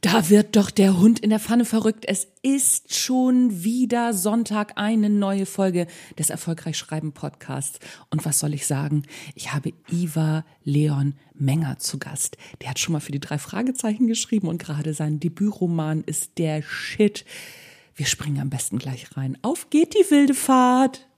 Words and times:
Da 0.00 0.30
wird 0.30 0.54
doch 0.54 0.70
der 0.70 0.98
Hund 0.98 1.18
in 1.18 1.30
der 1.30 1.40
Pfanne 1.40 1.64
verrückt. 1.64 2.04
Es 2.06 2.28
ist 2.42 2.94
schon 2.94 3.64
wieder 3.64 4.14
Sonntag 4.14 4.74
eine 4.76 5.10
neue 5.10 5.44
Folge 5.44 5.88
des 6.16 6.30
Erfolgreich 6.30 6.78
Schreiben 6.78 7.12
Podcasts. 7.12 7.80
Und 8.08 8.24
was 8.24 8.38
soll 8.38 8.54
ich 8.54 8.66
sagen? 8.66 9.02
Ich 9.34 9.52
habe 9.52 9.72
Iva 9.90 10.44
Leon 10.62 11.14
Menger 11.34 11.78
zu 11.78 11.98
Gast. 11.98 12.36
Der 12.60 12.70
hat 12.70 12.78
schon 12.78 12.92
mal 12.92 13.00
für 13.00 13.10
die 13.10 13.18
drei 13.18 13.38
Fragezeichen 13.38 14.06
geschrieben 14.06 14.46
und 14.46 14.62
gerade 14.62 14.94
sein 14.94 15.18
Debütroman 15.18 16.04
ist 16.04 16.38
der 16.38 16.62
Shit. 16.62 17.24
Wir 17.96 18.06
springen 18.06 18.40
am 18.40 18.50
besten 18.50 18.78
gleich 18.78 19.16
rein. 19.16 19.36
Auf 19.42 19.68
geht 19.70 19.94
die 19.94 20.10
wilde 20.10 20.34
Fahrt! 20.34 21.08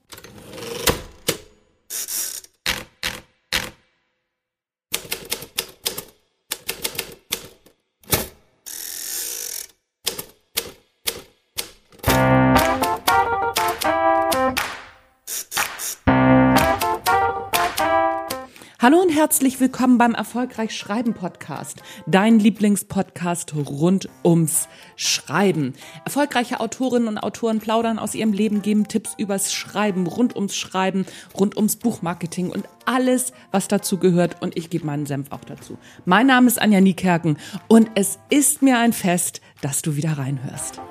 Hallo 18.81 18.99
und 18.99 19.09
herzlich 19.09 19.59
willkommen 19.59 19.99
beim 19.99 20.15
Erfolgreich 20.15 20.75
Schreiben 20.75 21.13
Podcast, 21.13 21.83
dein 22.07 22.39
Lieblingspodcast 22.39 23.53
rund 23.53 24.09
ums 24.25 24.67
Schreiben. 24.95 25.75
Erfolgreiche 26.03 26.59
Autorinnen 26.59 27.07
und 27.07 27.19
Autoren 27.19 27.59
plaudern 27.59 27.99
aus 27.99 28.15
ihrem 28.15 28.33
Leben, 28.33 28.63
geben 28.63 28.87
Tipps 28.87 29.13
übers 29.19 29.53
Schreiben, 29.53 30.07
rund 30.07 30.35
ums 30.35 30.55
Schreiben, 30.55 31.05
rund 31.39 31.57
ums 31.57 31.75
Buchmarketing 31.75 32.49
und 32.49 32.67
alles, 32.85 33.33
was 33.51 33.67
dazu 33.67 33.99
gehört. 33.99 34.41
Und 34.41 34.57
ich 34.57 34.71
gebe 34.71 34.87
meinen 34.87 35.05
Senf 35.05 35.31
auch 35.31 35.45
dazu. 35.45 35.77
Mein 36.05 36.25
Name 36.25 36.47
ist 36.47 36.59
Anja 36.59 36.81
Niekerken 36.81 37.37
und 37.67 37.91
es 37.93 38.17
ist 38.31 38.63
mir 38.63 38.79
ein 38.79 38.93
Fest, 38.93 39.41
dass 39.61 39.83
du 39.83 39.95
wieder 39.95 40.17
reinhörst. 40.17 40.81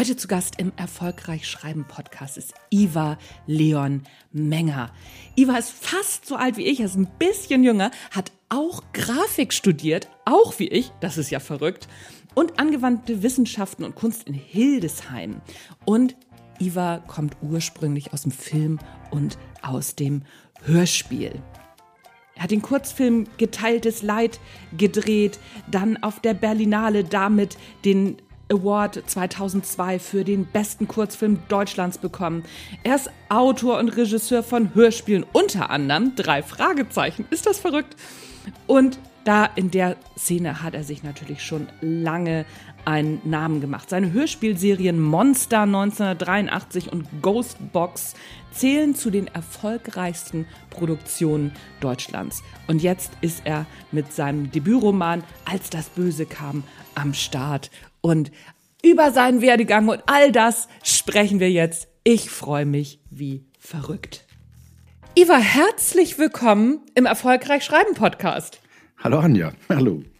Heute 0.00 0.16
zu 0.16 0.28
Gast 0.28 0.54
im 0.56 0.72
Erfolgreich 0.78 1.46
Schreiben 1.46 1.84
Podcast 1.84 2.38
ist 2.38 2.54
Iva 2.70 3.18
Leon 3.46 4.04
Menger. 4.32 4.94
Iva 5.36 5.58
ist 5.58 5.72
fast 5.72 6.24
so 6.24 6.36
alt 6.36 6.56
wie 6.56 6.64
ich, 6.64 6.80
er 6.80 6.86
ist 6.86 6.96
ein 6.96 7.10
bisschen 7.18 7.62
jünger, 7.62 7.90
hat 8.10 8.32
auch 8.48 8.82
Grafik 8.94 9.52
studiert, 9.52 10.08
auch 10.24 10.58
wie 10.58 10.68
ich, 10.68 10.90
das 11.00 11.18
ist 11.18 11.28
ja 11.28 11.38
verrückt, 11.38 11.86
und 12.34 12.58
angewandte 12.58 13.22
Wissenschaften 13.22 13.84
und 13.84 13.94
Kunst 13.94 14.26
in 14.26 14.32
Hildesheim. 14.32 15.42
Und 15.84 16.16
Iva 16.58 17.04
kommt 17.06 17.36
ursprünglich 17.42 18.14
aus 18.14 18.22
dem 18.22 18.32
Film 18.32 18.78
und 19.10 19.36
aus 19.60 19.96
dem 19.96 20.22
Hörspiel. 20.62 21.42
Er 22.36 22.44
hat 22.44 22.52
den 22.52 22.62
Kurzfilm 22.62 23.26
Geteiltes 23.36 24.00
Leid 24.00 24.40
gedreht, 24.78 25.38
dann 25.70 26.02
auf 26.02 26.20
der 26.20 26.32
Berlinale 26.32 27.04
damit 27.04 27.58
den 27.84 28.16
Award 28.50 29.02
2002 29.06 29.98
für 29.98 30.24
den 30.24 30.46
besten 30.46 30.88
Kurzfilm 30.88 31.38
Deutschlands 31.48 31.98
bekommen. 31.98 32.44
Er 32.82 32.96
ist 32.96 33.10
Autor 33.28 33.78
und 33.78 33.90
Regisseur 33.90 34.42
von 34.42 34.74
Hörspielen, 34.74 35.24
unter 35.32 35.70
anderem 35.70 36.14
drei 36.16 36.42
Fragezeichen. 36.42 37.26
Ist 37.30 37.46
das 37.46 37.58
verrückt? 37.58 37.96
Und 38.66 38.98
da 39.24 39.44
in 39.44 39.70
der 39.70 39.96
Szene 40.16 40.62
hat 40.62 40.74
er 40.74 40.82
sich 40.82 41.02
natürlich 41.02 41.42
schon 41.42 41.68
lange 41.80 42.46
einen 42.86 43.20
Namen 43.24 43.60
gemacht. 43.60 43.90
Seine 43.90 44.12
Hörspielserien 44.12 44.98
Monster 44.98 45.62
1983 45.62 46.90
und 46.90 47.06
Ghostbox 47.20 48.14
zählen 48.50 48.94
zu 48.94 49.10
den 49.10 49.26
erfolgreichsten 49.26 50.46
Produktionen 50.70 51.52
Deutschlands. 51.80 52.42
Und 52.66 52.82
jetzt 52.82 53.12
ist 53.20 53.42
er 53.44 53.66
mit 53.92 54.12
seinem 54.12 54.50
Debütroman 54.50 55.22
Als 55.44 55.68
das 55.68 55.90
Böse 55.90 56.24
kam 56.24 56.64
am 56.94 57.12
Start 57.12 57.70
und 58.00 58.30
über 58.82 59.12
seinen 59.12 59.42
Werdegang 59.42 59.88
und 59.88 60.02
all 60.06 60.32
das 60.32 60.68
sprechen 60.82 61.40
wir 61.40 61.50
jetzt. 61.50 61.88
Ich 62.04 62.30
freue 62.30 62.66
mich 62.66 63.00
wie 63.10 63.44
verrückt. 63.58 64.24
Iva, 65.14 65.36
herzlich 65.36 66.18
willkommen 66.18 66.80
im 66.94 67.04
Erfolgreich 67.04 67.64
Schreiben 67.64 67.94
Podcast. 67.94 68.60
Hallo 69.02 69.18
Anja, 69.18 69.52
hallo. 69.68 70.02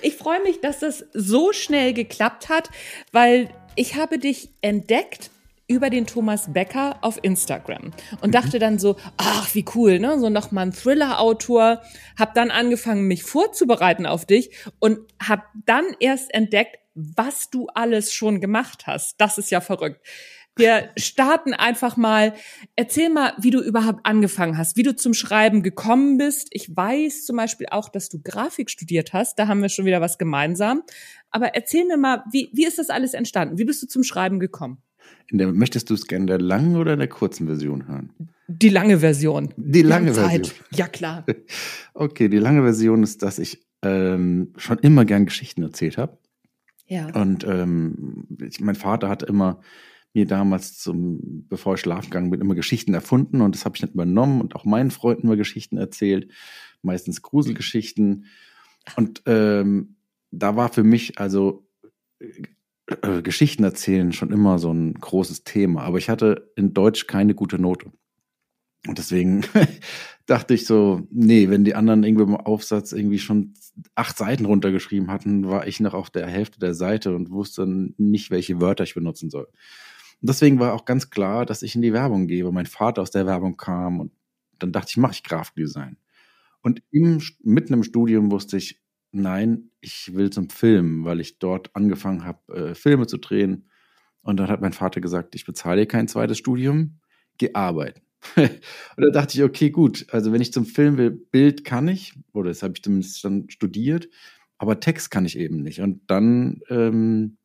Ich 0.00 0.14
freue 0.14 0.40
mich, 0.44 0.60
dass 0.60 0.78
das 0.78 1.06
so 1.12 1.52
schnell 1.52 1.92
geklappt 1.92 2.48
hat, 2.48 2.70
weil 3.10 3.50
ich 3.74 3.96
habe 3.96 4.20
dich 4.20 4.50
entdeckt 4.60 5.30
über 5.66 5.90
den 5.90 6.06
Thomas 6.06 6.52
Becker 6.52 6.98
auf 7.00 7.18
Instagram 7.22 7.92
und 8.20 8.28
mhm. 8.28 8.32
dachte 8.32 8.58
dann 8.58 8.78
so, 8.78 8.96
ach, 9.16 9.54
wie 9.54 9.64
cool, 9.74 9.98
ne? 9.98 10.18
So 10.18 10.28
nochmal 10.28 10.66
ein 10.66 10.72
Thriller-Autor. 10.72 11.82
Hab 12.18 12.34
dann 12.34 12.50
angefangen, 12.50 13.06
mich 13.06 13.22
vorzubereiten 13.22 14.06
auf 14.06 14.26
dich 14.26 14.50
und 14.78 14.98
hab 15.22 15.46
dann 15.66 15.84
erst 16.00 16.32
entdeckt, 16.34 16.76
was 16.94 17.50
du 17.50 17.66
alles 17.74 18.12
schon 18.12 18.40
gemacht 18.40 18.86
hast. 18.86 19.20
Das 19.20 19.38
ist 19.38 19.50
ja 19.50 19.60
verrückt. 19.60 20.06
Wir 20.56 20.90
starten 20.96 21.52
einfach 21.52 21.96
mal. 21.96 22.34
Erzähl 22.76 23.08
mal, 23.08 23.32
wie 23.38 23.50
du 23.50 23.60
überhaupt 23.60 24.00
angefangen 24.04 24.56
hast, 24.56 24.76
wie 24.76 24.84
du 24.84 24.94
zum 24.94 25.12
Schreiben 25.12 25.64
gekommen 25.64 26.16
bist. 26.16 26.48
Ich 26.52 26.76
weiß 26.76 27.24
zum 27.24 27.36
Beispiel 27.36 27.66
auch, 27.70 27.88
dass 27.88 28.08
du 28.08 28.20
Grafik 28.22 28.70
studiert 28.70 29.12
hast. 29.12 29.38
Da 29.38 29.48
haben 29.48 29.62
wir 29.62 29.68
schon 29.68 29.84
wieder 29.84 30.00
was 30.00 30.16
gemeinsam. 30.16 30.82
Aber 31.30 31.56
erzähl 31.56 31.84
mir 31.84 31.96
mal, 31.96 32.22
wie, 32.30 32.50
wie 32.52 32.66
ist 32.66 32.78
das 32.78 32.90
alles 32.90 33.14
entstanden? 33.14 33.58
Wie 33.58 33.64
bist 33.64 33.82
du 33.82 33.88
zum 33.88 34.04
Schreiben 34.04 34.38
gekommen? 34.38 34.83
Der, 35.30 35.52
möchtest 35.52 35.90
du 35.90 35.94
es 35.94 36.06
gerne 36.06 36.24
in 36.24 36.26
der 36.26 36.40
langen 36.40 36.76
oder 36.76 36.92
in 36.92 36.98
der 36.98 37.08
kurzen 37.08 37.46
Version 37.46 37.88
hören? 37.88 38.10
Die 38.46 38.68
lange 38.68 38.98
Version. 38.98 39.52
Die 39.56 39.82
lange 39.82 40.14
Version. 40.14 40.52
Ja, 40.72 40.88
klar. 40.88 41.24
Okay, 41.94 42.28
die 42.28 42.38
lange 42.38 42.62
Version 42.62 43.04
ist, 43.04 43.22
dass 43.22 43.38
ich 43.38 43.64
ähm, 43.82 44.52
schon 44.56 44.78
immer 44.78 45.04
gern 45.04 45.26
Geschichten 45.26 45.62
erzählt 45.62 45.96
habe. 45.96 46.18
Ja. 46.86 47.08
Und 47.14 47.44
ähm, 47.44 48.26
ich, 48.42 48.60
mein 48.60 48.74
Vater 48.74 49.08
hat 49.08 49.22
immer 49.22 49.60
mir 50.12 50.26
damals, 50.26 50.78
zum, 50.78 51.46
bevor 51.48 51.74
ich 51.74 51.80
schlafen 51.80 52.10
gegangen 52.10 52.30
bin, 52.30 52.40
immer 52.40 52.54
Geschichten 52.54 52.94
erfunden 52.94 53.40
und 53.40 53.54
das 53.54 53.64
habe 53.64 53.76
ich 53.76 53.80
dann 53.80 53.90
übernommen 53.90 54.40
und 54.40 54.54
auch 54.54 54.64
meinen 54.64 54.90
Freunden 54.90 55.26
immer 55.26 55.36
Geschichten 55.36 55.76
erzählt, 55.76 56.30
meistens 56.82 57.22
Gruselgeschichten. 57.22 58.26
Und 58.96 59.22
ähm, 59.26 59.96
da 60.30 60.56
war 60.56 60.72
für 60.72 60.84
mich 60.84 61.18
also 61.18 61.66
äh, 62.86 63.22
Geschichten 63.22 63.64
erzählen 63.64 64.12
schon 64.12 64.32
immer 64.32 64.58
so 64.58 64.72
ein 64.72 64.94
großes 64.94 65.44
Thema, 65.44 65.82
aber 65.82 65.98
ich 65.98 66.08
hatte 66.10 66.52
in 66.56 66.74
Deutsch 66.74 67.06
keine 67.06 67.34
gute 67.34 67.58
Note. 67.58 67.92
Und 68.86 68.98
deswegen 68.98 69.42
dachte 70.26 70.54
ich 70.54 70.66
so, 70.66 71.06
nee, 71.10 71.48
wenn 71.48 71.64
die 71.64 71.74
anderen 71.74 72.04
irgendwie 72.04 72.24
im 72.24 72.36
Aufsatz 72.36 72.92
irgendwie 72.92 73.18
schon 73.18 73.54
acht 73.94 74.16
Seiten 74.18 74.44
runtergeschrieben 74.44 75.10
hatten, 75.10 75.48
war 75.48 75.66
ich 75.66 75.80
noch 75.80 75.94
auf 75.94 76.10
der 76.10 76.26
Hälfte 76.26 76.58
der 76.58 76.74
Seite 76.74 77.14
und 77.14 77.30
wusste 77.30 77.66
nicht, 77.66 78.30
welche 78.30 78.60
Wörter 78.60 78.84
ich 78.84 78.94
benutzen 78.94 79.30
soll. 79.30 79.46
Und 79.46 80.28
deswegen 80.28 80.58
war 80.58 80.74
auch 80.74 80.84
ganz 80.84 81.10
klar, 81.10 81.46
dass 81.46 81.62
ich 81.62 81.74
in 81.74 81.82
die 81.82 81.92
Werbung 81.92 82.26
gehe. 82.26 82.50
Mein 82.50 82.66
Vater 82.66 83.02
aus 83.02 83.10
der 83.10 83.26
Werbung 83.26 83.56
kam 83.56 84.00
und 84.00 84.12
dann 84.58 84.72
dachte 84.72 84.88
ich, 84.90 84.96
mache 84.96 85.12
ich 85.12 85.22
Grafikdesign. 85.22 85.96
Und 86.62 86.82
im, 86.90 87.20
mitten 87.42 87.74
im 87.74 87.82
Studium 87.82 88.30
wusste 88.30 88.56
ich, 88.56 88.80
nein, 89.12 89.70
ich 89.84 90.14
will 90.14 90.30
zum 90.30 90.50
Film, 90.50 91.04
weil 91.04 91.20
ich 91.20 91.38
dort 91.38 91.74
angefangen 91.76 92.24
habe, 92.24 92.70
äh, 92.70 92.74
Filme 92.74 93.06
zu 93.06 93.18
drehen. 93.18 93.68
Und 94.22 94.38
dann 94.38 94.48
hat 94.48 94.60
mein 94.60 94.72
Vater 94.72 95.00
gesagt, 95.00 95.34
ich 95.34 95.44
bezahle 95.44 95.86
kein 95.86 96.08
zweites 96.08 96.38
Studium, 96.38 97.00
geh 97.38 97.52
arbeiten. 97.54 98.00
und 98.36 98.50
da 98.96 99.10
dachte 99.10 99.36
ich, 99.36 99.44
okay, 99.44 99.70
gut, 99.70 100.06
also 100.10 100.32
wenn 100.32 100.40
ich 100.40 100.52
zum 100.52 100.64
Film 100.64 100.96
will, 100.96 101.10
Bild 101.10 101.64
kann 101.64 101.88
ich, 101.88 102.14
oder 102.32 102.48
das 102.48 102.62
habe 102.62 102.72
ich 102.74 102.82
zumindest 102.82 103.22
dann 103.24 103.50
studiert, 103.50 104.08
aber 104.56 104.80
Text 104.80 105.10
kann 105.10 105.26
ich 105.26 105.38
eben 105.38 105.62
nicht. 105.62 105.80
Und 105.80 106.02
dann 106.10 106.60
ähm, 106.70 107.36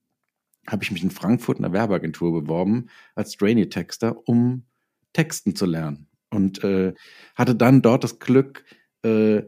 habe 0.67 0.83
ich 0.83 0.91
mich 0.91 1.03
in 1.03 1.11
Frankfurt 1.11 1.57
in 1.57 1.63
der 1.63 1.73
Werbeagentur 1.73 2.44
beworben 2.44 2.88
als 3.16 3.35
Trainee-Texter, 3.35 4.28
um 4.28 4.64
Texten 5.14 5.55
zu 5.55 5.66
lernen. 5.66 6.08
Und 6.29 6.64
äh, 6.64 6.93
hatte 7.35 7.55
dann 7.55 7.81
dort 7.81 8.03
das 8.03 8.19
Glück, 8.19 8.64
äh, 9.03 9.41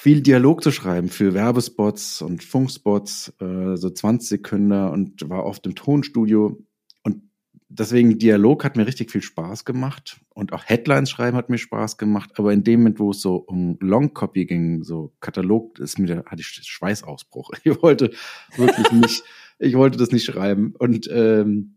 viel 0.00 0.22
Dialog 0.22 0.62
zu 0.62 0.70
schreiben 0.70 1.10
für 1.10 1.34
Werbespots 1.34 2.22
und 2.22 2.42
Funkspots, 2.42 3.34
äh, 3.38 3.76
so 3.76 3.90
20 3.90 4.28
Sekunden 4.28 4.72
und 4.72 5.28
war 5.28 5.44
oft 5.44 5.66
im 5.66 5.74
Tonstudio. 5.74 6.58
Und 7.02 7.22
deswegen 7.68 8.18
Dialog 8.18 8.64
hat 8.64 8.78
mir 8.78 8.86
richtig 8.86 9.10
viel 9.10 9.20
Spaß 9.20 9.66
gemacht 9.66 10.18
und 10.30 10.54
auch 10.54 10.64
Headlines 10.64 11.10
schreiben 11.10 11.36
hat 11.36 11.50
mir 11.50 11.58
Spaß 11.58 11.98
gemacht. 11.98 12.30
Aber 12.36 12.50
in 12.54 12.64
dem 12.64 12.80
Moment, 12.80 12.98
wo 12.98 13.10
es 13.10 13.20
so 13.20 13.36
um 13.36 13.76
Longcopy 13.80 14.46
ging, 14.46 14.84
so 14.84 15.12
Katalog, 15.20 15.78
ist 15.78 15.98
mir, 15.98 16.24
hatte 16.24 16.40
ich 16.40 16.46
Schweißausbruch. 16.46 17.50
Ich 17.64 17.82
wollte 17.82 18.12
wirklich 18.56 18.90
nicht, 18.92 19.22
ich 19.58 19.74
wollte 19.74 19.98
das 19.98 20.12
nicht 20.12 20.24
schreiben 20.24 20.72
und 20.78 21.10
ähm, 21.12 21.76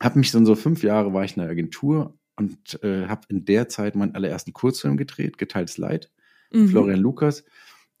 habe 0.00 0.20
mich 0.20 0.30
dann 0.30 0.46
so 0.46 0.54
fünf 0.54 0.84
Jahre 0.84 1.12
war 1.12 1.24
ich 1.24 1.36
in 1.36 1.42
der 1.42 1.50
Agentur 1.50 2.16
und 2.36 2.80
äh, 2.84 3.08
habe 3.08 3.22
in 3.28 3.44
der 3.44 3.68
Zeit 3.68 3.96
meinen 3.96 4.14
allerersten 4.14 4.52
Kurzfilm 4.52 4.96
gedreht, 4.96 5.36
Geteiltes 5.36 5.76
Leid 5.76 6.12
mhm. 6.52 6.68
Florian 6.68 7.00
Lukas. 7.00 7.44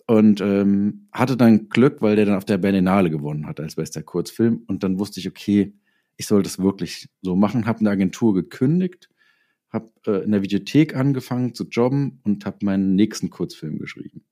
Und 0.06 0.40
ähm, 0.40 1.06
hatte 1.12 1.36
dann 1.36 1.68
Glück, 1.68 2.02
weil 2.02 2.16
der 2.16 2.26
dann 2.26 2.34
auf 2.34 2.44
der 2.44 2.58
Berlinale 2.58 3.10
gewonnen 3.10 3.46
hat 3.46 3.60
als 3.60 3.76
bester 3.76 4.02
Kurzfilm. 4.02 4.64
Und 4.66 4.82
dann 4.82 4.98
wusste 4.98 5.20
ich, 5.20 5.28
okay, 5.28 5.72
ich 6.16 6.26
sollte 6.26 6.48
es 6.48 6.58
wirklich 6.58 7.08
so 7.22 7.36
machen, 7.36 7.66
habe 7.66 7.80
eine 7.80 7.90
Agentur 7.90 8.34
gekündigt, 8.34 9.08
habe 9.70 9.90
äh, 10.06 10.24
in 10.24 10.32
der 10.32 10.42
Videothek 10.42 10.96
angefangen 10.96 11.54
zu 11.54 11.64
jobben 11.68 12.20
und 12.24 12.44
habe 12.44 12.58
meinen 12.62 12.96
nächsten 12.96 13.30
Kurzfilm 13.30 13.78
geschrieben. 13.78 14.24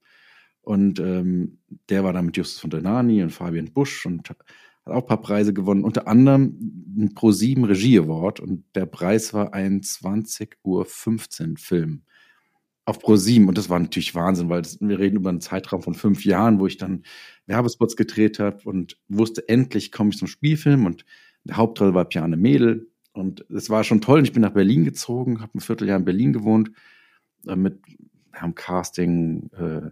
Und 0.61 1.01
ähm, 1.01 1.61
der 1.89 2.05
war 2.05 2.13
dann 2.13 2.27
mit 2.27 2.37
Justus 2.37 2.61
von 2.61 2.71
Donani 2.71 3.23
und 3.23 3.31
Fabian 3.31 3.73
Busch 3.73 4.05
und 4.05 4.29
hat 4.29 4.39
auch 4.85 5.03
ein 5.03 5.07
paar 5.07 5.23
Preise 5.23 5.55
gewonnen, 5.55 5.85
unter 5.85 6.09
anderem 6.09 6.59
ein 6.97 7.15
Pro7 7.15 7.67
Regie 7.67 7.99
Award 7.99 8.41
und 8.41 8.65
der 8.75 8.87
Preis 8.87 9.33
war 9.33 9.55
ein 9.55 9.81
20.15 9.81 10.57
Uhr 10.65 10.85
Film 11.57 12.03
auf 12.89 13.05
Pro7 13.05 13.47
und 13.47 13.59
das 13.59 13.69
war 13.69 13.79
natürlich 13.79 14.15
Wahnsinn, 14.15 14.49
weil 14.49 14.63
das, 14.63 14.81
wir 14.81 14.99
reden 14.99 15.17
über 15.17 15.29
einen 15.29 15.43
Zeitraum 15.43 15.83
von 15.83 15.93
fünf 15.93 16.25
Jahren, 16.25 16.59
wo 16.59 16.67
ich 16.67 16.79
dann 16.79 17.03
Werbespots 17.45 17.97
gedreht 17.97 18.39
habe 18.39 18.63
und 18.65 18.97
wusste, 19.09 19.47
endlich 19.47 19.93
komme 19.93 20.09
ich 20.09 20.17
zum 20.17 20.27
Spielfilm 20.27 20.87
und 20.87 21.05
der 21.45 21.59
Hauptrolle 21.59 21.93
war 21.93 22.07
Piane 22.07 22.39
Mädel 22.39 22.91
und 23.13 23.45
es 23.51 23.69
war 23.69 23.85
schon 23.85 24.01
toll. 24.01 24.21
Und 24.21 24.25
ich 24.25 24.33
bin 24.33 24.41
nach 24.41 24.55
Berlin 24.55 24.85
gezogen, 24.85 25.43
habe 25.43 25.59
ein 25.59 25.61
Vierteljahr 25.61 25.99
in 25.99 26.07
Berlin 26.07 26.33
gewohnt, 26.33 26.71
äh, 27.47 27.57
mit 27.57 27.79
am 28.33 28.55
Casting, 28.55 29.51
äh, 29.53 29.91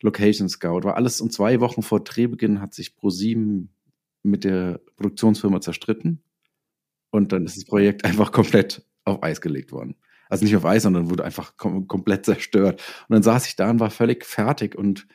Location 0.00 0.48
Scout, 0.48 0.82
war 0.82 0.96
alles. 0.96 1.20
Und 1.20 1.32
zwei 1.32 1.60
Wochen 1.60 1.82
vor 1.82 2.02
Drehbeginn 2.02 2.60
hat 2.60 2.74
sich 2.74 2.96
ProSieben 2.96 3.72
mit 4.24 4.42
der 4.42 4.80
Produktionsfirma 4.96 5.60
zerstritten. 5.60 6.24
Und 7.10 7.30
dann 7.30 7.44
ist 7.44 7.56
das 7.56 7.66
Projekt 7.66 8.04
einfach 8.04 8.32
komplett 8.32 8.84
auf 9.04 9.22
Eis 9.22 9.40
gelegt 9.40 9.70
worden. 9.70 9.94
Also 10.32 10.46
nicht 10.46 10.56
auf 10.56 10.64
Eis, 10.64 10.84
sondern 10.84 11.10
wurde 11.10 11.24
einfach 11.24 11.58
kom 11.58 11.86
komplett 11.86 12.24
zerstört. 12.24 12.82
Und 13.06 13.12
dann 13.12 13.22
saß 13.22 13.46
ich 13.46 13.54
da 13.54 13.68
und 13.68 13.80
war 13.80 13.90
völlig 13.90 14.24
fertig. 14.24 14.74
Und 14.74 15.06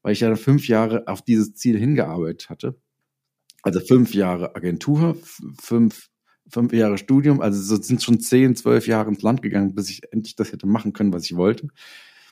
weil 0.00 0.14
ich 0.14 0.20
ja 0.20 0.34
fünf 0.34 0.66
Jahre 0.66 1.06
auf 1.08 1.20
dieses 1.20 1.52
Ziel 1.52 1.78
hingearbeitet 1.78 2.48
hatte, 2.48 2.80
also 3.62 3.80
fünf 3.80 4.14
Jahre 4.14 4.56
Agentur, 4.56 5.18
fünf, 5.60 6.08
fünf 6.48 6.72
Jahre 6.72 6.96
Studium, 6.96 7.42
also 7.42 7.60
so 7.60 7.82
sind 7.82 8.02
schon 8.02 8.18
zehn, 8.20 8.56
zwölf 8.56 8.86
Jahre 8.86 9.10
ins 9.10 9.20
Land 9.20 9.42
gegangen, 9.42 9.74
bis 9.74 9.90
ich 9.90 10.10
endlich 10.10 10.36
das 10.36 10.52
hätte 10.52 10.66
machen 10.66 10.94
können, 10.94 11.12
was 11.12 11.26
ich 11.26 11.36
wollte. 11.36 11.68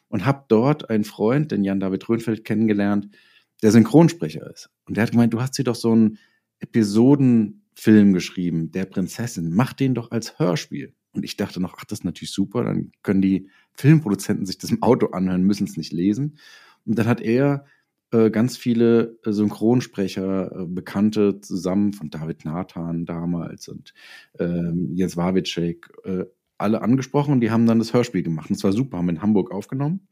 Und 0.09 0.25
habe 0.25 0.47
dort 0.49 0.89
einen 0.89 1.05
Freund, 1.05 1.53
den 1.53 1.63
Jan-David 1.63 2.09
Röhnfeld, 2.09 2.47
kennengelernt, 2.47 3.15
der 3.63 3.71
Synchronsprecher 3.71 4.51
ist. 4.51 4.71
Und 4.87 4.97
der 4.97 5.03
hat 5.03 5.11
gemeint, 5.11 5.35
du 5.35 5.43
hast 5.43 5.57
hier 5.57 5.67
doch 5.67 5.75
so 5.75 5.93
einen 5.93 6.17
Episodenfilm 6.61 8.15
geschrieben, 8.15 8.71
der 8.71 8.87
Prinzessin, 8.87 9.51
mach 9.55 9.75
den 9.75 9.95
doch 9.95 10.11
als 10.11 10.39
Hörspiel. 10.39 10.95
Und 11.13 11.25
ich 11.25 11.37
dachte 11.37 11.61
noch, 11.61 11.75
ach, 11.79 11.85
das 11.85 12.01
ist 12.01 12.05
natürlich 12.05 12.33
super, 12.33 12.65
dann 12.65 12.93
können 13.03 13.23
die 13.23 13.49
Filmproduzenten 13.73 14.47
sich 14.47 14.59
das 14.59 14.71
im 14.71 14.83
Auto 14.83 15.07
anhören, 15.09 15.43
müssen 15.43 15.65
es 15.65 15.77
nicht 15.77 15.93
lesen. 15.93 16.39
Und 16.87 16.99
dann 16.99 17.07
hat 17.07 17.21
er 17.21 17.65
äh, 18.13 18.31
ganz 18.31 18.57
viele 18.57 19.19
äh, 19.25 19.33
Synchronsprecher, 19.33 20.53
äh, 20.53 20.67
Bekannte 20.67 21.41
zusammen 21.41 21.93
von 21.93 22.11
David 22.11 22.45
Nathan 22.45 23.07
damals 23.07 23.69
und 23.69 23.95
ähm, 24.39 24.95
Jens 24.95 25.17
Wawitschek, 25.17 25.91
äh, 26.05 26.25
alle 26.59 26.83
angesprochen 26.83 27.33
und 27.33 27.41
die 27.41 27.51
haben 27.51 27.67
dann 27.67 27.79
das 27.79 27.95
Hörspiel 27.95 28.23
gemacht. 28.23 28.51
Und 28.51 28.57
es 28.57 28.65
war 28.65 28.73
super, 28.73 28.99
haben 28.99 29.09
in 29.09 29.23
Hamburg 29.23 29.51
aufgenommen. 29.51 30.09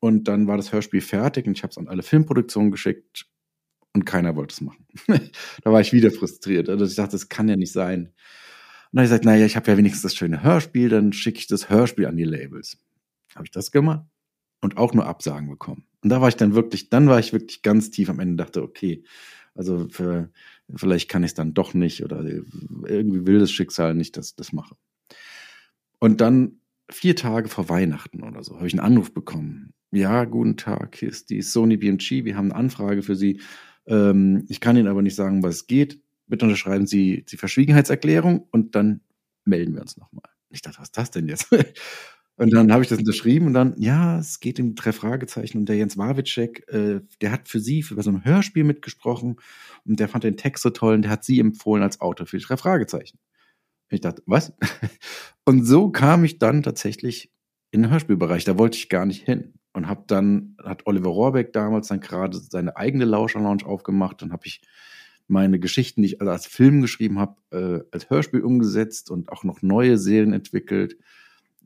Und 0.00 0.28
dann 0.28 0.46
war 0.46 0.56
das 0.56 0.72
Hörspiel 0.72 1.00
fertig 1.00 1.46
und 1.46 1.56
ich 1.56 1.62
habe 1.62 1.70
es 1.70 1.78
an 1.78 1.88
alle 1.88 2.02
Filmproduktionen 2.02 2.70
geschickt 2.70 3.26
und 3.94 4.04
keiner 4.04 4.36
wollte 4.36 4.52
es 4.52 4.60
machen. 4.60 4.86
da 5.62 5.72
war 5.72 5.80
ich 5.80 5.92
wieder 5.92 6.10
frustriert. 6.10 6.68
Also 6.68 6.84
ich 6.84 6.96
dachte, 6.96 7.12
das 7.12 7.28
kann 7.28 7.48
ja 7.48 7.56
nicht 7.56 7.72
sein. 7.72 8.12
Und 8.96 9.00
dann 9.00 9.10
habe 9.10 9.14
ich 9.16 9.20
gesagt, 9.20 9.24
naja, 9.26 9.44
ich 9.44 9.56
habe 9.56 9.70
ja 9.70 9.76
wenigstens 9.76 10.00
das 10.00 10.14
schöne 10.14 10.42
Hörspiel, 10.42 10.88
dann 10.88 11.12
schicke 11.12 11.38
ich 11.38 11.46
das 11.46 11.68
Hörspiel 11.68 12.06
an 12.06 12.16
die 12.16 12.24
Labels. 12.24 12.78
Habe 13.34 13.44
ich 13.44 13.50
das 13.50 13.70
gemacht 13.70 14.06
und 14.62 14.78
auch 14.78 14.94
nur 14.94 15.04
Absagen 15.04 15.50
bekommen. 15.50 15.84
Und 16.02 16.08
da 16.08 16.22
war 16.22 16.30
ich 16.30 16.36
dann 16.36 16.54
wirklich, 16.54 16.88
dann 16.88 17.06
war 17.06 17.18
ich 17.18 17.34
wirklich 17.34 17.60
ganz 17.60 17.90
tief 17.90 18.08
am 18.08 18.20
Ende 18.20 18.42
dachte, 18.42 18.62
okay, 18.62 19.04
also 19.54 19.86
für, 19.90 20.30
vielleicht 20.74 21.10
kann 21.10 21.24
ich 21.24 21.32
es 21.32 21.34
dann 21.34 21.52
doch 21.52 21.74
nicht 21.74 22.04
oder 22.04 22.24
irgendwie 22.24 23.26
will 23.26 23.38
das 23.38 23.50
Schicksal 23.50 23.94
nicht, 23.94 24.16
dass 24.16 24.30
ich 24.30 24.36
das 24.36 24.54
mache. 24.54 24.76
Und 25.98 26.22
dann 26.22 26.60
vier 26.90 27.16
Tage 27.16 27.50
vor 27.50 27.68
Weihnachten 27.68 28.22
oder 28.22 28.42
so 28.42 28.56
habe 28.56 28.66
ich 28.66 28.72
einen 28.72 28.80
Anruf 28.80 29.12
bekommen. 29.12 29.74
Ja, 29.90 30.24
guten 30.24 30.56
Tag, 30.56 30.96
hier 30.96 31.10
ist 31.10 31.28
die 31.28 31.42
Sony 31.42 31.76
BMG, 31.76 32.24
wir 32.24 32.38
haben 32.38 32.50
eine 32.50 32.60
Anfrage 32.60 33.02
für 33.02 33.14
Sie. 33.14 33.42
Ähm, 33.84 34.46
ich 34.48 34.60
kann 34.60 34.78
Ihnen 34.78 34.88
aber 34.88 35.02
nicht 35.02 35.16
sagen, 35.16 35.42
was 35.42 35.66
geht. 35.66 36.00
Bitte 36.26 36.44
unterschreiben 36.44 36.86
Sie 36.86 37.24
die 37.24 37.36
Verschwiegenheitserklärung 37.36 38.46
und 38.50 38.74
dann 38.74 39.00
melden 39.44 39.74
wir 39.74 39.82
uns 39.82 39.96
nochmal. 39.96 40.28
Ich 40.50 40.62
dachte, 40.62 40.78
was 40.78 40.88
ist 40.88 40.96
das 40.98 41.10
denn 41.10 41.28
jetzt? 41.28 41.48
Und 42.38 42.52
dann 42.52 42.70
habe 42.70 42.82
ich 42.82 42.88
das 42.90 42.98
unterschrieben 42.98 43.46
und 43.46 43.54
dann, 43.54 43.72
ja, 43.78 44.18
es 44.18 44.40
geht 44.40 44.60
um 44.60 44.74
drei 44.74 44.92
Fragezeichen 44.92 45.56
und 45.56 45.70
der 45.70 45.76
Jens 45.76 45.96
Wawitschek, 45.96 46.70
äh, 46.70 47.00
der 47.22 47.32
hat 47.32 47.48
für 47.48 47.60
sie 47.60 47.82
für 47.82 48.00
so 48.02 48.10
ein 48.10 48.26
Hörspiel 48.26 48.62
mitgesprochen 48.62 49.36
und 49.86 49.98
der 49.98 50.06
fand 50.06 50.24
den 50.24 50.36
Text 50.36 50.62
so 50.62 50.68
toll 50.68 50.96
und 50.96 51.02
der 51.02 51.10
hat 51.10 51.24
sie 51.24 51.40
empfohlen 51.40 51.82
als 51.82 52.02
Autor 52.02 52.26
für 52.26 52.36
die 52.36 52.44
drei 52.44 52.58
Fragezeichen. 52.58 53.18
Ich 53.88 54.00
dachte, 54.00 54.22
was? 54.26 54.52
Und 55.44 55.64
so 55.64 55.90
kam 55.90 56.24
ich 56.24 56.38
dann 56.38 56.62
tatsächlich 56.62 57.32
in 57.70 57.82
den 57.82 57.90
Hörspielbereich. 57.90 58.44
Da 58.44 58.58
wollte 58.58 58.76
ich 58.76 58.88
gar 58.88 59.06
nicht 59.06 59.24
hin. 59.24 59.54
Und 59.72 59.88
habe 59.88 60.04
dann, 60.06 60.56
hat 60.64 60.86
Oliver 60.86 61.10
Rohrbeck 61.10 61.52
damals 61.52 61.88
dann 61.88 62.00
gerade 62.00 62.36
seine 62.38 62.76
eigene 62.76 63.04
Lauscher-Lounge 63.04 63.64
aufgemacht. 63.64 64.22
Dann 64.22 64.32
habe 64.32 64.46
ich 64.46 64.62
meine 65.28 65.58
Geschichten, 65.58 66.02
die 66.02 66.08
ich 66.08 66.20
als 66.20 66.46
Film 66.46 66.82
geschrieben 66.82 67.18
habe, 67.18 67.36
äh, 67.50 67.84
als 67.92 68.10
Hörspiel 68.10 68.40
umgesetzt 68.40 69.10
und 69.10 69.30
auch 69.30 69.44
noch 69.44 69.62
neue 69.62 69.98
Serien 69.98 70.32
entwickelt. 70.32 70.96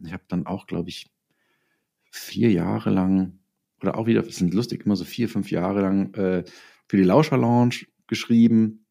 Ich 0.03 0.13
habe 0.13 0.23
dann 0.29 0.47
auch, 0.47 0.67
glaube 0.67 0.89
ich, 0.89 1.11
vier 2.11 2.51
Jahre 2.51 2.91
lang, 2.91 3.39
oder 3.81 3.97
auch 3.97 4.07
wieder, 4.07 4.23
das 4.23 4.37
sind 4.37 4.55
lustig, 4.55 4.85
immer 4.85 4.97
so 4.97 5.05
vier, 5.05 5.29
fünf 5.29 5.51
Jahre 5.51 5.83
lang 5.83 6.15
äh, 6.15 6.45
für 6.89 6.97
die 6.97 7.05
Lauscher 7.05 7.37
Lounge 7.37 7.87
geschrieben. 8.07 8.87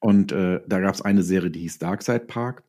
Und 0.00 0.32
äh, 0.32 0.60
da 0.66 0.80
gab 0.80 0.94
es 0.94 1.02
eine 1.02 1.22
Serie, 1.22 1.50
die 1.50 1.60
hieß 1.60 1.78
Darkside 1.78 2.26
Park. 2.26 2.64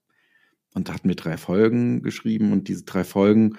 Und 0.74 0.90
da 0.90 0.94
hatten 0.94 1.08
wir 1.08 1.16
drei 1.16 1.38
Folgen 1.38 2.02
geschrieben 2.02 2.52
und 2.52 2.68
diese 2.68 2.84
drei 2.84 3.04
Folgen 3.04 3.58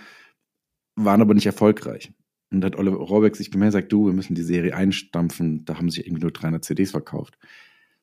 waren 0.97 1.21
aber 1.21 1.35
nicht 1.35 1.47
erfolgreich. 1.47 2.13
Und 2.55 2.61
da 2.61 2.67
hat 2.67 2.77
Oliver 2.77 2.97
Rohrbeck 2.97 3.37
sich 3.37 3.51
gemeldet 3.51 3.73
sagt, 3.73 3.93
du, 3.93 4.07
wir 4.07 4.13
müssen 4.13 4.35
die 4.35 4.43
Serie 4.43 4.75
einstampfen. 4.75 5.65
Da 5.65 5.77
haben 5.77 5.91
sich 5.91 6.07
irgendwie 6.07 6.23
nur 6.23 6.31
300 6.31 6.65
CDs 6.65 6.93
verkauft. 6.93 7.39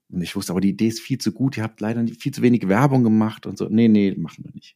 Und 0.09 0.21
ich 0.21 0.35
wusste, 0.35 0.51
aber 0.51 0.61
die 0.61 0.69
Idee 0.69 0.87
ist 0.87 0.99
viel 0.99 1.17
zu 1.17 1.31
gut. 1.31 1.57
Ihr 1.57 1.63
habt 1.63 1.79
leider 1.79 2.05
viel 2.07 2.33
zu 2.33 2.41
wenig 2.41 2.67
Werbung 2.67 3.03
gemacht 3.03 3.45
und 3.45 3.57
so. 3.57 3.67
Nee, 3.69 3.87
nee, 3.87 4.13
machen 4.17 4.43
wir 4.43 4.51
nicht. 4.53 4.75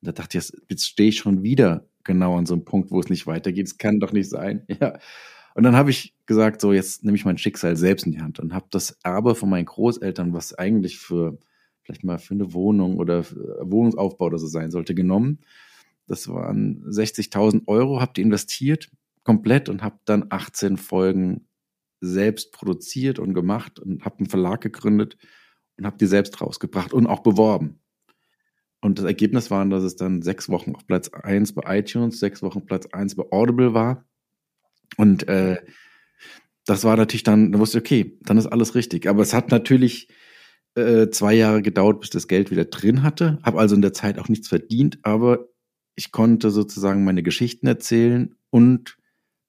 Und 0.00 0.06
da 0.08 0.12
dachte 0.12 0.38
ich, 0.38 0.52
jetzt 0.68 0.86
stehe 0.86 1.08
ich 1.08 1.18
schon 1.18 1.42
wieder 1.42 1.86
genau 2.04 2.36
an 2.36 2.46
so 2.46 2.54
einem 2.54 2.64
Punkt, 2.64 2.90
wo 2.90 3.00
es 3.00 3.10
nicht 3.10 3.26
weitergeht. 3.26 3.66
Es 3.66 3.78
kann 3.78 4.00
doch 4.00 4.12
nicht 4.12 4.28
sein. 4.28 4.64
Ja. 4.80 4.98
Und 5.52 5.64
dann 5.64 5.74
habe 5.74 5.90
ich 5.90 6.14
gesagt, 6.26 6.60
so 6.60 6.72
jetzt 6.72 7.04
nehme 7.04 7.16
ich 7.16 7.24
mein 7.24 7.36
Schicksal 7.36 7.76
selbst 7.76 8.06
in 8.06 8.12
die 8.12 8.20
Hand 8.20 8.38
und 8.38 8.54
habe 8.54 8.66
das 8.70 8.96
Erbe 9.02 9.34
von 9.34 9.50
meinen 9.50 9.64
Großeltern, 9.64 10.32
was 10.32 10.54
eigentlich 10.54 10.98
für 11.00 11.38
vielleicht 11.82 12.04
mal 12.04 12.20
für 12.20 12.34
eine 12.34 12.54
Wohnung 12.54 12.98
oder 12.98 13.24
Wohnungsaufbau 13.60 14.26
oder 14.26 14.38
so 14.38 14.46
sein 14.46 14.70
sollte, 14.70 14.94
genommen. 14.94 15.40
Das 16.06 16.28
waren 16.28 16.84
60.000 16.88 17.66
Euro, 17.66 18.00
habe 18.00 18.12
die 18.14 18.22
investiert 18.22 18.90
komplett 19.24 19.68
und 19.68 19.82
habe 19.82 19.98
dann 20.04 20.26
18 20.30 20.76
Folgen 20.76 21.48
selbst 22.00 22.52
produziert 22.52 23.18
und 23.18 23.34
gemacht 23.34 23.78
und 23.78 24.04
habe 24.04 24.18
einen 24.18 24.28
Verlag 24.28 24.60
gegründet 24.60 25.16
und 25.76 25.86
habe 25.86 25.98
die 25.98 26.06
selbst 26.06 26.40
rausgebracht 26.40 26.92
und 26.92 27.06
auch 27.06 27.20
beworben. 27.20 27.80
Und 28.80 28.98
das 28.98 29.04
Ergebnis 29.04 29.50
war, 29.50 29.64
dass 29.66 29.82
es 29.82 29.96
dann 29.96 30.22
sechs 30.22 30.48
Wochen 30.48 30.74
auf 30.74 30.86
Platz 30.86 31.10
eins 31.10 31.54
bei 31.54 31.78
iTunes, 31.78 32.18
sechs 32.18 32.42
Wochen 32.42 32.64
Platz 32.64 32.86
eins 32.86 33.14
bei 33.14 33.24
Audible 33.30 33.74
war. 33.74 34.06
Und 34.96 35.28
äh, 35.28 35.58
das 36.64 36.84
war 36.84 36.96
natürlich 36.96 37.22
dann, 37.22 37.52
da 37.52 37.58
wusste 37.58 37.78
ich, 37.78 37.84
okay, 37.84 38.18
dann 38.22 38.38
ist 38.38 38.46
alles 38.46 38.74
richtig. 38.74 39.06
Aber 39.06 39.22
es 39.22 39.34
hat 39.34 39.50
natürlich 39.50 40.08
äh, 40.74 41.10
zwei 41.10 41.34
Jahre 41.34 41.62
gedauert, 41.62 42.00
bis 42.00 42.10
das 42.10 42.28
Geld 42.28 42.50
wieder 42.50 42.64
drin 42.64 43.02
hatte. 43.02 43.38
Habe 43.42 43.58
also 43.58 43.74
in 43.74 43.82
der 43.82 43.92
Zeit 43.92 44.18
auch 44.18 44.28
nichts 44.28 44.48
verdient, 44.48 44.98
aber 45.02 45.48
ich 45.94 46.12
konnte 46.12 46.50
sozusagen 46.50 47.04
meine 47.04 47.22
Geschichten 47.22 47.66
erzählen 47.66 48.34
und 48.48 48.96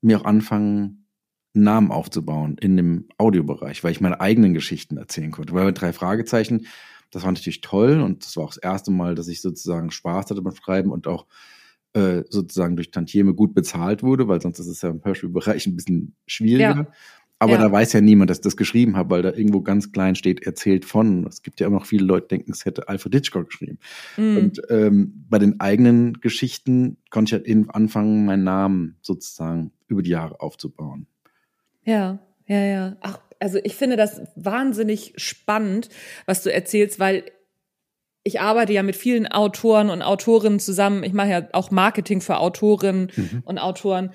mir 0.01 0.19
auch 0.19 0.25
anfangen, 0.25 1.07
einen 1.53 1.63
Namen 1.63 1.91
aufzubauen 1.91 2.57
in 2.59 2.77
dem 2.77 3.09
Audiobereich, 3.17 3.83
weil 3.83 3.91
ich 3.91 4.01
meine 4.01 4.21
eigenen 4.21 4.53
Geschichten 4.53 4.97
erzählen 4.97 5.31
konnte. 5.31 5.53
Weil 5.53 5.65
bei 5.65 5.71
drei 5.71 5.93
Fragezeichen 5.93 6.65
das 7.11 7.23
war 7.23 7.31
natürlich 7.31 7.61
toll 7.61 8.01
und 8.01 8.25
das 8.25 8.37
war 8.37 8.45
auch 8.45 8.53
das 8.53 8.57
erste 8.57 8.89
Mal, 8.89 9.15
dass 9.15 9.27
ich 9.27 9.41
sozusagen 9.41 9.91
Spaß 9.91 10.31
hatte 10.31 10.41
beim 10.41 10.55
Schreiben 10.55 10.91
und 10.91 11.07
auch 11.07 11.27
äh, 11.93 12.23
sozusagen 12.29 12.77
durch 12.77 12.89
Tantieme 12.89 13.33
gut 13.33 13.53
bezahlt 13.53 14.01
wurde, 14.01 14.29
weil 14.29 14.41
sonst 14.41 14.59
ist 14.59 14.67
es 14.67 14.81
ja 14.81 14.89
im 14.89 15.03
Hörspielbereich 15.03 15.67
ein 15.67 15.75
bisschen 15.75 16.15
schwieriger. 16.25 16.75
Ja. 16.75 16.87
Aber 17.37 17.53
ja. 17.53 17.57
da 17.57 17.71
weiß 17.71 17.93
ja 17.93 18.01
niemand, 18.01 18.29
dass 18.29 18.37
ich 18.37 18.43
das 18.43 18.55
geschrieben 18.55 18.95
habe, 18.95 19.09
weil 19.09 19.23
da 19.23 19.33
irgendwo 19.33 19.61
ganz 19.61 19.91
klein 19.91 20.15
steht, 20.15 20.45
erzählt 20.45 20.85
von. 20.85 21.25
Es 21.25 21.41
gibt 21.41 21.59
ja 21.59 21.67
immer 21.67 21.77
noch 21.77 21.87
viele 21.87 22.05
Leute, 22.05 22.27
die 22.27 22.35
denken, 22.35 22.51
es 22.51 22.65
hätte 22.65 22.87
Alfred 22.87 23.15
Hitchcock 23.15 23.49
geschrieben. 23.49 23.79
Mhm. 24.15 24.37
Und 24.37 24.61
ähm, 24.69 25.25
bei 25.27 25.39
den 25.39 25.59
eigenen 25.59 26.21
Geschichten 26.21 26.97
konnte 27.09 27.35
ich 27.35 27.47
halt 27.47 27.69
anfangen, 27.75 28.25
meinen 28.25 28.43
Namen 28.43 28.97
sozusagen 29.01 29.71
über 29.91 30.01
die 30.01 30.11
Jahre 30.11 30.39
aufzubauen. 30.39 31.07
Ja, 31.83 32.19
ja, 32.47 32.63
ja. 32.63 32.97
Ach, 33.01 33.19
also 33.39 33.59
ich 33.63 33.75
finde 33.75 33.97
das 33.97 34.21
wahnsinnig 34.35 35.13
spannend, 35.17 35.89
was 36.25 36.43
du 36.43 36.51
erzählst, 36.51 36.99
weil 36.99 37.25
ich 38.23 38.39
arbeite 38.39 38.73
ja 38.73 38.83
mit 38.83 38.95
vielen 38.95 39.27
Autoren 39.27 39.89
und 39.89 40.01
Autorinnen 40.01 40.59
zusammen. 40.59 41.03
Ich 41.03 41.13
mache 41.13 41.29
ja 41.29 41.47
auch 41.53 41.71
Marketing 41.71 42.21
für 42.21 42.37
Autorinnen 42.37 43.11
mhm. 43.15 43.41
und 43.45 43.57
Autoren. 43.57 44.11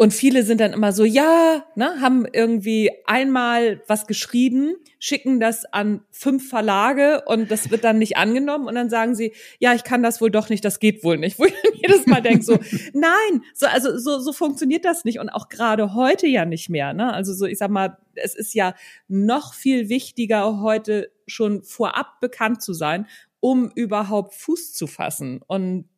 Und 0.00 0.14
viele 0.14 0.44
sind 0.44 0.62
dann 0.62 0.72
immer 0.72 0.94
so, 0.94 1.04
ja, 1.04 1.62
ne, 1.74 2.00
haben 2.00 2.24
irgendwie 2.32 2.90
einmal 3.04 3.82
was 3.86 4.06
geschrieben, 4.06 4.76
schicken 4.98 5.40
das 5.40 5.66
an 5.66 6.00
fünf 6.10 6.48
Verlage 6.48 7.22
und 7.26 7.50
das 7.50 7.70
wird 7.70 7.84
dann 7.84 7.98
nicht 7.98 8.16
angenommen 8.16 8.66
und 8.66 8.76
dann 8.76 8.88
sagen 8.88 9.14
sie, 9.14 9.34
ja, 9.58 9.74
ich 9.74 9.84
kann 9.84 10.02
das 10.02 10.22
wohl 10.22 10.30
doch 10.30 10.48
nicht, 10.48 10.64
das 10.64 10.78
geht 10.78 11.04
wohl 11.04 11.18
nicht. 11.18 11.38
Wo 11.38 11.44
ich 11.44 11.52
jedes 11.74 12.06
Mal 12.06 12.22
denke 12.22 12.42
so, 12.42 12.54
nein, 12.94 13.42
so, 13.52 13.66
also 13.66 13.98
so, 13.98 14.20
so 14.20 14.32
funktioniert 14.32 14.86
das 14.86 15.04
nicht 15.04 15.18
und 15.18 15.28
auch 15.28 15.50
gerade 15.50 15.92
heute 15.92 16.26
ja 16.26 16.46
nicht 16.46 16.70
mehr. 16.70 16.94
Ne? 16.94 17.12
Also 17.12 17.34
so, 17.34 17.44
ich 17.44 17.58
sag 17.58 17.68
mal, 17.68 17.98
es 18.14 18.34
ist 18.34 18.54
ja 18.54 18.74
noch 19.06 19.52
viel 19.52 19.90
wichtiger, 19.90 20.62
heute 20.62 21.12
schon 21.26 21.62
vorab 21.62 22.20
bekannt 22.22 22.62
zu 22.62 22.72
sein, 22.72 23.06
um 23.40 23.70
überhaupt 23.74 24.32
Fuß 24.32 24.72
zu 24.72 24.86
fassen. 24.86 25.42
Und 25.46 25.89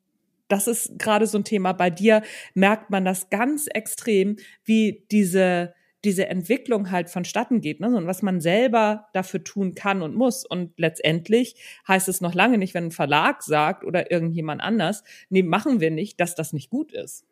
das 0.52 0.66
ist 0.66 0.99
gerade 0.99 1.26
so 1.26 1.38
ein 1.38 1.44
Thema. 1.44 1.73
Bei 1.73 1.90
dir 1.90 2.23
merkt 2.54 2.90
man 2.90 3.04
das 3.04 3.30
ganz 3.30 3.66
extrem, 3.66 4.37
wie 4.64 5.04
diese 5.11 5.75
diese 6.04 6.26
Entwicklung 6.26 6.90
halt 6.90 7.11
vonstatten 7.11 7.61
geht, 7.61 7.78
ne? 7.78 7.87
und 7.97 8.09
was 8.09 8.23
man 8.23 8.40
selber 8.40 9.06
dafür 9.12 9.44
tun 9.44 9.75
kann 9.75 10.02
und 10.02 10.16
muss. 10.16 10.44
Und 10.44 10.73
letztendlich 10.76 11.54
heißt 11.87 12.09
es 12.09 12.21
noch 12.21 12.35
lange 12.35 12.59
nicht, 12.59 12.75
wenn 12.75 12.87
ein 12.87 12.90
Verlag 12.90 13.42
sagt 13.44 13.85
oder 13.85 14.11
irgendjemand 14.11 14.62
anders, 14.62 15.04
nee, 15.28 15.44
machen 15.44 15.80
wir 15.80 15.92
nicht, 15.92 16.21
dass 16.21 16.35
das 16.35 16.52
nicht 16.52 16.71
gut 16.71 16.92
ist. 16.92 17.25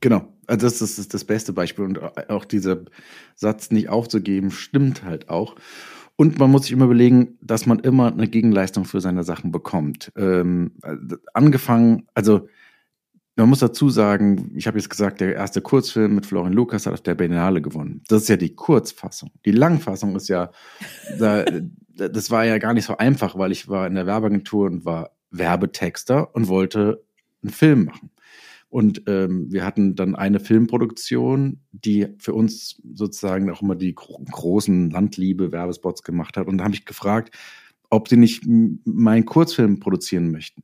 Genau, 0.00 0.28
also 0.46 0.66
das 0.66 0.82
ist 0.82 1.14
das 1.14 1.24
beste 1.24 1.54
Beispiel. 1.54 1.86
Und 1.86 1.98
auch 2.28 2.44
dieser 2.44 2.84
Satz 3.34 3.70
nicht 3.70 3.88
aufzugeben, 3.88 4.50
stimmt 4.50 5.02
halt 5.02 5.30
auch. 5.30 5.56
Und 6.16 6.38
man 6.38 6.50
muss 6.50 6.64
sich 6.64 6.72
immer 6.72 6.84
überlegen, 6.84 7.38
dass 7.40 7.64
man 7.64 7.78
immer 7.78 8.12
eine 8.12 8.28
Gegenleistung 8.28 8.84
für 8.84 9.00
seine 9.00 9.22
Sachen 9.22 9.52
bekommt. 9.52 10.12
Ähm, 10.16 10.72
angefangen, 11.32 12.06
also 12.12 12.46
man 13.36 13.48
muss 13.48 13.60
dazu 13.60 13.88
sagen, 13.88 14.52
ich 14.54 14.66
habe 14.66 14.78
jetzt 14.78 14.90
gesagt, 14.90 15.20
der 15.20 15.34
erste 15.34 15.62
Kurzfilm 15.62 16.14
mit 16.14 16.26
Florian 16.26 16.52
Lukas 16.52 16.86
hat 16.86 16.92
auf 16.92 17.00
der 17.00 17.14
Biennale 17.14 17.62
gewonnen. 17.62 18.02
Das 18.08 18.22
ist 18.22 18.28
ja 18.28 18.36
die 18.36 18.54
Kurzfassung. 18.54 19.30
Die 19.44 19.52
Langfassung 19.52 20.16
ist 20.16 20.28
ja, 20.28 20.50
da, 21.18 21.44
das 21.94 22.30
war 22.30 22.44
ja 22.44 22.58
gar 22.58 22.74
nicht 22.74 22.84
so 22.84 22.96
einfach, 22.96 23.38
weil 23.38 23.52
ich 23.52 23.68
war 23.68 23.86
in 23.86 23.94
der 23.94 24.06
Werbeagentur 24.06 24.66
und 24.66 24.84
war 24.84 25.10
Werbetexter 25.30 26.34
und 26.34 26.48
wollte 26.48 27.02
einen 27.42 27.52
Film 27.52 27.84
machen. 27.84 28.10
Und 28.68 29.02
ähm, 29.08 29.50
wir 29.50 29.64
hatten 29.64 29.96
dann 29.96 30.14
eine 30.14 30.38
Filmproduktion, 30.38 31.60
die 31.72 32.06
für 32.18 32.34
uns 32.34 32.80
sozusagen 32.94 33.50
auch 33.50 33.62
immer 33.62 33.74
die 33.74 33.96
gro 33.96 34.22
großen 34.30 34.90
Landliebe-Werbespots 34.90 36.04
gemacht 36.04 36.36
hat. 36.36 36.46
Und 36.46 36.58
da 36.58 36.64
habe 36.64 36.74
ich 36.74 36.84
gefragt, 36.84 37.36
ob 37.90 38.08
sie 38.08 38.16
nicht 38.16 38.44
meinen 38.46 39.24
Kurzfilm 39.24 39.80
produzieren 39.80 40.30
möchten. 40.30 40.62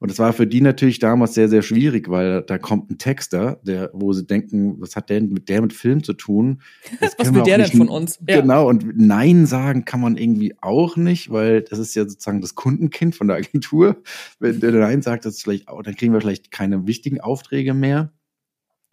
Und 0.00 0.12
das 0.12 0.20
war 0.20 0.32
für 0.32 0.46
die 0.46 0.60
natürlich 0.60 1.00
damals 1.00 1.34
sehr, 1.34 1.48
sehr 1.48 1.62
schwierig, 1.62 2.08
weil 2.08 2.42
da 2.42 2.56
kommt 2.58 2.88
ein 2.90 2.98
Texter, 2.98 3.60
der, 3.64 3.90
wo 3.92 4.12
sie 4.12 4.24
denken, 4.24 4.80
was 4.80 4.94
hat 4.94 5.10
der 5.10 5.20
mit 5.22 5.48
der 5.48 5.60
mit 5.60 5.72
Film 5.72 6.04
zu 6.04 6.12
tun? 6.12 6.62
was 7.00 7.34
will 7.34 7.42
der 7.42 7.58
denn 7.58 7.76
von 7.76 7.88
uns? 7.88 8.20
Ja. 8.28 8.40
Genau, 8.40 8.68
und 8.68 8.96
Nein 8.96 9.46
sagen 9.46 9.84
kann 9.84 10.00
man 10.00 10.16
irgendwie 10.16 10.54
auch 10.60 10.96
nicht, 10.96 11.30
weil 11.32 11.62
das 11.62 11.80
ist 11.80 11.96
ja 11.96 12.04
sozusagen 12.04 12.40
das 12.40 12.54
Kundenkind 12.54 13.16
von 13.16 13.26
der 13.26 13.38
Agentur. 13.38 14.00
Wenn 14.38 14.60
der 14.60 14.70
Nein 14.70 15.02
sagt, 15.02 15.24
das 15.24 15.34
ist 15.34 15.42
vielleicht 15.42 15.66
auch, 15.66 15.82
dann 15.82 15.96
kriegen 15.96 16.12
wir 16.12 16.20
vielleicht 16.20 16.52
keine 16.52 16.86
wichtigen 16.86 17.20
Aufträge 17.20 17.74
mehr. 17.74 18.12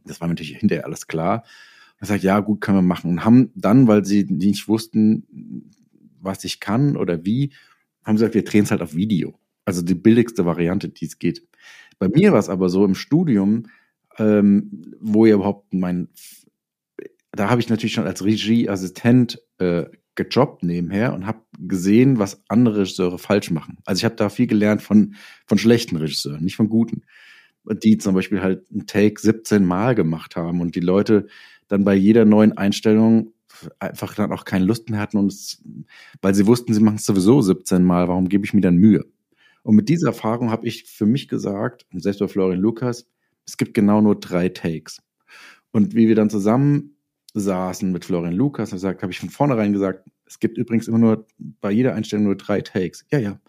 Das 0.06 0.22
war 0.22 0.28
natürlich 0.28 0.58
hinterher 0.58 0.86
alles 0.86 1.06
klar. 1.06 1.44
Und 2.02 2.08
sagt, 2.08 2.24
ja, 2.24 2.40
gut, 2.40 2.62
können 2.62 2.80
wir 2.80 2.82
machen. 2.82 3.12
Und 3.12 3.26
haben 3.26 3.52
dann, 3.56 3.88
weil 3.88 4.06
sie 4.06 4.26
nicht 4.26 4.68
wussten, 4.68 5.72
was 6.20 6.44
ich 6.44 6.60
kann 6.60 6.98
oder 6.98 7.26
wie, 7.26 7.52
haben 8.04 8.18
sie 8.18 8.24
gesagt, 8.24 8.36
wir 8.36 8.44
drehen 8.44 8.64
es 8.64 8.72
halt 8.72 8.82
auf 8.82 8.96
Video. 8.96 9.40
Also 9.66 9.82
die 9.82 9.96
billigste 9.96 10.46
Variante, 10.46 10.90
die 10.90 11.06
es 11.06 11.20
geht. 11.20 11.46
Bei 12.00 12.08
mir 12.08 12.32
war 12.32 12.40
es 12.40 12.50
aber 12.50 12.70
so 12.70 12.86
im 12.86 12.96
Studium, 12.96 13.68
ähm, 14.18 14.96
wo 15.00 15.26
ihr 15.26 15.36
überhaupt 15.36 15.74
mein, 15.74 16.10
da 17.32 17.50
habe 17.50 17.62
ich 17.62 17.70
natürlich 17.70 17.94
schon 17.94 18.08
als 18.08 18.24
Regieassistent 18.24 19.42
äh, 19.58 19.86
gejobbt 20.16 20.64
nebenher 20.64 21.14
und 21.14 21.26
habe 21.26 21.42
gesehen, 21.60 22.20
was 22.20 22.42
andere 22.48 22.80
Regisseure 22.80 23.20
falsch 23.20 23.52
machen. 23.52 23.78
Also 23.86 24.00
ich 24.00 24.06
habe 24.06 24.16
da 24.16 24.30
viel 24.30 24.48
gelernt 24.48 24.82
von, 24.82 25.16
von 25.46 25.58
schlechten 25.58 25.98
Regisseuren, 25.98 26.44
nicht 26.44 26.56
von 26.56 26.70
guten. 26.70 27.04
Die 27.66 27.98
zum 27.98 28.14
Beispiel 28.14 28.42
halt 28.42 28.72
einen 28.72 28.88
Take 28.88 29.20
17 29.20 29.66
Mal 29.66 29.96
gemacht 29.96 30.36
haben 30.36 30.62
und 30.62 30.76
die 30.76 30.82
Leute 30.82 31.28
dann 31.68 31.84
bei 31.84 31.96
jeder 31.96 32.24
neuen 32.24 32.58
Einstellung 32.58 33.34
einfach 33.80 34.14
dann 34.16 34.32
auch 34.32 34.46
keine 34.46 34.66
Lust 34.66 34.90
mehr 34.90 35.00
hatten 35.00 35.18
und 35.18 35.32
es, 35.32 35.64
weil 36.22 36.36
sie 36.36 36.46
wussten, 36.46 36.74
sie 36.74 36.82
machen 36.82 36.96
es 36.96 37.06
sowieso 37.06 37.42
17 37.42 37.84
Mal, 37.84 38.08
warum 38.08 38.30
gebe 38.30 38.46
ich 38.46 38.54
mir 38.54 38.62
dann 38.62 38.76
Mühe? 38.76 39.06
Und 39.66 39.76
mit 39.76 39.90
dieser 39.90 40.10
Erfahrung 40.10 40.52
habe 40.52 40.68
ich 40.68 40.84
für 40.84 41.08
mich 41.08 41.28
gesagt, 41.28 41.88
und 41.92 42.04
selbst 42.04 42.20
bei 42.20 42.28
Florian 42.28 42.62
Lukas, 42.62 43.08
es 43.48 43.58
gibt 43.58 43.74
genau 43.74 44.00
nur 44.00 44.20
drei 44.20 44.48
Takes. 44.48 45.02
Und 45.72 45.96
wie 45.96 46.08
wir 46.08 46.14
dann 46.14 46.30
zusammen 46.30 47.00
saßen 47.34 47.92
mit 47.92 48.06
Florian 48.06 48.36
Lukas, 48.36 48.74
habe 48.74 49.02
hab 49.02 49.10
ich 49.10 49.20
von 49.20 49.32
vornherein 49.32 49.74
gesagt, 49.74 50.08
es 50.28 50.40
gibt 50.40 50.60
übrigens 50.60 50.88
immer 50.88 51.00
nur 51.00 51.26
bei 51.40 51.72
jeder 51.72 51.96
Einstellung 51.96 52.26
nur 52.26 52.38
drei 52.38 52.62
Takes. 52.62 53.08
Ja, 53.12 53.18
ja. 53.18 53.40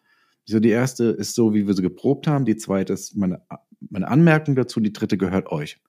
So, 0.47 0.59
die 0.59 0.71
erste 0.71 1.05
ist 1.05 1.35
so, 1.35 1.53
wie 1.53 1.67
wir 1.67 1.75
sie 1.75 1.83
geprobt 1.83 2.27
haben, 2.27 2.47
die 2.47 2.57
zweite 2.57 2.95
ist 2.95 3.15
meine, 3.15 3.43
meine 3.91 4.09
Anmerkung 4.09 4.55
dazu, 4.55 4.81
die 4.81 4.95
dritte 4.95 5.19
gehört 5.19 5.53
euch. 5.53 5.83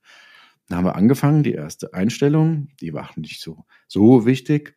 Dann 0.68 0.80
haben 0.80 0.86
wir 0.86 0.98
angefangen, 0.98 1.44
die 1.44 1.54
erste 1.54 1.94
Einstellung, 1.94 2.68
die 2.82 2.94
war 2.94 3.12
nicht 3.16 3.40
so, 3.40 3.64
so 3.88 4.26
wichtig. 4.26 4.76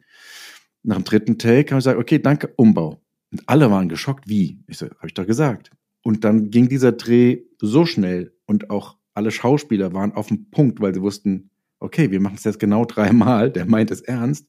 Nach 0.85 0.95
dem 0.95 1.05
dritten 1.05 1.39
Take 1.39 1.73
haben 1.73 1.79
wir 1.79 1.79
gesagt, 1.79 1.99
okay, 1.99 2.21
danke, 2.21 2.53
Umbau. 2.55 3.03
Und 3.33 3.43
alle 3.47 3.71
waren 3.71 3.89
geschockt, 3.89 4.29
wie? 4.29 4.59
Ich 4.67 4.79
so, 4.79 4.87
habe 4.87 5.07
ich 5.07 5.15
doch 5.15 5.27
gesagt. 5.27 5.71
Und 6.03 6.25
dann 6.25 6.51
ging 6.51 6.69
dieser 6.69 6.93
Dreh 6.93 7.43
so 7.61 7.87
schnell 7.87 8.35
und 8.47 8.71
auch 8.71 8.97
alle 9.15 9.31
Schauspieler 9.31 9.93
waren 9.93 10.13
auf 10.13 10.29
dem 10.29 10.51
Punkt, 10.51 10.81
weil 10.81 10.95
sie 10.95 11.03
wussten, 11.03 11.51
okay, 11.79 12.11
wir 12.11 12.21
machen 12.21 12.37
es 12.37 12.45
jetzt 12.45 12.59
genau 12.59 12.85
dreimal, 12.85 13.51
der 13.51 13.67
meint 13.67 13.91
es 13.91 14.01
ernst, 14.01 14.49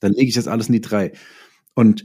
dann 0.00 0.12
lege 0.12 0.28
ich 0.28 0.34
das 0.34 0.48
alles 0.48 0.68
in 0.68 0.74
die 0.74 0.80
drei. 0.80 1.12
Und 1.74 2.04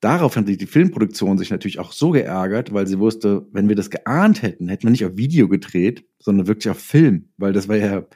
darauf 0.00 0.36
hat 0.36 0.48
die 0.48 0.66
Filmproduktion 0.66 1.38
sich 1.38 1.50
natürlich 1.50 1.78
auch 1.78 1.92
so 1.92 2.10
geärgert, 2.10 2.72
weil 2.72 2.86
sie 2.86 2.98
wusste, 2.98 3.46
wenn 3.52 3.68
wir 3.68 3.76
das 3.76 3.90
geahnt 3.90 4.42
hätten, 4.42 4.68
hätten 4.68 4.84
wir 4.84 4.90
nicht 4.90 5.04
auf 5.04 5.16
Video 5.16 5.48
gedreht, 5.48 6.04
sondern 6.18 6.46
wirklich 6.46 6.70
auf 6.70 6.78
Film, 6.78 7.30
weil 7.36 7.52
das 7.52 7.68
war 7.68 7.76
ja, 7.76 8.06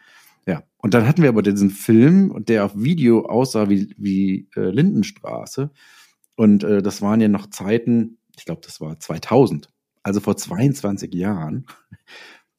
ja. 0.46 0.62
Und 0.76 0.94
dann 0.94 1.06
hatten 1.06 1.22
wir 1.22 1.28
aber 1.28 1.42
diesen 1.42 1.70
Film, 1.70 2.44
der 2.44 2.64
auf 2.64 2.72
Video 2.76 3.26
aussah 3.26 3.68
wie, 3.68 3.94
wie 3.96 4.48
äh, 4.56 4.70
Lindenstraße. 4.70 5.70
Und 6.42 6.64
äh, 6.64 6.82
das 6.82 7.00
waren 7.02 7.20
ja 7.20 7.28
noch 7.28 7.50
Zeiten, 7.50 8.18
ich 8.36 8.46
glaube, 8.46 8.62
das 8.64 8.80
war 8.80 8.98
2000, 8.98 9.68
also 10.02 10.18
vor 10.18 10.36
22 10.36 11.14
Jahren. 11.14 11.66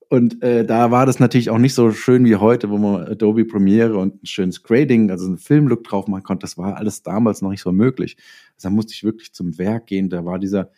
Und 0.07 0.41
äh, 0.41 0.65
da 0.65 0.89
war 0.89 1.05
das 1.05 1.19
natürlich 1.19 1.49
auch 1.49 1.57
nicht 1.57 1.73
so 1.73 1.91
schön 1.91 2.23
wie 2.23 2.37
heute, 2.37 2.69
wo 2.69 2.77
man 2.77 3.05
Adobe 3.05 3.43
Premiere 3.43 3.97
und 3.97 4.23
ein 4.23 4.25
schönes 4.25 4.63
Grading, 4.63 5.11
also 5.11 5.25
einen 5.25 5.37
Filmlook 5.37 5.83
drauf 5.83 6.07
machen 6.07 6.23
konnte. 6.23 6.45
Das 6.45 6.57
war 6.57 6.77
alles 6.77 7.03
damals 7.03 7.41
noch 7.41 7.49
nicht 7.49 7.59
so 7.59 7.73
möglich. 7.73 8.15
Also 8.55 8.69
da 8.69 8.73
musste 8.73 8.93
ich 8.93 9.03
wirklich 9.03 9.33
zum 9.33 9.57
Werk 9.57 9.87
gehen. 9.87 10.09
Da 10.09 10.23
war 10.23 10.39
dieser, 10.39 10.71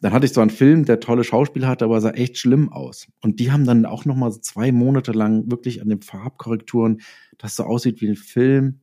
dann 0.00 0.14
hatte 0.14 0.24
ich 0.24 0.32
so 0.32 0.40
einen 0.40 0.48
Film, 0.48 0.86
der 0.86 1.00
tolle 1.00 1.24
Schauspieler 1.24 1.68
hatte, 1.68 1.84
aber 1.84 2.00
sah 2.00 2.12
echt 2.12 2.38
schlimm 2.38 2.72
aus. 2.72 3.08
Und 3.20 3.40
die 3.40 3.52
haben 3.52 3.66
dann 3.66 3.84
auch 3.84 4.06
noch 4.06 4.16
mal 4.16 4.32
so 4.32 4.40
zwei 4.40 4.72
Monate 4.72 5.12
lang 5.12 5.50
wirklich 5.50 5.82
an 5.82 5.90
den 5.90 6.00
Farbkorrekturen, 6.00 7.02
das 7.36 7.56
so 7.56 7.64
aussieht 7.64 8.00
wie 8.00 8.08
ein 8.08 8.16
Film. 8.16 8.80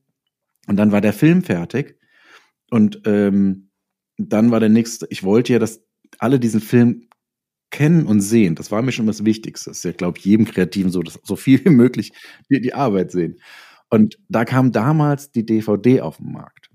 Und 0.68 0.78
dann 0.78 0.92
war 0.92 1.02
der 1.02 1.14
Film 1.14 1.42
fertig. 1.42 1.99
Und 2.72 3.02
ähm, 3.06 3.70
dann 4.18 4.52
war 4.52 4.60
der 4.60 4.70
nächste, 4.70 5.08
ich 5.10 5.24
wollte 5.24 5.54
ja, 5.54 5.60
dass 5.60 5.82
alle 6.20 6.40
diesen 6.40 6.62
Film 6.62 7.08
kennen 7.72 8.06
und 8.06 8.22
sehen. 8.22 8.56
Das 8.56 8.72
war 8.72 8.82
mir 8.82 8.92
schon 8.92 9.08
das 9.08 9.26
Wichtigste. 9.26 9.70
Das 9.70 9.78
ist 9.78 9.84
ja, 9.84 9.92
glaube 9.92 10.18
ich, 10.18 10.26
jedem 10.26 10.46
Kreativen 10.46 10.92
so, 10.92 11.02
dass 11.02 11.20
so 11.24 11.36
viel 11.36 11.64
wie 11.66 11.70
möglich 11.70 12.12
die, 12.50 12.62
die 12.62 12.74
Arbeit 12.74 13.12
sehen. 13.12 13.40
Und 13.90 14.20
da 14.28 14.46
kam 14.46 14.72
damals 14.72 15.32
die 15.32 15.46
DVD 15.46 16.02
auf 16.02 16.18
den 16.18 16.32
Markt. 16.32 16.70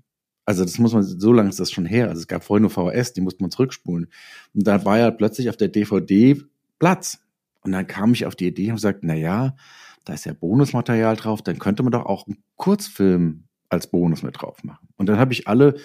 Also 0.45 0.63
das 0.63 0.77
muss 0.77 0.93
man, 0.93 1.03
so 1.03 1.33
lange 1.33 1.49
ist 1.49 1.59
das 1.59 1.71
schon 1.71 1.85
her. 1.85 2.09
Also 2.09 2.21
es 2.21 2.27
gab 2.27 2.43
vorher 2.43 2.61
nur 2.61 2.69
VHS, 2.69 3.13
die 3.13 3.21
musste 3.21 3.43
man 3.43 3.51
zurückspulen. 3.51 4.07
Und 4.53 4.67
da 4.67 4.85
war 4.85 4.99
ja 4.99 5.11
plötzlich 5.11 5.49
auf 5.49 5.57
der 5.57 5.69
DVD 5.69 6.37
Platz. 6.79 7.19
Und 7.61 7.71
dann 7.71 7.87
kam 7.87 8.13
ich 8.13 8.25
auf 8.25 8.35
die 8.35 8.47
Idee 8.47 8.71
und 8.71 8.77
sagte, 8.77 9.07
na 9.07 9.15
ja, 9.15 9.55
da 10.03 10.13
ist 10.13 10.25
ja 10.25 10.33
Bonusmaterial 10.33 11.15
drauf, 11.15 11.41
dann 11.41 11.57
könnte 11.57 11.81
man 11.81 11.91
doch 11.91 12.05
auch 12.05 12.27
einen 12.27 12.43
Kurzfilm 12.57 13.44
als 13.69 13.87
Bonus 13.87 14.23
mit 14.23 14.41
drauf 14.41 14.63
machen. 14.63 14.87
Und 14.97 15.07
dann 15.07 15.17
habe 15.17 15.33
ich 15.33 15.47
alle 15.47 15.75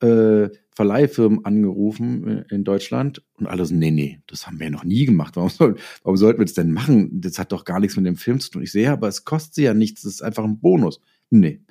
äh, 0.00 0.48
Verleihfirmen 0.74 1.44
angerufen 1.44 2.44
in 2.50 2.62
Deutschland 2.62 3.22
und 3.34 3.46
alle 3.46 3.64
so, 3.64 3.74
nee, 3.74 3.90
nee, 3.90 4.20
das 4.28 4.46
haben 4.46 4.60
wir 4.60 4.70
noch 4.70 4.84
nie 4.84 5.06
gemacht. 5.06 5.34
Warum, 5.36 5.50
soll, 5.50 5.76
warum 6.04 6.16
sollten 6.16 6.38
wir 6.38 6.44
das 6.44 6.54
denn 6.54 6.72
machen? 6.72 7.20
Das 7.20 7.38
hat 7.38 7.50
doch 7.50 7.64
gar 7.64 7.80
nichts 7.80 7.96
mit 7.96 8.06
dem 8.06 8.16
Film 8.16 8.38
zu 8.38 8.50
tun. 8.50 8.62
Ich 8.62 8.70
sehe, 8.70 8.84
ja, 8.84 8.92
aber 8.92 9.08
es 9.08 9.24
kostet 9.24 9.54
sie 9.54 9.64
ja 9.64 9.74
nichts, 9.74 10.02
das 10.02 10.14
ist 10.14 10.22
einfach 10.22 10.44
ein 10.44 10.60
Bonus. 10.60 11.00
Nee. 11.30 11.62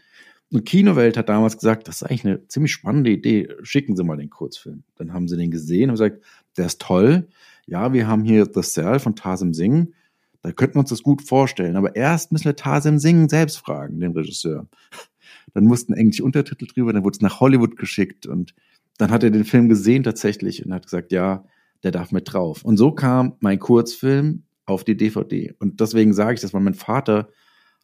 Und 0.52 0.66
Kinowelt 0.66 1.18
hat 1.18 1.30
damals 1.30 1.58
gesagt, 1.58 1.88
das 1.88 1.98
ist 1.98 2.04
eigentlich 2.04 2.26
eine 2.26 2.48
ziemlich 2.48 2.72
spannende 2.72 3.10
Idee, 3.10 3.50
schicken 3.64 3.96
Sie 3.96 4.04
mal 4.04 4.18
den 4.18 4.30
Kurzfilm. 4.30 4.84
Dann 4.96 5.14
haben 5.14 5.28
sie 5.28 5.36
den 5.36 5.52
gesehen 5.52 5.90
und 5.90 5.96
gesagt, 5.96 6.22
der 6.56 6.68
ist 6.68 6.82
toll. 6.82 7.28
Ja, 7.66 7.92
wir 7.92 8.08
haben 8.08 8.24
hier 8.24 8.46
The 8.54 8.62
Cell 8.62 9.00
von 9.00 9.16
Tasim 9.16 9.54
Singh. 9.54 9.92
Da 10.42 10.54
könnten 10.54 10.76
wir 10.76 10.82
uns 10.82 10.90
das 10.90 11.04
gut 11.04 11.22
vorstellen. 11.22 11.76
Aber 11.76 11.96
erst 11.98 12.32
müssen 12.32 12.46
wir 12.46 12.56
Tasim 12.56 13.00
Singh 13.00 13.30
selbst 13.30 13.58
fragen, 13.58 14.00
den 14.00 14.14
Regisseur. 14.14 14.68
Dann 15.58 15.66
mussten 15.66 15.94
englische 15.94 16.24
Untertitel 16.24 16.68
drüber, 16.68 16.94
dann 16.94 17.04
wurde 17.04 17.16
es 17.16 17.22
nach 17.22 17.40
Hollywood 17.40 17.78
geschickt 17.78 18.28
und 18.28 18.54
dann 19.00 19.10
hat 19.10 19.24
er 19.24 19.32
den 19.32 19.44
Film 19.44 19.70
gesehen 19.70 20.04
tatsächlich 20.04 20.64
und 20.64 20.72
hat 20.72 20.84
gesagt, 20.84 21.12
ja, 21.12 21.46
der 21.82 21.90
darf 21.90 22.12
mit 22.12 22.32
drauf. 22.32 22.64
Und 22.64 22.78
so 22.78 22.92
kam 22.92 23.34
mein 23.40 23.58
Kurzfilm 23.58 24.44
auf 24.68 24.84
die 24.84 24.96
DVD. 24.96 25.56
Und 25.58 25.80
deswegen 25.80 26.14
sage 26.14 26.36
ich 26.36 26.42
das, 26.42 26.54
weil 26.54 26.62
mein 26.62 26.76
Vater 26.76 27.30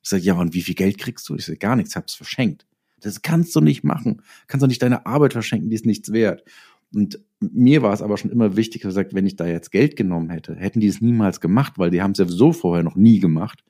Ich 0.03 0.09
sage, 0.09 0.21
ja, 0.21 0.35
und 0.35 0.53
wie 0.53 0.61
viel 0.61 0.75
Geld 0.75 0.99
kriegst 0.99 1.27
du? 1.27 1.33
Ich 1.33 1.45
sage, 1.45 1.57
gar 1.57 1.75
nichts, 1.75 1.95
hab's 1.95 2.13
verschenkt. 2.13 2.67
Das 3.01 3.23
kannst 3.23 3.55
du 3.55 3.59
nicht 3.59 3.83
machen. 3.83 4.21
Kannst 4.45 4.61
du 4.61 4.67
nicht 4.67 4.83
deine 4.83 5.07
Arbeit 5.07 5.33
verschenken, 5.33 5.71
die 5.71 5.75
ist 5.75 5.87
nichts 5.87 6.11
wert. 6.13 6.43
Und 6.93 7.21
mir 7.39 7.81
war 7.81 7.91
es 7.93 8.03
aber 8.03 8.17
schon 8.17 8.29
immer 8.29 8.55
wichtig, 8.55 8.83
gesagt, 8.83 9.15
wenn 9.15 9.25
ich 9.25 9.35
da 9.35 9.47
jetzt 9.47 9.71
Geld 9.71 9.95
genommen 9.95 10.29
hätte, 10.29 10.53
hätten 10.55 10.79
die 10.79 10.89
es 10.89 11.01
niemals 11.01 11.41
gemacht, 11.41 11.79
weil 11.79 11.89
die 11.89 12.03
haben 12.03 12.11
es 12.11 12.19
ja 12.19 12.27
so 12.27 12.53
vorher 12.53 12.83
noch 12.83 12.95
nie 12.95 13.19
gemacht. 13.19 13.63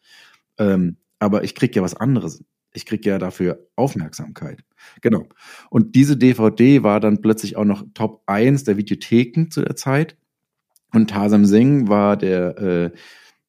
Ähm, 0.57 0.97
aber 1.19 1.45
ich 1.45 1.55
krieg 1.55 1.73
ja 1.73 1.81
was 1.81 1.95
anderes. 1.95 2.43
Ich 2.73 2.85
krieg 2.85 3.05
ja 3.05 3.19
dafür 3.19 3.67
Aufmerksamkeit. 3.75 4.63
Genau. 5.01 5.27
Und 5.69 5.95
diese 5.95 6.17
DVD 6.17 6.83
war 6.83 6.99
dann 6.99 7.21
plötzlich 7.21 7.55
auch 7.55 7.65
noch 7.65 7.83
Top 7.93 8.23
1 8.25 8.63
der 8.63 8.77
Videotheken 8.77 9.49
zu 9.49 9.61
der 9.61 9.75
Zeit. 9.75 10.17
Und 10.91 11.09
Tarsam 11.09 11.45
Singh 11.45 11.87
war 11.87 12.17
der, 12.17 12.57
äh, 12.57 12.91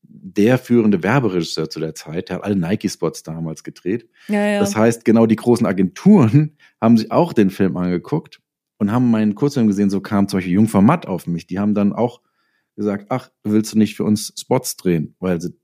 der 0.02 0.58
führende 0.58 1.02
Werberegisseur 1.02 1.68
zu 1.70 1.80
der 1.80 1.94
Zeit. 1.94 2.28
Der 2.28 2.36
hat 2.36 2.44
alle 2.44 2.56
Nike-Spots 2.56 3.22
damals 3.22 3.64
gedreht. 3.64 4.08
Ja, 4.28 4.46
ja. 4.46 4.60
Das 4.60 4.76
heißt, 4.76 5.04
genau 5.04 5.26
die 5.26 5.36
großen 5.36 5.66
Agenturen 5.66 6.56
haben 6.80 6.96
sich 6.96 7.10
auch 7.10 7.32
den 7.32 7.50
Film 7.50 7.76
angeguckt 7.76 8.40
und 8.78 8.92
haben 8.92 9.10
meinen 9.10 9.34
Kurzfilm 9.34 9.66
gesehen. 9.66 9.90
So 9.90 10.00
kam 10.00 10.28
zum 10.28 10.38
Beispiel 10.38 10.54
Jungfer 10.54 10.82
Matt 10.82 11.06
auf 11.06 11.26
mich. 11.26 11.46
Die 11.46 11.58
haben 11.58 11.74
dann 11.74 11.92
auch 11.92 12.20
gesagt, 12.76 13.06
ach, 13.08 13.30
willst 13.42 13.74
du 13.74 13.78
nicht 13.78 13.96
für 13.96 14.04
uns 14.04 14.32
Spots 14.38 14.76
drehen? 14.76 15.14
Weil 15.20 15.40
sie 15.40 15.54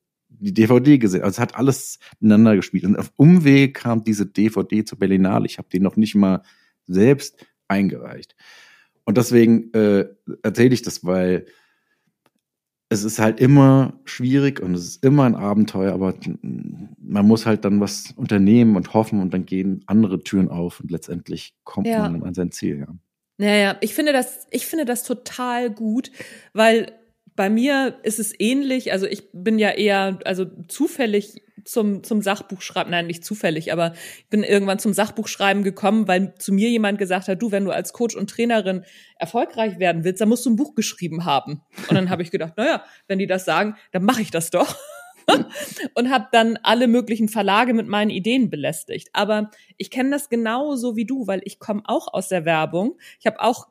die 0.40 0.54
DVD 0.54 0.98
gesehen. 0.98 1.22
Also 1.22 1.36
es 1.36 1.38
hat 1.38 1.54
alles 1.54 1.98
miteinander 2.18 2.56
gespielt. 2.56 2.84
Und 2.84 2.96
auf 2.96 3.12
Umweg 3.16 3.74
kam 3.74 4.04
diese 4.04 4.26
DVD 4.26 4.84
zur 4.84 4.98
Berlinale. 4.98 5.46
Ich 5.46 5.58
habe 5.58 5.68
die 5.72 5.80
noch 5.80 5.96
nicht 5.96 6.14
mal 6.14 6.42
selbst 6.86 7.46
eingereicht. 7.68 8.34
Und 9.04 9.16
deswegen 9.16 9.72
äh, 9.74 10.06
erzähle 10.42 10.74
ich 10.74 10.82
das, 10.82 11.04
weil 11.04 11.46
es 12.88 13.04
ist 13.04 13.20
halt 13.20 13.40
immer 13.40 14.00
schwierig 14.04 14.60
und 14.60 14.74
es 14.74 14.84
ist 14.84 15.04
immer 15.04 15.24
ein 15.24 15.36
Abenteuer, 15.36 15.92
aber 15.92 16.14
man 16.42 17.26
muss 17.26 17.46
halt 17.46 17.64
dann 17.64 17.80
was 17.80 18.12
unternehmen 18.16 18.74
und 18.74 18.94
hoffen 18.94 19.20
und 19.20 19.32
dann 19.32 19.46
gehen 19.46 19.84
andere 19.86 20.22
Türen 20.24 20.48
auf 20.48 20.80
und 20.80 20.90
letztendlich 20.90 21.54
kommt 21.62 21.86
ja. 21.86 22.08
man 22.08 22.24
an 22.24 22.34
sein 22.34 22.50
Ziel, 22.50 22.80
ja. 22.80 22.88
Naja, 23.38 23.76
ich 23.80 23.94
finde 23.94 24.12
das, 24.12 24.46
ich 24.50 24.66
finde 24.66 24.84
das 24.84 25.02
total 25.02 25.70
gut, 25.70 26.10
weil 26.52 26.92
bei 27.40 27.48
mir 27.48 27.98
ist 28.02 28.18
es 28.18 28.38
ähnlich. 28.38 28.92
Also 28.92 29.06
ich 29.06 29.30
bin 29.32 29.58
ja 29.58 29.70
eher, 29.70 30.18
also 30.26 30.44
zufällig 30.68 31.42
zum, 31.64 32.02
zum 32.02 32.20
Sachbuchschreiben, 32.20 32.90
nein, 32.90 33.06
nicht 33.06 33.24
zufällig, 33.24 33.72
aber 33.72 33.94
ich 34.18 34.28
bin 34.28 34.42
irgendwann 34.42 34.78
zum 34.78 34.92
Sachbuchschreiben 34.92 35.62
gekommen, 35.62 36.06
weil 36.06 36.34
zu 36.38 36.52
mir 36.52 36.68
jemand 36.68 36.98
gesagt 36.98 37.28
hat, 37.28 37.40
du, 37.40 37.50
wenn 37.50 37.64
du 37.64 37.70
als 37.70 37.94
Coach 37.94 38.14
und 38.14 38.28
Trainerin 38.28 38.84
erfolgreich 39.16 39.78
werden 39.78 40.04
willst, 40.04 40.20
dann 40.20 40.28
musst 40.28 40.44
du 40.44 40.50
ein 40.50 40.56
Buch 40.56 40.74
geschrieben 40.74 41.24
haben. 41.24 41.62
Und 41.88 41.94
dann 41.94 42.10
habe 42.10 42.22
ich 42.22 42.30
gedacht, 42.30 42.58
naja, 42.58 42.84
wenn 43.08 43.18
die 43.18 43.26
das 43.26 43.46
sagen, 43.46 43.74
dann 43.92 44.04
mache 44.04 44.20
ich 44.20 44.30
das 44.30 44.50
doch. 44.50 44.76
und 45.94 46.10
habe 46.10 46.26
dann 46.32 46.58
alle 46.62 46.88
möglichen 46.88 47.30
Verlage 47.30 47.72
mit 47.72 47.88
meinen 47.88 48.10
Ideen 48.10 48.50
belästigt. 48.50 49.08
Aber 49.14 49.50
ich 49.78 49.90
kenne 49.90 50.10
das 50.10 50.28
genauso 50.28 50.94
wie 50.94 51.06
du, 51.06 51.26
weil 51.26 51.40
ich 51.44 51.58
komme 51.58 51.84
auch 51.86 52.12
aus 52.12 52.28
der 52.28 52.44
Werbung. 52.44 52.98
Ich 53.18 53.24
habe 53.24 53.40
auch 53.40 53.68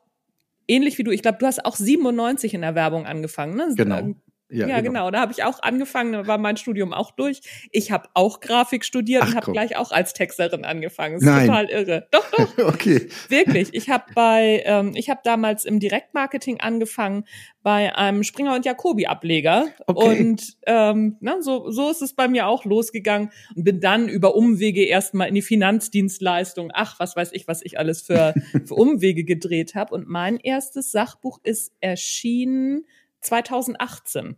ähnlich 0.70 0.96
wie 0.98 1.02
du, 1.02 1.10
ich 1.10 1.22
glaube, 1.22 1.38
du 1.38 1.46
hast 1.46 1.64
auch 1.64 1.76
97 1.76 2.54
in 2.54 2.62
der 2.62 2.74
Werbung 2.74 3.06
angefangen, 3.06 3.56
ne? 3.56 3.72
Genau. 3.76 4.14
Ja, 4.50 4.66
ja 4.66 4.80
genau. 4.80 4.90
genau. 4.90 5.10
Da 5.10 5.20
habe 5.20 5.32
ich 5.32 5.44
auch 5.44 5.62
angefangen, 5.62 6.12
da 6.12 6.26
war 6.26 6.38
mein 6.38 6.56
Studium 6.56 6.92
auch 6.92 7.10
durch. 7.12 7.40
Ich 7.70 7.90
habe 7.90 8.08
auch 8.14 8.40
Grafik 8.40 8.84
studiert 8.84 9.22
Ach, 9.24 9.28
und 9.28 9.36
habe 9.36 9.52
gleich 9.52 9.76
auch 9.76 9.92
als 9.92 10.12
Texterin 10.12 10.64
angefangen. 10.64 11.14
Das 11.14 11.22
ist 11.22 11.28
Nein. 11.28 11.46
total 11.46 11.70
irre. 11.70 12.08
Doch, 12.10 12.30
doch. 12.30 12.58
okay. 12.74 13.08
Wirklich. 13.28 13.68
Ich 13.72 13.88
habe 13.88 14.04
bei, 14.14 14.62
ähm, 14.66 14.92
ich 14.94 15.10
habe 15.10 15.20
damals 15.24 15.64
im 15.64 15.80
Direktmarketing 15.80 16.60
angefangen 16.60 17.24
bei 17.62 17.94
einem 17.94 18.22
Springer 18.22 18.54
und 18.54 18.64
Jacobi 18.64 19.06
Ableger 19.06 19.66
okay. 19.86 20.20
und 20.20 20.56
ähm, 20.66 21.16
na, 21.20 21.42
so 21.42 21.70
so 21.70 21.90
ist 21.90 22.00
es 22.00 22.14
bei 22.14 22.26
mir 22.26 22.46
auch 22.46 22.64
losgegangen 22.64 23.30
und 23.54 23.64
bin 23.64 23.80
dann 23.80 24.08
über 24.08 24.34
Umwege 24.34 24.84
erstmal 24.84 25.28
in 25.28 25.34
die 25.34 25.42
Finanzdienstleistung. 25.42 26.70
Ach, 26.72 26.98
was 26.98 27.16
weiß 27.16 27.32
ich, 27.32 27.46
was 27.48 27.62
ich 27.62 27.78
alles 27.78 28.02
für 28.02 28.34
für 28.64 28.74
Umwege 28.74 29.24
gedreht 29.24 29.74
habe. 29.74 29.94
Und 29.94 30.08
mein 30.08 30.38
erstes 30.38 30.90
Sachbuch 30.90 31.38
ist 31.42 31.72
erschienen 31.80 32.86
2018. 33.20 34.36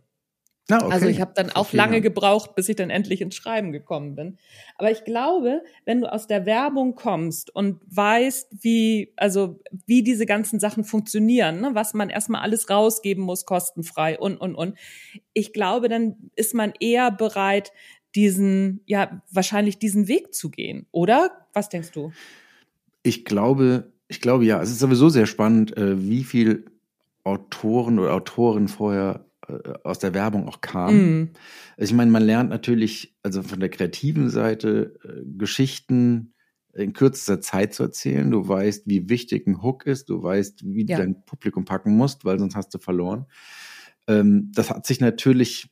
Ah, 0.69 0.77
okay. 0.77 0.93
Also 0.93 1.07
ich 1.07 1.19
habe 1.19 1.33
dann 1.35 1.51
auch 1.51 1.73
lange 1.73 1.99
gebraucht, 1.99 2.55
bis 2.55 2.69
ich 2.69 2.77
dann 2.77 2.89
endlich 2.89 3.19
ins 3.19 3.35
Schreiben 3.35 3.73
gekommen 3.73 4.15
bin. 4.15 4.37
Aber 4.77 4.91
ich 4.91 5.03
glaube, 5.03 5.61
wenn 5.83 5.99
du 5.99 6.11
aus 6.11 6.25
der 6.25 6.45
Werbung 6.45 6.95
kommst 6.95 7.53
und 7.53 7.81
weißt, 7.87 8.63
wie 8.63 9.11
also 9.17 9.59
wie 9.85 10.03
diese 10.03 10.25
ganzen 10.25 10.61
Sachen 10.61 10.85
funktionieren, 10.85 11.59
ne, 11.59 11.71
was 11.73 11.93
man 11.93 12.09
erstmal 12.09 12.41
alles 12.41 12.69
rausgeben 12.69 13.23
muss 13.25 13.45
kostenfrei 13.45 14.17
und 14.17 14.37
und 14.37 14.55
und, 14.55 14.77
ich 15.33 15.51
glaube, 15.51 15.89
dann 15.89 16.15
ist 16.35 16.53
man 16.53 16.71
eher 16.79 17.11
bereit, 17.11 17.73
diesen 18.15 18.81
ja 18.85 19.21
wahrscheinlich 19.31 19.79
diesen 19.79 20.07
Weg 20.07 20.33
zu 20.33 20.49
gehen, 20.49 20.87
oder? 20.91 21.47
Was 21.51 21.67
denkst 21.67 21.91
du? 21.91 22.13
Ich 23.03 23.25
glaube, 23.25 23.91
ich 24.07 24.21
glaube 24.21 24.45
ja. 24.45 24.61
Es 24.61 24.69
ist 24.69 24.79
sowieso 24.79 25.09
sehr 25.09 25.25
spannend, 25.25 25.75
äh, 25.75 26.07
wie 26.07 26.23
viel 26.23 26.65
Autoren 27.23 27.99
oder 27.99 28.13
Autoren 28.13 28.67
vorher 28.67 29.25
äh, 29.47 29.73
aus 29.83 29.99
der 29.99 30.13
Werbung 30.13 30.47
auch 30.47 30.61
kamen. 30.61 31.19
Mm. 31.21 31.29
ich 31.77 31.93
meine, 31.93 32.11
man 32.11 32.23
lernt 32.23 32.49
natürlich, 32.49 33.15
also 33.23 33.43
von 33.43 33.59
der 33.59 33.69
kreativen 33.69 34.29
Seite, 34.29 34.95
äh, 35.03 35.23
Geschichten 35.37 36.33
in 36.75 36.93
kürzester 36.93 37.39
Zeit 37.39 37.73
zu 37.73 37.83
erzählen. 37.83 38.29
Du 38.31 38.47
weißt, 38.47 38.87
wie 38.87 39.09
wichtig 39.09 39.47
ein 39.47 39.61
Hook 39.61 39.85
ist, 39.85 40.09
du 40.09 40.21
weißt, 40.23 40.63
wie 40.65 40.85
ja. 40.85 40.97
du 40.97 41.03
dein 41.03 41.25
Publikum 41.25 41.65
packen 41.65 41.95
musst, 41.95 42.25
weil 42.25 42.39
sonst 42.39 42.55
hast 42.55 42.73
du 42.73 42.79
verloren. 42.79 43.25
Ähm, 44.07 44.51
das 44.53 44.69
hat 44.69 44.85
sich 44.85 44.99
natürlich 44.99 45.69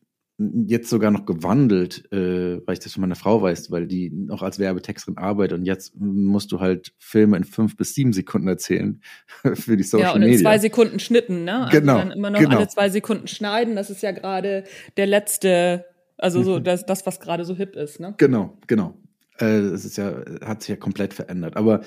jetzt 0.65 0.89
sogar 0.89 1.11
noch 1.11 1.25
gewandelt, 1.25 2.11
äh, 2.11 2.65
weil 2.65 2.73
ich 2.73 2.79
das 2.79 2.93
von 2.93 3.01
meiner 3.01 3.15
Frau 3.15 3.41
weiß, 3.41 3.71
weil 3.71 3.87
die 3.87 4.09
noch 4.09 4.41
als 4.41 4.59
Werbetexterin 4.59 5.17
arbeitet 5.17 5.59
und 5.59 5.65
jetzt 5.65 5.93
musst 5.97 6.51
du 6.51 6.59
halt 6.59 6.93
Filme 6.97 7.37
in 7.37 7.43
fünf 7.43 7.75
bis 7.75 7.93
sieben 7.93 8.13
Sekunden 8.13 8.47
erzählen 8.47 9.01
für 9.53 9.77
die 9.77 9.83
Social 9.83 10.05
Media. 10.05 10.09
Ja, 10.09 10.15
und 10.15 10.21
in 10.21 10.29
Media. 10.29 10.41
zwei 10.41 10.57
Sekunden 10.57 10.99
Schnitten, 10.99 11.43
ne? 11.43 11.65
Also 11.65 11.79
genau. 11.79 11.97
Dann 11.97 12.11
immer 12.11 12.29
noch 12.29 12.39
genau. 12.39 12.57
alle 12.57 12.67
zwei 12.67 12.89
Sekunden 12.89 13.27
schneiden. 13.27 13.75
Das 13.75 13.89
ist 13.89 14.01
ja 14.01 14.11
gerade 14.11 14.63
der 14.97 15.07
letzte, 15.07 15.85
also 16.17 16.43
so 16.43 16.59
mhm. 16.59 16.63
das, 16.63 16.85
das 16.85 17.05
was 17.05 17.19
gerade 17.19 17.45
so 17.45 17.55
hip 17.55 17.75
ist, 17.75 17.99
ne? 17.99 18.15
Genau, 18.17 18.57
genau. 18.67 18.97
Äh, 19.39 19.59
es 19.59 19.85
ist 19.85 19.97
ja, 19.97 20.23
hat 20.43 20.61
sich 20.61 20.69
ja 20.69 20.75
komplett 20.75 21.13
verändert. 21.13 21.57
Aber 21.57 21.81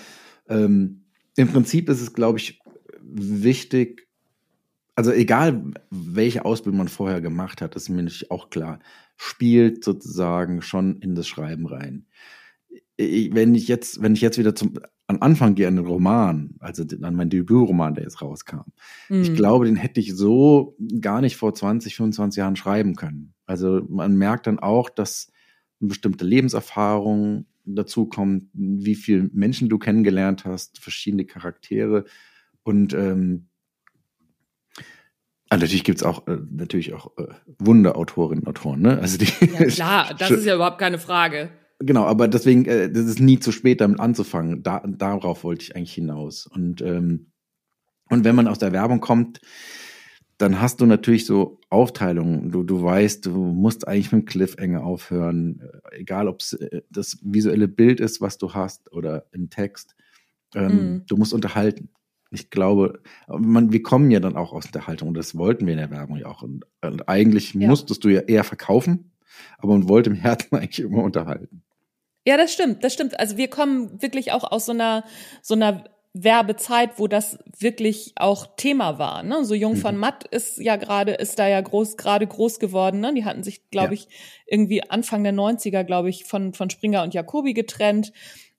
ähm, 0.48 1.04
im 1.36 1.48
Prinzip 1.48 1.88
ist 1.88 2.00
es, 2.00 2.12
glaube 2.12 2.38
ich, 2.38 2.60
wichtig, 3.02 4.03
also 4.94 5.12
egal 5.12 5.64
welche 5.90 6.44
Ausbildung 6.44 6.78
man 6.78 6.88
vorher 6.88 7.20
gemacht 7.20 7.61
hat, 7.61 7.74
ist 7.76 7.88
mir 7.88 8.02
nicht 8.02 8.30
auch 8.30 8.50
klar, 8.50 8.78
spielt 9.16 9.85
sozusagen 9.85 10.62
schon 10.62 11.00
in 11.00 11.14
das 11.14 11.26
Schreiben 11.26 11.66
rein. 11.66 12.07
Ich, 12.96 13.35
wenn 13.35 13.54
ich 13.54 13.68
jetzt, 13.68 14.02
wenn 14.02 14.14
ich 14.14 14.20
jetzt 14.20 14.38
wieder 14.38 14.54
zum 14.54 14.74
an 15.07 15.18
Anfang 15.20 15.54
gehe 15.54 15.68
an 15.68 15.76
den 15.76 15.85
Roman, 15.85 16.54
also 16.61 16.83
an 17.02 17.14
meinen 17.14 17.28
Debütroman, 17.28 17.94
der 17.94 18.04
jetzt 18.04 18.22
rauskam, 18.22 18.62
mhm. 19.11 19.22
ich 19.22 19.35
glaube, 19.35 19.66
den 19.66 19.76
hätte 19.76 20.00
ich 20.00 20.14
so 20.14 20.76
gar 21.00 21.20
nicht 21.20 21.37
vor 21.37 21.54
20, 21.54 21.94
25 21.94 22.38
Jahren 22.38 22.57
schreiben 22.57 22.94
können. 22.94 23.35
Also 23.44 23.83
man 23.88 24.16
merkt 24.16 24.46
dann 24.46 24.59
auch, 24.59 24.88
dass 24.88 25.30
eine 25.80 25.88
bestimmte 25.88 26.24
Lebenserfahrung 26.24 27.46
dazu 27.66 28.07
kommt, 28.07 28.44
wie 28.54 28.94
viele 28.94 29.28
Menschen 29.33 29.68
du 29.68 29.78
kennengelernt 29.78 30.44
hast, 30.44 30.78
verschiedene 30.78 31.26
Charaktere 31.26 32.04
und 32.62 32.94
ähm, 32.94 33.48
Ah, 35.54 35.58
natürlich 35.58 35.84
gibt's 35.84 36.02
auch 36.02 36.26
äh, 36.26 36.38
natürlich 36.50 36.94
auch 36.94 37.16
äh, 37.16 37.26
Wunderautorinnen 37.58 38.44
und 38.44 38.48
Autoren, 38.48 38.80
ne? 38.80 38.98
Also 38.98 39.18
die 39.18 39.28
ja, 39.40 39.64
klar, 39.68 40.14
das 40.18 40.30
ist 40.30 40.44
ja 40.44 40.56
überhaupt 40.56 40.78
keine 40.78 40.98
Frage. 40.98 41.50
Genau, 41.78 42.04
aber 42.04 42.26
deswegen, 42.28 42.64
äh, 42.64 42.90
das 42.90 43.04
ist 43.04 43.20
nie 43.20 43.38
zu 43.38 43.52
spät, 43.52 43.80
damit 43.80 44.00
anzufangen. 44.00 44.62
Da, 44.62 44.82
darauf 44.84 45.44
wollte 45.44 45.62
ich 45.62 45.76
eigentlich 45.76 45.94
hinaus. 45.94 46.46
Und 46.46 46.82
ähm, 46.82 47.26
und 48.10 48.24
wenn 48.24 48.34
man 48.34 48.48
aus 48.48 48.58
der 48.58 48.72
Werbung 48.72 49.00
kommt, 49.00 49.40
dann 50.38 50.60
hast 50.60 50.80
du 50.80 50.86
natürlich 50.86 51.26
so 51.26 51.60
Aufteilungen. 51.70 52.50
Du, 52.50 52.64
du 52.64 52.82
weißt, 52.82 53.26
du 53.26 53.30
musst 53.30 53.86
eigentlich 53.86 54.12
mit 54.12 54.22
dem 54.22 54.26
Cliffhanger 54.26 54.84
aufhören, 54.84 55.60
äh, 55.60 56.00
egal 56.00 56.28
ob 56.28 56.40
es 56.40 56.54
äh, 56.54 56.82
das 56.90 57.18
visuelle 57.22 57.68
Bild 57.68 58.00
ist, 58.00 58.20
was 58.20 58.38
du 58.38 58.52
hast, 58.54 58.92
oder 58.92 59.26
im 59.32 59.50
Text. 59.50 59.94
Ähm, 60.54 60.72
mhm. 60.72 61.02
Du 61.06 61.16
musst 61.16 61.32
unterhalten 61.32 61.90
ich 62.35 62.51
glaube, 62.51 63.01
man, 63.29 63.73
wir 63.73 63.83
kommen 63.83 64.11
ja 64.11 64.20
dann 64.20 64.37
auch 64.37 64.53
aus 64.53 64.70
der 64.70 64.87
Haltung 64.87 65.09
und 65.09 65.14
das 65.14 65.37
wollten 65.37 65.66
wir 65.66 65.73
in 65.73 65.79
der 65.79 65.90
Werbung 65.90 66.16
ja 66.16 66.27
auch. 66.27 66.42
Und, 66.42 66.64
und 66.83 67.09
eigentlich 67.09 67.55
ja. 67.55 67.68
musstest 67.68 68.05
du 68.05 68.09
ja 68.09 68.20
eher 68.20 68.44
verkaufen, 68.44 69.12
aber 69.59 69.73
man 69.73 69.88
wollte 69.88 70.11
im 70.11 70.16
Herzen 70.16 70.57
eigentlich 70.57 70.81
immer 70.81 71.03
unterhalten. 71.03 71.62
Ja, 72.27 72.37
das 72.37 72.53
stimmt, 72.53 72.83
das 72.83 72.94
stimmt. 72.94 73.18
Also 73.20 73.37
wir 73.37 73.49
kommen 73.49 74.01
wirklich 74.03 74.33
auch 74.33 74.51
aus 74.51 74.66
so 74.66 74.73
einer, 74.73 75.05
so 75.42 75.55
einer 75.55 75.85
Werbezeit, 76.14 76.99
wo 76.99 77.09
das 77.09 77.38
wirklich 77.59 78.12
auch 78.14 78.47
Thema 78.57 79.01
war. 79.01 79.25
Ne? 79.25 79.44
So 79.44 79.55
Jung 79.55 79.75
von 79.75 79.97
mhm. 79.97 80.01
Matt 80.01 80.25
ist 80.29 80.59
ja 80.59 80.77
gerade, 80.77 81.12
ist 81.12 81.40
da 81.40 81.49
ja 81.49 81.61
groß, 81.61 81.97
gerade 81.97 82.27
groß 82.27 82.61
geworden. 82.61 83.01
Ne? 83.01 83.12
Die 83.14 83.25
hatten 83.25 83.42
sich, 83.42 83.68
glaube 83.70 83.94
ja. 83.94 84.01
ich, 84.01 84.09
irgendwie 84.47 84.88
Anfang 84.88 85.25
der 85.25 85.35
90er, 85.35 85.83
glaube 85.83 86.11
ich, 86.11 86.25
von, 86.25 86.55
von 86.55 86.70
Springer 86.70 87.03
und 87.03 87.14
Jacobi 87.14 87.53
getrennt. 87.53 88.12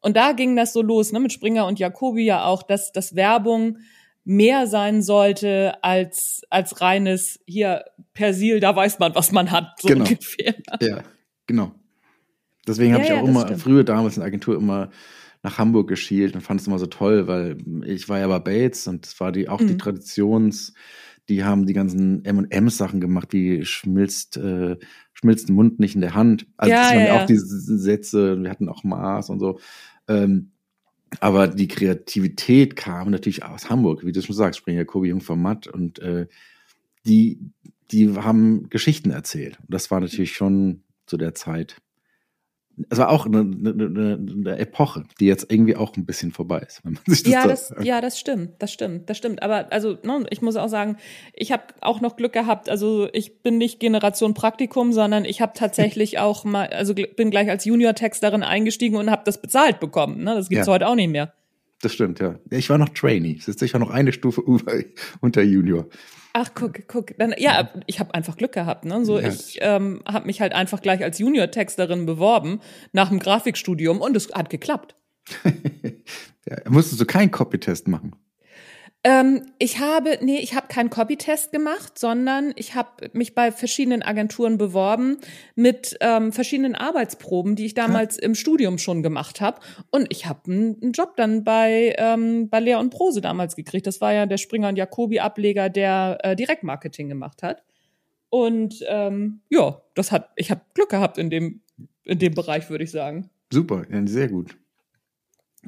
Und 0.06 0.16
da 0.16 0.34
ging 0.34 0.56
das 0.56 0.72
so 0.72 0.84
los, 0.84 1.12
ne, 1.12 1.20
mit 1.20 1.34
Springer 1.34 1.66
und 1.66 1.80
Jacobi 1.80 2.24
ja 2.26 2.46
auch, 2.46 2.62
dass, 2.62 2.92
dass 2.92 3.16
Werbung 3.16 3.80
mehr 4.24 4.68
sein 4.68 5.02
sollte 5.02 5.84
als, 5.84 6.44
als 6.52 6.80
reines 6.80 7.40
hier 7.48 7.86
Persil, 8.14 8.60
da 8.60 8.76
weiß 8.76 9.00
man, 9.00 9.16
was 9.16 9.32
man 9.32 9.50
hat, 9.50 9.74
so 9.82 9.88
genau. 9.88 10.06
ungefähr. 10.06 10.54
Ja, 10.80 11.00
genau. 11.48 11.72
Deswegen 12.68 12.94
habe 12.94 13.04
Ja, 13.04 13.04
ich 13.04 13.10
ja, 13.10 13.16
auch 13.18 13.22
das 13.22 13.30
immer, 13.32 13.42
stimmt. 13.46 13.62
früher 13.62 13.84
damals 13.84 14.16
in 14.18 14.22
der 14.22 14.28
Agentur 14.28 14.56
immer 14.56 14.92
nach 15.42 15.58
Hamburg 15.58 15.88
geschielt 15.88 16.36
und 16.36 16.42
fand 16.42 16.62
es 16.62 16.68
immer 16.68 16.78
so 16.80 16.86
toll, 16.88 17.28
weil 17.28 17.58
ich 17.86 18.08
war 18.08 18.20
ja 18.20 18.28
bei 18.28 18.40
Bates 18.40 18.88
und 18.88 19.06
es 19.08 19.20
war 19.20 19.32
die 19.32 19.50
auch 19.50 19.58
die 19.60 19.74
Mhm. 19.74 19.80
Traditions, 19.80 20.74
die 21.30 21.44
haben 21.44 21.66
die 21.66 21.74
ganzen 21.74 22.24
M&M 22.26 22.70
Sachen 22.70 23.02
gemacht, 23.02 23.30
wie 23.34 23.66
schmilzt 23.66 24.38
äh, 24.38 24.78
schmilzt 25.14 25.50
den 25.50 25.56
Mund 25.56 25.80
nicht 25.80 25.96
in 25.96 26.02
der 26.02 26.14
Hand. 26.14 26.46
Also 26.58 26.72
Ja, 26.74 26.82
das 26.82 26.92
waren 26.92 27.00
ja, 27.00 27.06
ja 27.08 27.16
ja. 27.16 27.22
auch 27.24 27.26
diese 27.26 27.78
Sätze, 27.80 28.42
wir 28.42 28.50
hatten 28.52 28.70
auch 28.70 28.84
Maß 28.84 29.30
und 29.30 29.40
so. 29.40 29.60
Ähm, 30.08 30.52
aber 31.20 31.48
die 31.48 31.68
Kreativität 31.68 32.76
kam 32.76 33.12
natürlich 33.12 33.44
aus 33.44 33.70
Hamburg, 33.70 34.06
wie 34.06 34.12
du 34.12 34.22
schon 34.22 34.36
sagst, 34.36 34.60
Springer 34.60 34.86
Kobi 34.86 35.10
Jung 35.10 35.22
von 35.22 35.42
Matt 35.42 35.68
und 35.68 36.00
äh, 36.00 36.28
die, 37.06 37.40
die 37.92 38.14
haben 38.16 38.70
Geschichten 38.70 39.12
erzählt. 39.12 39.60
Und 39.60 39.74
das 39.74 39.92
war 39.92 40.00
natürlich 40.00 40.34
schon 40.36 40.84
zu 41.06 41.18
der 41.18 41.36
Zeit. 41.36 41.78
Es 42.90 42.98
war 42.98 43.10
auch 43.10 43.26
eine, 43.26 43.40
eine, 43.40 44.20
eine, 44.20 44.58
Epoche, 44.58 45.06
die 45.20 45.28
jetzt 45.28 45.52
irgendwie 45.52 45.76
auch 45.76 45.96
ein 45.96 46.06
bisschen 46.06 46.32
vorbei 46.32 46.60
ist, 46.60 46.84
wenn 46.84 46.94
man 46.94 47.02
sich 47.08 47.24
das 47.24 47.32
Ja, 47.32 47.48
das, 47.48 47.74
ja, 47.82 48.02
das 48.02 48.20
stimmt, 48.20 48.52
das 48.60 48.74
stimmt, 48.74 49.10
das 49.10 49.18
stimmt. 49.18 49.42
Aber 49.44 49.72
also, 49.72 49.98
ne, 50.04 50.26
ich 50.30 50.42
muss 50.42 50.56
auch 50.56 50.68
sagen, 50.68 50.98
ich 51.34 51.52
habe 51.52 51.64
auch 51.82 52.02
noch 52.02 52.18
Glück 52.18 52.34
gehabt. 52.34 52.70
Also 52.70 53.08
ich 53.14 53.42
bin 53.42 53.58
nicht 53.58 53.80
Generation 53.80 54.34
Praktikum, 54.34 54.92
sondern 54.92 55.26
ich 55.26 55.42
habe 55.42 55.54
tatsächlich 55.56 56.20
auch 56.20 56.44
mal, 56.44 56.68
also 56.68 56.94
bin 56.94 57.32
gleich 57.32 57.50
als 57.50 57.66
Junior-Texterin 57.66 58.44
eingestiegen 58.44 58.98
und 58.98 59.10
habe 59.10 59.24
das 59.26 59.42
bezahlt 59.42 59.80
bekommen. 59.80 60.24
Ne? 60.24 60.36
Das 60.36 60.50
gibt's 60.50 60.68
Ja. 60.68 60.74
heute 60.74 60.88
auch 60.88 60.96
nicht 60.96 61.10
mehr. 61.10 61.34
Das 61.82 61.94
stimmt, 61.94 62.20
ja. 62.20 62.40
Ich 62.50 62.70
war 62.70 62.78
noch 62.78 62.90
Trainee. 62.90 63.40
Du, 63.46 63.66
Ich 63.66 63.74
war 63.74 63.80
noch 63.80 63.92
eine 63.92 64.12
Stufe 64.12 64.42
über, 64.46 64.74
unter 65.22 65.42
Junior. 65.42 65.88
Ach, 66.38 66.50
guck, 66.54 66.86
guck. 66.90 67.18
Dann, 67.18 67.34
ja, 67.38 67.70
ich 67.86 68.02
habe 68.02 68.14
einfach 68.14 68.36
Glück 68.36 68.52
gehabt. 68.52 68.84
Ne? 68.84 69.06
So, 69.06 69.18
Ja. 69.18 69.30
ich 69.30 69.58
ähm, 69.62 70.02
habe 70.06 70.26
mich 70.26 70.42
halt 70.42 70.52
einfach 70.52 70.82
gleich 70.82 71.02
als 71.02 71.18
Junior-Texterin 71.18 72.06
beworben 72.06 72.60
nach 72.92 73.08
dem 73.08 73.20
Grafikstudium 73.20 74.02
und 74.02 74.18
es 74.18 74.32
hat 74.34 74.50
geklappt. 74.50 74.96
Ja, 76.48 76.58
musstest 76.70 77.02
du 77.02 77.06
keinen 77.08 77.32
Copytest 77.32 77.88
machen. 77.88 78.16
Ähm, 79.06 79.44
ich 79.60 79.80
habe, 79.80 80.18
nee, 80.22 80.40
ich 80.40 80.56
habe 80.56 80.66
keinen 80.68 80.90
Copytest 80.90 81.52
gemacht, 81.52 82.00
sondern 82.00 82.54
ich 82.56 82.74
habe 82.74 83.12
mich 83.14 83.36
bei 83.36 83.52
verschiedenen 83.52 84.02
Agenturen 84.02 84.58
beworben 84.58 85.18
mit 85.54 85.96
ähm, 86.02 86.32
verschiedenen 86.32 86.74
Arbeitsproben, 86.74 87.56
die 87.56 87.68
ich 87.68 87.76
damals 87.76 88.18
im 88.18 88.34
Studium 88.34 88.80
schon 88.80 89.04
gemacht 89.04 89.42
habe. 89.42 89.60
Und 89.92 90.08
ich 90.10 90.26
habe 90.26 90.52
einen, 90.52 90.92
Job 90.92 91.18
dann 91.18 91.44
bei, 91.44 91.94
ähm, 92.00 92.50
bei 92.50 92.60
Lehr 92.60 92.80
und 92.80 92.90
Prose 92.90 93.22
damals 93.22 93.56
gekriegt. 93.56 93.86
Das 93.86 94.02
war 94.02 94.12
ja 94.12 94.26
der 94.26 94.38
Springer 94.38 94.70
und 94.70 94.76
Jacobi 94.76 95.20
Ableger, 95.20 95.70
der 95.70 96.18
äh, 96.24 96.36
Direktmarketing 96.36 97.08
gemacht 97.08 97.44
hat. 97.44 97.64
Und 98.30 98.84
ähm, 98.88 99.42
ja, 99.52 99.84
das 99.94 100.12
hat, 100.12 100.32
ich 100.36 100.50
habe 100.50 100.62
Glück 100.74 100.90
gehabt 100.90 101.20
in 101.20 101.30
dem, 101.30 101.62
in 102.06 102.18
dem 102.18 102.34
Bereich, 102.34 102.72
würde 102.72 102.84
ich 102.84 102.92
sagen. 102.92 103.30
Super, 103.54 103.84
ja, 103.88 104.02
sehr 104.08 104.30
gut. 104.30 104.58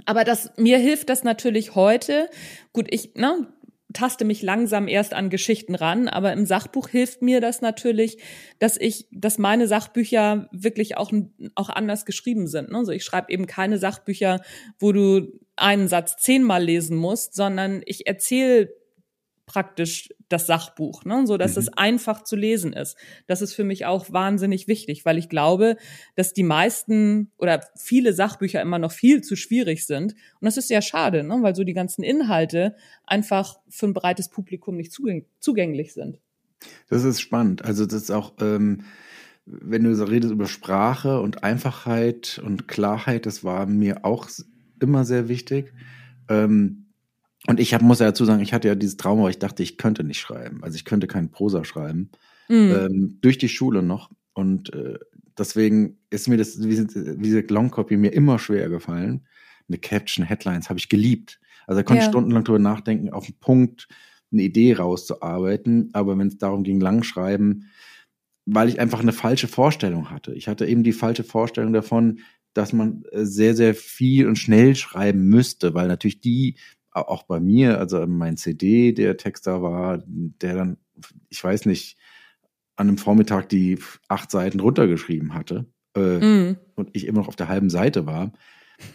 Aber 0.06 0.24
das, 0.24 0.52
mir 0.58 0.78
hilft 0.78 1.10
das 1.10 1.24
natürlich 1.24 1.76
heute. 1.76 2.30
Gut, 2.74 2.88
ich 2.90 3.16
ne, 3.16 3.48
taste 3.94 4.26
mich 4.26 4.42
langsam 4.42 4.88
erst 4.88 5.14
an 5.14 5.30
Geschichten 5.30 5.76
ran, 5.76 6.08
aber 6.08 6.34
im 6.34 6.46
Sachbuch 6.46 6.90
hilft 6.90 7.22
mir 7.22 7.42
das 7.42 7.62
natürlich, 7.62 8.18
dass 8.60 8.78
ich, 8.78 9.08
dass 9.12 9.38
meine 9.38 9.68
Sachbücher 9.68 10.50
wirklich 10.52 10.98
auch, 10.98 11.12
auch 11.56 11.70
anders 11.70 12.06
geschrieben 12.06 12.48
sind. 12.48 12.72
Ne? 12.72 12.78
Also 12.78 12.92
ich 12.92 13.04
schreibe 13.04 13.32
eben 13.32 13.48
keine 13.48 13.78
Sachbücher, 13.78 14.42
wo 14.80 14.92
du 14.92 15.40
einen 15.56 15.88
Satz 15.88 16.18
zehnmal 16.18 16.64
lesen 16.64 16.98
musst, 16.98 17.34
sondern 17.34 17.82
ich 17.86 18.08
erzähle 18.08 18.70
praktisch 19.48 20.10
das 20.30 20.46
Sachbuch, 20.46 21.06
ne? 21.06 21.26
so 21.26 21.38
dass 21.38 21.56
Mhm. 21.56 21.62
es 21.62 21.70
einfach 21.70 22.24
zu 22.24 22.36
lesen 22.36 22.74
ist. 22.74 22.98
Das 23.26 23.42
ist 23.42 23.54
für 23.54 23.64
mich 23.64 23.86
auch 23.86 24.12
wahnsinnig 24.12 24.68
wichtig, 24.68 25.06
weil 25.06 25.18
ich 25.18 25.30
glaube, 25.30 25.78
dass 26.16 26.34
die 26.34 26.44
meisten 26.44 27.32
oder 27.38 27.62
viele 27.76 28.14
Sachbücher 28.14 28.62
immer 28.62 28.78
noch 28.78 28.92
viel 28.92 29.22
zu 29.22 29.36
schwierig 29.36 29.86
sind. 29.88 30.14
Und 30.14 30.46
das 30.46 30.58
ist 30.58 30.70
ja 30.70 30.82
schade, 30.82 31.24
ne? 31.24 31.38
weil 31.42 31.56
so 31.56 31.64
die 31.64 31.74
ganzen 31.74 32.04
Inhalte 32.04 32.76
einfach 33.06 33.56
für 33.70 33.88
ein 33.88 33.94
breites 33.94 34.30
Publikum 34.30 34.76
nicht 34.76 34.92
zugäng 34.92 35.26
zugänglich 35.40 35.94
sind. 35.94 36.20
Das 36.90 37.04
ist 37.04 37.22
spannend. 37.22 37.64
Also 37.64 37.86
das 37.86 38.04
ist 38.04 38.12
auch, 38.12 38.34
ähm, 38.42 38.84
wenn 39.46 39.86
du 39.86 39.96
so 39.96 40.04
redest 40.04 40.34
über 40.34 40.48
Sprache 40.48 41.22
und 41.22 41.44
Einfachheit 41.44 42.42
und 42.44 42.68
Klarheit, 42.68 43.26
das 43.26 43.46
war 43.46 43.66
mir 43.66 44.04
auch 44.04 44.28
immer 44.82 45.06
sehr 45.06 45.30
wichtig. 45.30 45.72
Ähm, 46.28 46.87
und 47.48 47.60
ich 47.60 47.74
hab, 47.74 47.82
muss 47.82 48.00
ja 48.00 48.08
dazu 48.08 48.26
sagen, 48.26 48.42
ich 48.42 48.54
hatte 48.54 48.68
ja 48.68 48.76
dieses 48.76 48.98
Trauma, 48.98 49.24
weil 49.24 49.32
ich 49.32 49.40
dachte, 49.40 49.64
ich 49.64 49.78
könnte 49.78 50.04
nicht 50.04 50.20
schreiben. 50.20 50.64
Also 50.64 50.76
ich 50.76 50.86
könnte 50.86 51.08
keinen 51.08 51.32
Prosa 51.32 51.64
schreiben. 51.64 52.12
Mhm. 52.50 52.76
ähm, 52.78 53.18
durch 53.22 53.38
die 53.38 53.50
Schule 53.50 53.84
noch. 53.84 54.10
Und 54.34 54.74
äh, 54.74 54.98
deswegen 55.38 55.98
ist 56.10 56.28
mir 56.28 56.38
das, 56.38 56.62
wie, 56.62 56.78
wie 56.78 57.24
diese 57.24 57.42
Longcopy 57.42 57.98
mir 57.98 58.14
immer 58.14 58.40
schwer 58.40 58.70
gefallen. 58.70 59.26
Eine 59.68 59.80
Caption, 59.80 60.26
Headlines 60.26 60.70
habe 60.70 60.80
ich 60.80 60.88
geliebt. 60.90 61.40
Also 61.66 61.80
da 61.80 61.84
konnte 61.84 62.02
Ja. 62.02 62.06
ich 62.06 62.10
stundenlang 62.12 62.44
drüber 62.44 62.60
nachdenken, 62.60 63.10
auf 63.10 63.26
den 63.26 63.38
Punkt 63.40 63.88
eine 64.32 64.44
Idee 64.44 64.74
rauszuarbeiten. 64.76 65.90
Aber 65.94 66.18
wenn 66.18 66.28
es 66.28 66.38
darum 66.38 66.64
ging, 66.64 66.80
langschreiben, 66.80 67.70
weil 68.46 68.70
ich 68.70 68.80
einfach 68.80 69.02
eine 69.02 69.12
falsche 69.14 69.50
Vorstellung 69.50 70.10
hatte. 70.10 70.34
Ich 70.34 70.48
hatte 70.48 70.66
eben 70.66 70.84
die 70.84 70.94
falsche 70.94 71.26
Vorstellung 71.26 71.74
davon, 71.74 72.20
dass 72.54 72.72
man 72.72 73.04
äh, 73.12 73.26
sehr, 73.26 73.56
sehr 73.56 73.76
viel 73.76 74.28
und 74.28 74.38
schnell 74.38 74.76
schreiben 74.76 75.28
müsste, 75.28 75.74
weil 75.74 75.88
natürlich 75.90 76.22
die, 76.22 76.56
auch 76.92 77.24
bei 77.24 77.40
mir, 77.40 77.80
also 77.80 78.06
mein 78.08 78.38
CD, 78.38 78.92
der 78.92 79.18
Texter 79.18 79.62
war, 79.62 80.04
der 80.08 80.56
dann, 80.56 80.78
ich 81.30 81.44
weiß 81.44 81.66
nicht, 81.66 81.98
an 82.76 82.88
einem 82.88 82.98
Vormittag 82.98 83.50
die 83.50 83.80
acht 84.08 84.32
Seiten 84.32 84.60
runtergeschrieben 84.60 85.34
hatte 85.34 85.66
äh, 85.96 86.20
Mhm. 86.20 86.58
und 86.76 86.90
ich 86.94 87.06
immer 87.08 87.20
noch 87.20 87.28
auf 87.28 87.36
der 87.36 87.48
halben 87.50 87.70
Seite 87.70 88.06
war. 88.06 88.32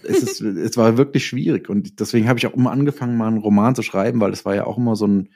Es, 0.05 0.23
ist, 0.23 0.41
es 0.41 0.77
war 0.77 0.97
wirklich 0.97 1.27
schwierig 1.27 1.69
und 1.69 2.01
deswegen 2.01 2.29
habe 2.29 2.39
ich 2.39 2.47
auch 2.47 2.55
immer 2.55 2.71
angefangen, 2.71 3.17
mal 3.17 3.29
einen 3.29 3.39
Roman 3.39 3.75
zu 3.75 3.83
schreiben, 3.83 4.21
weil 4.21 4.33
es 4.33 4.45
war 4.45 4.55
ja 4.55 4.67
auch 4.67 4.79
immer 4.79 4.97
so 4.97 5.07
ein, 5.07 5.29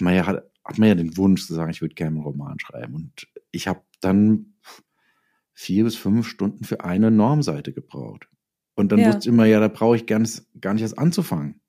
man 0.00 0.14
ja, 0.14 0.26
hat, 0.26 0.44
hat 0.64 0.78
man 0.78 0.88
ja 0.88 0.94
den 0.94 1.16
Wunsch 1.16 1.46
zu 1.46 1.54
sagen, 1.54 1.70
ich 1.70 1.80
würde 1.82 1.94
gerne 1.94 2.16
einen 2.16 2.24
Roman 2.24 2.58
schreiben 2.58 2.94
und 2.94 3.26
ich 3.50 3.68
habe 3.68 3.82
dann 4.00 4.54
vier 5.54 5.84
bis 5.84 5.96
fünf 5.96 6.26
Stunden 6.26 6.64
für 6.64 6.84
eine 6.84 7.10
Normseite 7.10 7.72
gebraucht. 7.72 8.28
Und 8.74 8.90
dann 8.92 9.00
Ja. 9.00 9.08
wusste 9.08 9.20
ich 9.22 9.26
immer, 9.34 9.44
ja, 9.44 9.60
da 9.60 9.68
brauche 9.68 9.96
ich 9.96 10.06
gar 10.06 10.18
nicht, 10.18 10.42
gar 10.60 10.72
nicht 10.74 10.82
erst 10.82 10.98
anzufangen. 10.98 11.60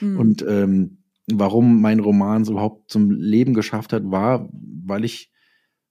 Mhm. 0.00 0.18
Und 0.18 0.44
ähm, 0.48 0.98
warum 1.30 1.80
mein 1.80 2.00
Roman 2.00 2.44
so 2.44 2.52
überhaupt 2.52 2.90
zum 2.90 3.10
Leben 3.10 3.54
geschafft 3.54 3.92
hat, 3.92 4.10
war, 4.10 4.48
weil 4.52 5.04
ich 5.04 5.30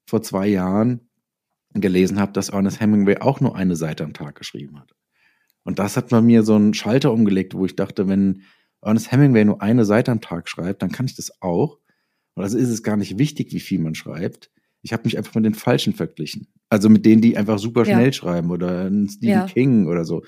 vor 0.06 0.22
zwei 0.22 0.48
Jahren 0.48 1.02
gelesen 1.74 2.20
habe, 2.20 2.32
dass 2.32 2.50
Ernest 2.50 2.80
Hemingway 2.80 3.18
auch 3.20 3.40
nur 3.40 3.56
eine 3.56 3.76
Seite 3.76 4.04
am 4.04 4.14
Tag 4.14 4.36
geschrieben 4.36 4.80
hat. 4.80 4.94
Und 5.64 5.80
das 5.80 5.98
hat 5.98 6.10
bei 6.10 6.22
mir 6.22 6.44
so 6.44 6.56
einen 6.56 6.74
Schalter 6.74 7.12
umgelegt, 7.12 7.54
wo 7.54 7.66
ich 7.66 7.76
dachte, 7.76 8.08
wenn 8.08 8.44
Ernest 8.82 9.12
Hemingway 9.12 9.44
nur 9.44 9.62
eine 9.62 9.86
Seite 9.86 10.12
am 10.12 10.22
Tag 10.22 10.50
schreibt, 10.50 10.82
dann 10.82 10.92
kann 10.92 11.06
ich 11.08 11.16
das 11.16 11.42
auch. 11.42 11.78
Und 12.36 12.44
also 12.44 12.58
ist 12.58 12.70
es 12.70 12.84
gar 12.84 12.96
nicht 12.98 13.18
wichtig, 13.20 13.52
wie 13.52 13.60
viel 13.60 13.80
man 13.80 13.96
schreibt. 13.96 14.50
Ich 14.82 14.94
habe 14.94 15.04
mich 15.06 15.18
einfach 15.18 15.36
mit 15.36 15.44
den 15.46 15.56
Falschen 15.56 15.94
verglichen. 15.94 16.48
Also 16.70 16.88
mit 16.90 17.06
denen, 17.06 17.22
die 17.22 17.36
einfach 17.36 17.60
super 17.60 17.82
Ja. 17.84 17.96
schnell 17.96 18.14
schreiben 18.14 18.52
oder 18.52 18.86
Stephen 19.10 19.30
Ja. 19.30 19.46
King 19.46 19.88
oder 19.88 20.06
so. 20.06 20.24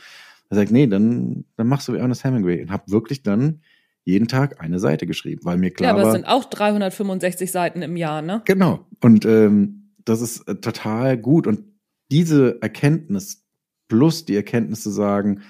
Da 0.50 0.56
sagt, 0.58 0.72
nee, 0.72 0.88
dann, 0.88 1.46
dann 1.56 1.68
machst 1.68 1.88
du 1.88 1.94
wie 1.94 1.98
Ernest 1.98 2.24
Hemingway. 2.24 2.62
Und 2.64 2.72
habe 2.72 2.92
wirklich 2.92 3.24
dann 3.24 3.62
jeden 4.10 4.28
Tag 4.28 4.62
eine 4.62 4.80
Seite 4.80 5.08
geschrieben, 5.08 5.42
weil 5.44 5.58
mir 5.58 5.68
ja, 5.70 5.74
klar 5.74 5.92
aber 5.92 6.02
es 6.02 6.06
war, 6.08 6.12
sind 6.14 6.26
auch 6.26 6.46
365 6.46 7.52
Seiten 7.52 7.82
im 7.82 7.96
Jahr, 7.98 8.22
ne? 8.22 8.42
Genau. 8.46 8.86
Und 9.02 9.26
ähm, 9.26 9.92
das 10.06 10.22
ist 10.22 10.48
äh, 10.48 10.56
total 10.56 11.18
gut. 11.18 11.48
Und 11.48 11.64
diese 12.12 12.62
Erkenntnis 12.62 13.46
plus 13.88 14.26
die 14.26 14.36
Erkenntnis 14.36 14.82
zu 14.84 14.90
sagen, 14.90 15.42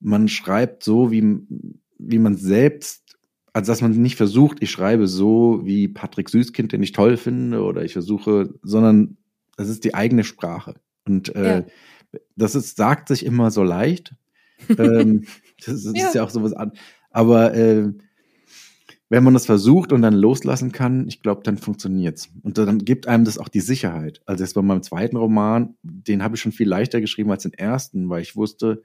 man 0.00 0.28
schreibt 0.28 0.82
so, 0.82 1.10
wie, 1.10 1.22
wie 1.98 2.18
man 2.18 2.36
selbst, 2.36 3.16
also 3.52 3.70
dass 3.72 3.80
man 3.80 3.92
nicht 3.92 4.16
versucht, 4.16 4.58
ich 4.60 4.70
schreibe 4.70 5.06
so 5.06 5.60
wie 5.64 5.88
Patrick 5.88 6.28
Süßkind, 6.28 6.72
den 6.72 6.82
ich 6.82 6.92
toll 6.92 7.16
finde, 7.16 7.62
oder 7.62 7.84
ich 7.84 7.92
versuche, 7.92 8.54
sondern 8.62 9.16
das 9.56 9.68
ist 9.68 9.84
die 9.84 9.94
eigene 9.94 10.24
Sprache. 10.24 10.74
Und 11.06 11.34
äh, 11.36 11.58
Ja. 11.60 11.64
das 12.36 12.54
ist, 12.54 12.76
sagt 12.76 13.08
sich 13.08 13.24
immer 13.24 13.50
so 13.50 13.62
leicht. 13.62 14.14
ähm, 14.78 15.24
das 15.64 15.84
ist, 15.84 15.96
Ja. 15.96 16.06
ist 16.08 16.14
ja 16.14 16.24
auch 16.24 16.30
sowas 16.30 16.52
an. 16.52 16.72
Aber 17.14 17.54
äh, 17.54 17.92
wenn 19.08 19.22
man 19.22 19.34
das 19.34 19.46
versucht 19.46 19.92
und 19.92 20.02
dann 20.02 20.14
loslassen 20.14 20.72
kann, 20.72 21.06
ich 21.06 21.22
glaube, 21.22 21.42
dann 21.44 21.58
funktioniert's. 21.58 22.30
Und 22.42 22.58
dann 22.58 22.78
gibt 22.78 23.06
einem 23.06 23.24
das 23.24 23.38
auch 23.38 23.48
die 23.48 23.60
Sicherheit. 23.60 24.20
Also 24.26 24.42
jetzt 24.42 24.54
bei 24.54 24.62
meinem 24.62 24.82
zweiten 24.82 25.16
Roman, 25.16 25.76
den 25.82 26.24
habe 26.24 26.34
ich 26.34 26.42
schon 26.42 26.50
viel 26.50 26.68
leichter 26.68 27.00
geschrieben 27.00 27.30
als 27.30 27.44
den 27.44 27.52
ersten, 27.52 28.10
weil 28.10 28.20
ich 28.20 28.34
wusste, 28.34 28.82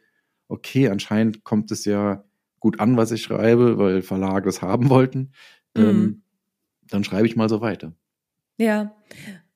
okay, 0.48 0.89
anscheinend 0.89 1.44
kommt 1.44 1.72
es 1.72 1.86
ja 1.86 2.24
gut 2.60 2.80
an, 2.80 2.98
was 2.98 3.12
ich 3.12 3.24
schreibe, 3.24 3.80
weil 3.80 4.04
Verlage 4.04 4.46
das 4.46 4.62
haben 4.62 4.89
wollten. 4.89 5.32
Mhm. 5.76 5.84
Ähm, 5.84 6.22
dann 6.88 7.04
schreibe 7.04 7.26
ich 7.26 7.36
mal 7.36 7.50
so 7.50 7.62
weiter. 7.62 7.94
Ja, 8.58 8.96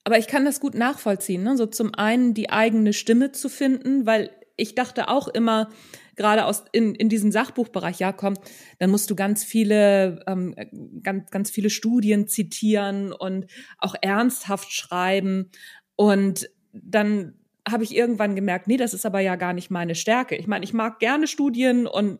aber 0.03 0.17
ich 0.17 0.27
kann 0.27 0.45
das 0.45 0.59
gut 0.59 0.73
nachvollziehen. 0.73 1.43
Ne? 1.43 1.57
So 1.57 1.67
zum 1.67 1.93
einen 1.93 2.33
die 2.33 2.49
eigene 2.49 2.93
Stimme 2.93 3.33
zu 3.33 3.49
finden, 3.49 4.07
weil 4.07 4.31
ich 4.57 4.73
dachte 4.73 5.09
auch 5.09 5.27
immer, 5.27 5.69
gerade 6.15 6.45
aus 6.45 6.63
in, 6.71 6.95
in 6.95 7.09
diesem 7.09 7.31
Sachbuchbereich, 7.31 7.99
ja 7.99 8.11
komm, 8.11 8.35
dann 8.79 8.89
musst 8.89 9.09
du 9.09 9.15
ganz 9.15 9.43
viele, 9.43 10.23
ähm, 10.27 10.55
ganz, 11.01 11.31
ganz 11.31 11.49
viele 11.49 11.69
Studien 11.69 12.27
zitieren 12.27 13.11
und 13.13 13.47
auch 13.77 13.95
ernsthaft 14.01 14.71
schreiben. 14.71 15.49
Und 15.95 16.49
dann 16.71 17.33
habe 17.67 17.83
ich 17.83 17.95
irgendwann 17.95 18.35
gemerkt, 18.35 18.67
nee, 18.67 18.77
das 18.77 18.93
ist 18.93 19.05
aber 19.05 19.21
ja 19.21 19.35
gar 19.35 19.53
nicht 19.53 19.71
meine 19.71 19.95
Stärke. 19.95 20.35
Ich 20.35 20.47
meine, 20.47 20.65
ich 20.65 20.73
mag 20.73 20.99
gerne 20.99 21.27
Studien 21.27 21.87
und 21.87 22.19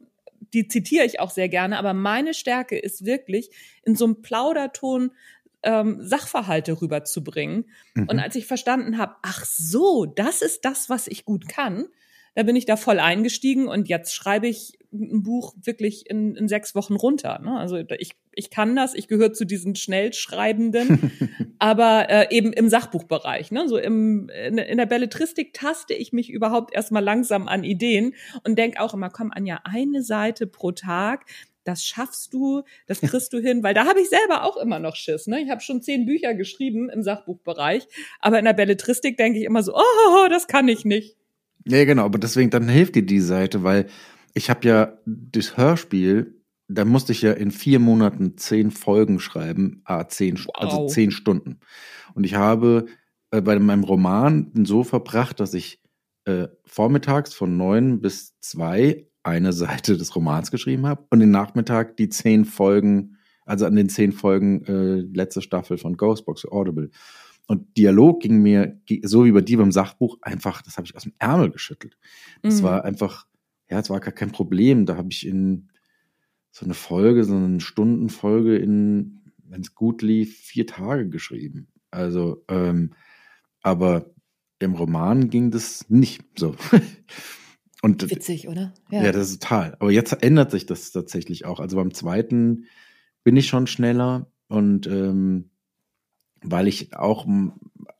die 0.53 0.67
zitiere 0.67 1.05
ich 1.05 1.19
auch 1.19 1.31
sehr 1.31 1.49
gerne, 1.49 1.77
aber 1.79 1.93
meine 1.93 2.33
Stärke 2.33 2.77
ist 2.77 3.05
wirklich 3.05 3.49
in 3.83 3.95
so 3.95 4.05
einem 4.05 4.21
Plauderton 4.21 5.11
ähm, 5.63 5.97
Sachverhalte 6.01 6.81
rüberzubringen. 6.81 7.65
Mhm. 7.95 8.09
Und 8.09 8.19
als 8.19 8.35
ich 8.35 8.45
verstanden 8.45 8.97
habe, 8.97 9.15
ach 9.21 9.45
so, 9.45 10.05
das 10.05 10.41
ist 10.41 10.65
das, 10.65 10.89
was 10.89 11.07
ich 11.07 11.25
gut 11.25 11.47
kann, 11.47 11.87
da 12.35 12.43
bin 12.43 12.55
ich 12.55 12.65
da 12.65 12.75
voll 12.75 12.99
eingestiegen 12.99 13.67
und 13.67 13.87
jetzt 13.89 14.13
schreibe 14.13 14.47
ich 14.47 14.77
ein 14.91 15.23
Buch 15.23 15.53
wirklich 15.61 16.09
in, 16.09 16.35
in 16.35 16.47
sechs 16.47 16.75
Wochen 16.75 16.95
runter. 16.95 17.39
Ne? 17.43 17.57
Also 17.57 17.77
ich, 17.77 18.11
ich 18.31 18.49
kann 18.49 18.75
das, 18.75 18.93
ich 18.93 19.07
gehöre 19.07 19.33
zu 19.33 19.45
diesen 19.45 19.75
Schnellschreibenden, 19.75 21.11
aber 21.59 22.09
äh, 22.09 22.27
eben 22.35 22.53
im 22.53 22.69
Sachbuchbereich. 22.69 23.51
Ne? 23.51 23.67
So 23.67 23.77
im, 23.77 24.29
in, 24.29 24.57
in 24.57 24.77
der 24.77 24.85
Belletristik 24.85 25.53
taste 25.53 25.93
ich 25.93 26.13
mich 26.13 26.29
überhaupt 26.29 26.73
erstmal 26.73 27.03
langsam 27.03 27.47
an 27.47 27.63
Ideen 27.63 28.13
und 28.43 28.57
denke 28.57 28.81
auch 28.81 28.93
immer, 28.93 29.09
komm, 29.09 29.31
Anja, 29.31 29.61
eine 29.63 30.03
Seite 30.03 30.47
pro 30.47 30.71
Tag, 30.71 31.25
das 31.63 31.83
schaffst 31.85 32.33
du, 32.33 32.63
das 32.87 33.01
kriegst 33.01 33.31
du 33.33 33.39
hin, 33.39 33.63
weil 33.63 33.73
da 33.73 33.85
habe 33.85 34.01
ich 34.01 34.09
selber 34.09 34.43
auch 34.43 34.57
immer 34.57 34.79
noch 34.79 34.95
Schiss. 34.95 35.27
Ne? 35.27 35.41
Ich 35.41 35.49
habe 35.49 35.61
schon 35.61 35.81
zehn 35.81 36.05
Bücher 36.05 36.33
geschrieben 36.33 36.89
im 36.89 37.03
Sachbuchbereich, 37.03 37.87
aber 38.19 38.39
in 38.39 38.45
der 38.45 38.53
Belletristik 38.53 39.17
denke 39.17 39.39
ich 39.39 39.45
immer 39.45 39.63
so, 39.63 39.73
oh, 39.75 40.27
das 40.29 40.47
kann 40.47 40.67
ich 40.67 40.83
nicht. 40.83 41.15
Ja, 41.65 41.85
genau, 41.85 42.05
aber 42.05 42.19
deswegen, 42.19 42.49
dann 42.49 42.67
hilft 42.67 42.95
dir 42.95 43.05
die 43.05 43.21
Seite, 43.21 43.63
weil 43.63 43.87
ich 44.33 44.49
habe 44.49 44.67
ja 44.67 44.97
das 45.05 45.57
Hörspiel, 45.57 46.41
da 46.67 46.85
musste 46.85 47.11
ich 47.11 47.21
ja 47.21 47.31
in 47.33 47.51
vier 47.51 47.79
Monaten 47.79 48.37
zehn 48.37 48.71
Folgen 48.71 49.19
schreiben, 49.19 49.81
ah, 49.85 50.07
zehn, 50.07 50.35
also 50.35 50.47
wow. 50.47 50.55
also 50.57 50.87
zehn 50.87 51.11
Stunden. 51.11 51.59
Und 52.15 52.25
ich 52.25 52.35
habe 52.35 52.87
äh, 53.31 53.41
bei 53.41 53.57
meinem 53.59 53.83
Roman 53.83 54.51
so 54.65 54.83
verbracht, 54.83 55.39
dass 55.39 55.53
ich 55.53 55.81
äh, 56.25 56.47
vormittags 56.65 57.33
von 57.33 57.57
neun 57.57 58.01
bis 58.01 58.39
zwei 58.39 59.07
eine 59.23 59.53
Seite 59.53 59.97
des 59.97 60.15
Romans 60.15 60.51
geschrieben 60.51 60.85
habe 60.85 61.05
und 61.09 61.19
den 61.19 61.31
Nachmittag 61.31 61.97
die 61.97 62.09
zehn 62.09 62.45
Folgen, 62.45 63.17
also 63.45 63.65
an 63.65 63.75
den 63.75 63.89
zehn 63.89 64.11
Folgen 64.11 64.63
äh, 64.65 65.01
letzte 65.15 65.41
Staffel 65.41 65.77
von 65.77 65.97
Ghostbox 65.97 66.45
Audible. 66.45 66.91
Und 67.47 67.77
Dialog 67.77 68.21
ging 68.21 68.41
mir, 68.41 68.79
so 69.03 69.25
wie 69.25 69.31
bei 69.31 69.41
dir 69.41 69.57
beim 69.57 69.71
Sachbuch, 69.71 70.17
einfach, 70.21 70.61
das 70.61 70.77
habe 70.77 70.87
ich 70.87 70.95
aus 70.95 71.03
dem 71.03 71.13
Ärmel 71.19 71.51
geschüttelt. 71.51 71.97
Das 72.41 72.61
mhm. 72.61 72.63
war 72.63 72.85
einfach, 72.85 73.27
ja, 73.69 73.79
es 73.79 73.89
war 73.89 73.99
gar 73.99 74.13
kein 74.13 74.31
Problem. 74.31 74.85
Da 74.85 74.95
habe 74.95 75.09
ich 75.11 75.27
in 75.27 75.69
so 76.51 76.65
eine 76.65 76.73
Folge, 76.73 77.23
so 77.23 77.35
eine 77.35 77.59
Stundenfolge 77.59 78.57
in, 78.57 79.33
wenn 79.43 79.61
es 79.61 79.75
gut 79.75 80.01
lief, 80.01 80.37
vier 80.37 80.67
Tage 80.67 81.09
geschrieben. 81.09 81.67
Also, 81.91 82.43
ähm, 82.47 82.93
aber 83.61 84.13
im 84.59 84.73
Roman 84.73 85.29
ging 85.29 85.51
das 85.51 85.89
nicht 85.89 86.23
so. 86.37 86.55
Und, 87.81 88.09
Witzig, 88.09 88.47
oder? 88.47 88.73
Ja. 88.89 89.03
ja, 89.03 89.11
das 89.11 89.29
ist 89.29 89.41
total. 89.41 89.75
Aber 89.79 89.91
jetzt 89.91 90.13
ändert 90.23 90.51
sich 90.51 90.65
das 90.65 90.91
tatsächlich 90.91 91.43
auch. 91.43 91.59
Also 91.59 91.75
beim 91.75 91.93
zweiten 91.93 92.67
bin 93.25 93.35
ich 93.35 93.47
schon 93.47 93.67
schneller 93.67 94.31
und 94.47 94.87
ähm, 94.87 95.49
weil 96.43 96.67
ich 96.67 96.95
auch 96.95 97.25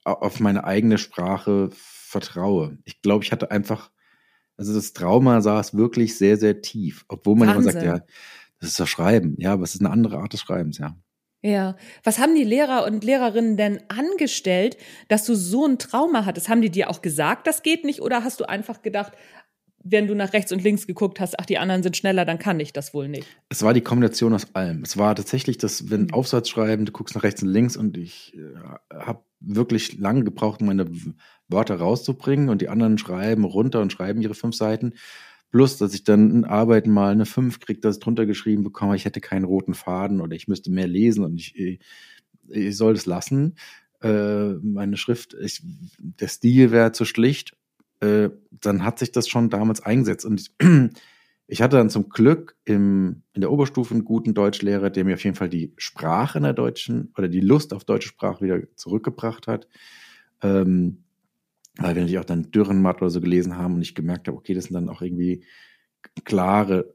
auf 0.03 0.39
meine 0.39 0.63
eigene 0.63 0.97
Sprache 0.97 1.69
vertraue. 1.71 2.77
Ich 2.85 3.01
glaube, 3.01 3.23
ich 3.23 3.31
hatte 3.31 3.51
einfach, 3.51 3.91
also 4.57 4.73
das 4.73 4.93
Trauma 4.93 5.41
saß 5.41 5.75
wirklich 5.75 6.17
sehr, 6.17 6.37
sehr 6.37 6.61
tief, 6.61 7.05
obwohl 7.07 7.35
man 7.35 7.47
Wahnsinn. 7.49 7.63
immer 7.63 7.71
sagt, 7.71 7.85
ja, 7.85 8.05
das 8.59 8.69
ist 8.71 8.79
das 8.79 8.89
Schreiben, 8.89 9.35
ja, 9.37 9.53
aber 9.53 9.63
es 9.63 9.75
ist 9.75 9.81
eine 9.81 9.91
andere 9.91 10.19
Art 10.19 10.33
des 10.33 10.41
Schreibens, 10.41 10.77
ja. 10.77 10.95
Ja. 11.45 11.75
Was 12.05 12.19
haben 12.19 12.35
die 12.35 12.45
Lehrer 12.45 12.85
und 12.85 13.03
Lehrerinnen 13.03 13.57
denn 13.57 13.81
angestellt, 13.89 14.77
dass 15.09 15.25
du 15.25 15.35
so 15.35 15.65
ein 15.65 15.77
Trauma 15.77 16.23
hattest? 16.23 16.47
Haben 16.47 16.61
die 16.61 16.69
dir 16.69 16.89
auch 16.89 17.01
gesagt, 17.01 17.47
das 17.47 17.63
geht 17.63 17.83
nicht? 17.83 18.01
Oder 18.01 18.23
hast 18.23 18.39
du 18.39 18.45
einfach 18.47 18.81
gedacht, 18.81 19.11
wenn 19.83 20.07
du 20.07 20.15
nach 20.15 20.33
rechts 20.33 20.51
und 20.51 20.63
links 20.63 20.87
geguckt 20.87 21.19
hast, 21.19 21.39
ach, 21.39 21.45
die 21.45 21.57
anderen 21.57 21.83
sind 21.83 21.97
schneller, 21.97 22.25
dann 22.25 22.39
kann 22.39 22.59
ich 22.59 22.71
das 22.71 22.93
wohl 22.93 23.09
nicht. 23.09 23.27
Es 23.49 23.63
war 23.63 23.73
die 23.73 23.81
Kombination 23.81 24.33
aus 24.33 24.55
allem. 24.55 24.81
Es 24.81 24.97
war 24.97 25.13
tatsächlich 25.15 25.57
das, 25.57 25.89
wenn 25.89 26.03
mhm. 26.03 26.13
Aufsatz 26.13 26.49
schreiben, 26.49 26.85
du 26.85 26.91
guckst 26.91 27.15
nach 27.15 27.23
rechts 27.23 27.43
und 27.43 27.49
links 27.49 27.75
und 27.75 27.97
ich 27.97 28.35
äh, 28.35 28.95
habe 28.95 29.23
wirklich 29.41 29.97
lange 29.97 30.23
gebraucht, 30.23 30.61
meine 30.61 30.89
Wörter 31.49 31.75
rauszubringen 31.75 32.49
und 32.49 32.61
die 32.61 32.69
anderen 32.69 32.97
schreiben 32.97 33.43
runter 33.43 33.81
und 33.81 33.91
schreiben 33.91 34.21
ihre 34.21 34.35
fünf 34.35 34.55
Seiten. 34.55 34.93
Plus, 35.51 35.77
dass 35.77 35.93
ich 35.93 36.03
dann 36.03 36.31
in 36.31 36.45
Arbeiten 36.45 36.89
mal 36.89 37.11
eine 37.11 37.25
fünf 37.25 37.59
kriege, 37.59 37.81
dass 37.81 37.97
ich 37.97 38.03
drunter 38.03 38.25
geschrieben 38.25 38.63
bekomme, 38.63 38.95
ich 38.95 39.05
hätte 39.05 39.21
keinen 39.21 39.43
roten 39.43 39.73
Faden 39.73 40.21
oder 40.21 40.35
ich 40.35 40.47
müsste 40.47 40.71
mehr 40.71 40.87
lesen 40.87 41.25
und 41.25 41.35
ich, 41.35 41.55
ich, 41.55 41.79
ich 42.47 42.75
soll 42.75 42.93
das 42.93 43.05
lassen. 43.05 43.55
Äh, 44.01 44.53
meine 44.61 44.97
Schrift, 44.97 45.35
ich, 45.39 45.61
der 45.99 46.29
Stil 46.29 46.71
wäre 46.71 46.93
zu 46.93 47.05
schlicht 47.05 47.53
äh, 48.03 48.29
dann 48.51 48.83
hat 48.83 48.99
sich 48.99 49.11
das 49.11 49.29
schon 49.29 49.49
damals 49.49 49.81
eingesetzt. 49.81 50.25
Und 50.25 50.51
ich 51.47 51.61
hatte 51.61 51.77
dann 51.77 51.89
zum 51.89 52.09
Glück 52.09 52.57
im, 52.65 53.23
in 53.33 53.41
der 53.41 53.51
Oberstufe 53.51 53.93
einen 53.93 54.03
guten 54.03 54.33
Deutschlehrer, 54.33 54.89
der 54.89 55.05
mir 55.05 55.13
auf 55.13 55.23
jeden 55.23 55.37
Fall 55.37 55.49
die 55.49 55.73
Sprache 55.77 56.37
in 56.39 56.43
der 56.43 56.53
deutschen 56.53 57.13
oder 57.17 57.29
die 57.29 57.39
Lust 57.39 57.73
auf 57.73 57.85
deutsche 57.85 58.09
Sprache 58.09 58.43
wieder 58.43 58.59
zurückgebracht 58.75 59.47
hat. 59.47 59.67
Ähm, 60.41 61.03
weil 61.77 61.95
wir 61.95 62.01
natürlich 62.01 62.19
auch 62.19 62.25
dann 62.25 62.51
Dürrenmatt 62.51 63.01
oder 63.01 63.09
so 63.09 63.21
gelesen 63.21 63.57
haben 63.57 63.75
und 63.75 63.81
ich 63.81 63.95
gemerkt 63.95 64.27
habe, 64.27 64.37
okay, 64.37 64.53
das 64.53 64.65
sind 64.65 64.73
dann 64.73 64.89
auch 64.89 65.01
irgendwie 65.01 65.45
klare, 66.25 66.93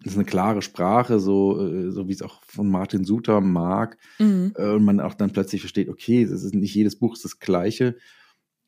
das 0.00 0.12
ist 0.12 0.18
eine 0.18 0.26
klare 0.26 0.60
Sprache, 0.60 1.18
so, 1.18 1.66
äh, 1.66 1.90
so 1.90 2.08
wie 2.08 2.12
es 2.12 2.22
auch 2.22 2.42
von 2.44 2.68
Martin 2.68 3.04
Suter 3.04 3.40
mag. 3.40 3.96
Mhm. 4.18 4.52
Äh, 4.56 4.68
und 4.74 4.84
man 4.84 5.00
auch 5.00 5.14
dann 5.14 5.32
plötzlich 5.32 5.62
versteht, 5.62 5.88
okay, 5.88 6.22
es 6.22 6.30
ist 6.30 6.54
nicht 6.54 6.74
jedes 6.74 6.96
Buch 6.96 7.14
ist 7.14 7.24
das 7.24 7.38
gleiche 7.38 7.96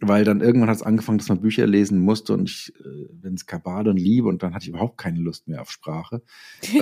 weil 0.01 0.25
dann 0.25 0.41
irgendwann 0.41 0.69
hat 0.69 0.77
es 0.77 0.83
angefangen, 0.83 1.19
dass 1.19 1.29
man 1.29 1.41
Bücher 1.41 1.67
lesen 1.67 1.99
musste 1.99 2.33
und 2.33 2.49
ich, 2.49 2.73
äh, 2.81 3.09
wenn 3.21 3.35
es 3.35 3.47
Kabale 3.47 3.91
und 3.91 3.97
Liebe 3.97 4.29
und 4.29 4.43
dann 4.43 4.55
hatte 4.55 4.65
ich 4.65 4.69
überhaupt 4.69 4.99
keine 4.99 5.19
Lust 5.19 5.49
mehr 5.49 5.61
auf 5.61 5.71
Sprache. 5.71 6.23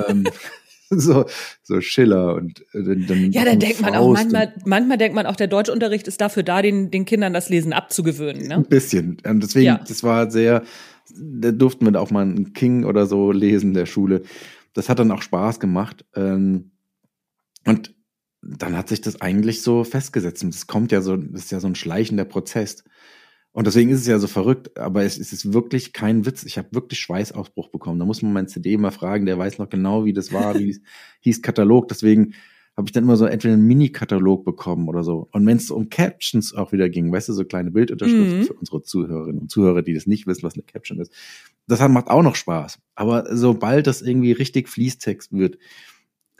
ähm, 0.08 0.24
so, 0.90 1.24
so 1.62 1.80
Schiller 1.80 2.34
und 2.34 2.60
äh, 2.74 2.82
dann, 2.82 3.32
Ja, 3.32 3.44
dann 3.44 3.58
denkt 3.58 3.80
man 3.80 3.94
auch 3.94 4.12
manchmal, 4.12 4.52
manchmal 4.64 4.98
denkt 4.98 5.14
man 5.14 5.26
auch, 5.26 5.36
der 5.36 5.48
Deutschunterricht 5.48 6.06
ist 6.08 6.20
dafür 6.20 6.42
da, 6.42 6.62
den, 6.62 6.90
den 6.90 7.04
Kindern 7.06 7.32
das 7.32 7.48
Lesen 7.48 7.72
abzugewöhnen. 7.72 8.46
Ne? 8.48 8.56
Ein 8.56 8.64
bisschen. 8.64 9.16
Und 9.26 9.42
deswegen, 9.42 9.66
ja. 9.66 9.80
das 9.86 10.02
war 10.02 10.30
sehr, 10.30 10.62
da 11.14 11.52
durften 11.52 11.86
wir 11.86 11.92
da 11.92 12.00
auch 12.00 12.10
mal 12.10 12.22
einen 12.22 12.52
King 12.52 12.84
oder 12.84 13.06
so 13.06 13.32
lesen 13.32 13.68
in 13.68 13.74
der 13.74 13.86
Schule. 13.86 14.22
Das 14.74 14.88
hat 14.88 14.98
dann 14.98 15.10
auch 15.10 15.22
Spaß 15.22 15.58
gemacht. 15.58 16.04
Ähm, 16.14 16.72
und 17.64 17.95
dann 18.48 18.76
hat 18.76 18.88
sich 18.88 19.00
das 19.00 19.20
eigentlich 19.20 19.62
so 19.62 19.84
festgesetzt. 19.84 20.44
Und 20.44 20.54
das 20.54 20.66
kommt 20.66 20.92
ja 20.92 21.00
so, 21.00 21.16
das 21.16 21.44
ist 21.44 21.52
ja 21.52 21.60
so 21.60 21.66
ein 21.66 21.74
schleichender 21.74 22.24
Prozess. 22.24 22.84
Und 23.52 23.66
deswegen 23.66 23.90
ist 23.90 24.00
es 24.00 24.06
ja 24.06 24.18
so 24.18 24.26
verrückt, 24.26 24.78
aber 24.78 25.04
es, 25.04 25.18
es 25.18 25.32
ist 25.32 25.54
wirklich 25.54 25.92
kein 25.94 26.26
Witz. 26.26 26.44
Ich 26.44 26.58
habe 26.58 26.68
wirklich 26.72 27.00
Schweißausbruch 27.00 27.68
bekommen. 27.70 27.98
Da 27.98 28.04
muss 28.04 28.20
man 28.20 28.32
meinen 28.32 28.48
CD 28.48 28.76
mal 28.76 28.90
fragen, 28.90 29.24
der 29.24 29.38
weiß 29.38 29.58
noch 29.58 29.70
genau, 29.70 30.04
wie 30.04 30.12
das 30.12 30.32
war, 30.32 30.58
wie 30.58 30.70
es 30.70 30.80
hieß 31.20 31.42
Katalog. 31.42 31.88
Deswegen 31.88 32.34
habe 32.76 32.88
ich 32.88 32.92
dann 32.92 33.04
immer 33.04 33.16
so 33.16 33.24
entweder 33.24 33.54
einen 33.54 33.66
Mini-Katalog 33.66 34.44
bekommen 34.44 34.88
oder 34.88 35.02
so. 35.02 35.28
Und 35.32 35.46
wenn 35.46 35.56
es 35.56 35.70
um 35.70 35.88
Captions 35.88 36.54
auch 36.54 36.72
wieder 36.72 36.90
ging, 36.90 37.10
weißt 37.10 37.30
du, 37.30 37.32
so 37.32 37.46
kleine 37.46 37.70
Bildunterschriften 37.70 38.40
mhm. 38.40 38.44
für 38.44 38.52
unsere 38.52 38.82
Zuhörerinnen 38.82 39.40
und 39.40 39.50
Zuhörer, 39.50 39.80
die 39.80 39.94
das 39.94 40.06
nicht 40.06 40.26
wissen, 40.26 40.42
was 40.42 40.54
eine 40.54 40.62
Caption 40.62 41.00
ist, 41.00 41.10
das 41.66 41.80
macht 41.88 42.08
auch 42.08 42.22
noch 42.22 42.34
Spaß. 42.34 42.78
Aber 42.94 43.34
sobald 43.34 43.86
das 43.86 44.02
irgendwie 44.02 44.32
richtig 44.32 44.68
Fließtext 44.68 45.32
wird, 45.32 45.56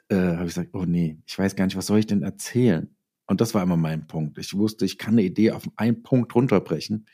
äh, 0.09 0.17
habe 0.17 0.45
ich 0.45 0.55
gesagt, 0.55 0.71
oh 0.73 0.85
nee, 0.85 1.19
ich 1.27 1.39
weiß 1.39 1.57
gar 1.57 1.65
nicht, 1.65 1.77
was 1.77 1.87
soll 1.87 1.99
ich 1.99 2.07
denn 2.07 2.23
erzählen? 2.23 2.95
Und 3.27 3.41
das 3.41 3.55
war 3.55 3.63
immer 3.63 3.77
mein 3.77 4.07
Punkt. 4.07 4.39
Ich 4.39 4.55
wusste, 4.55 4.85
ich 4.85 4.99
kann 4.99 5.15
eine 5.15 5.23
Idee 5.23 5.51
auf 5.51 5.69
einen 5.77 6.03
Punkt 6.03 6.35
runterbrechen, 6.35 7.07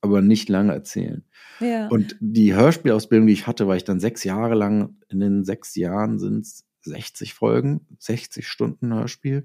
aber 0.00 0.22
nicht 0.22 0.48
lange 0.48 0.72
erzählen. 0.72 1.24
Ja. 1.60 1.88
Und 1.88 2.16
die 2.20 2.54
Hörspielausbildung, 2.54 3.26
die 3.26 3.34
ich 3.34 3.46
hatte, 3.46 3.66
war 3.68 3.76
ich 3.76 3.84
dann 3.84 4.00
sechs 4.00 4.24
Jahre 4.24 4.54
lang, 4.54 4.96
in 5.08 5.20
den 5.20 5.44
sechs 5.44 5.74
Jahren 5.74 6.18
sind 6.18 6.46
es 6.46 6.64
60 6.82 7.34
Folgen, 7.34 7.86
60 7.98 8.46
Stunden 8.46 8.94
Hörspiel. 8.94 9.44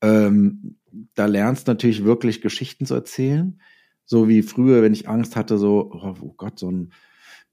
Ähm, 0.00 0.76
da 1.14 1.26
lernst 1.26 1.68
du 1.68 1.72
natürlich 1.72 2.04
wirklich 2.04 2.40
Geschichten 2.40 2.86
zu 2.86 2.94
erzählen. 2.94 3.60
So 4.04 4.28
wie 4.28 4.42
früher, 4.42 4.82
wenn 4.82 4.92
ich 4.92 5.08
Angst 5.08 5.36
hatte, 5.36 5.58
so, 5.58 5.90
oh, 5.92 6.14
oh 6.20 6.34
Gott, 6.36 6.58
so 6.58 6.70
ein, 6.70 6.92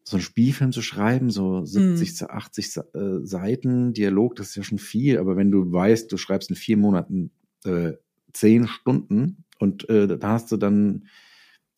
so 0.10 0.17
ein 0.17 0.22
Spielfilm 0.22 0.72
zu 0.72 0.82
schreiben, 0.82 1.30
so 1.30 1.63
70, 1.63 2.22
mhm. 2.22 2.28
80 2.32 2.78
äh, 2.78 2.82
Seiten 3.22 3.93
Dialog, 3.93 4.36
das 4.36 4.50
ist 4.50 4.56
ja 4.56 4.63
schon 4.63 4.80
viel. 4.80 5.19
Aber 5.19 5.38
wenn 5.38 5.52
du 5.52 5.72
weißt, 5.72 6.12
du 6.12 6.17
schreibst 6.17 6.50
in 6.50 6.56
vier 6.56 6.78
Monaten 6.78 7.30
äh, 7.63 7.93
zehn 8.34 8.67
Stunden 8.67 9.45
und 9.60 9.88
äh, 9.88 10.08
da 10.08 10.30
hast 10.30 10.52
du 10.52 10.58
dann, 10.58 11.06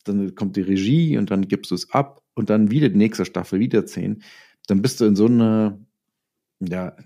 dann 0.04 0.34
kommt 0.34 0.56
die 0.56 0.62
Regie 0.62 1.18
und 1.18 1.30
dann 1.30 1.46
gibst 1.46 1.72
du 1.72 1.74
es 1.74 1.90
ab 1.90 2.22
und 2.32 2.48
dann 2.48 2.70
wieder 2.70 2.88
die 2.88 2.96
nächste 2.96 3.26
Staffel, 3.26 3.60
wieder 3.60 3.84
zehn. 3.84 4.22
Dann 4.66 4.80
bist 4.80 5.02
du 5.02 5.04
in 5.04 5.14
so 5.14 5.26
einer, 5.26 5.78
ja, 6.60 6.96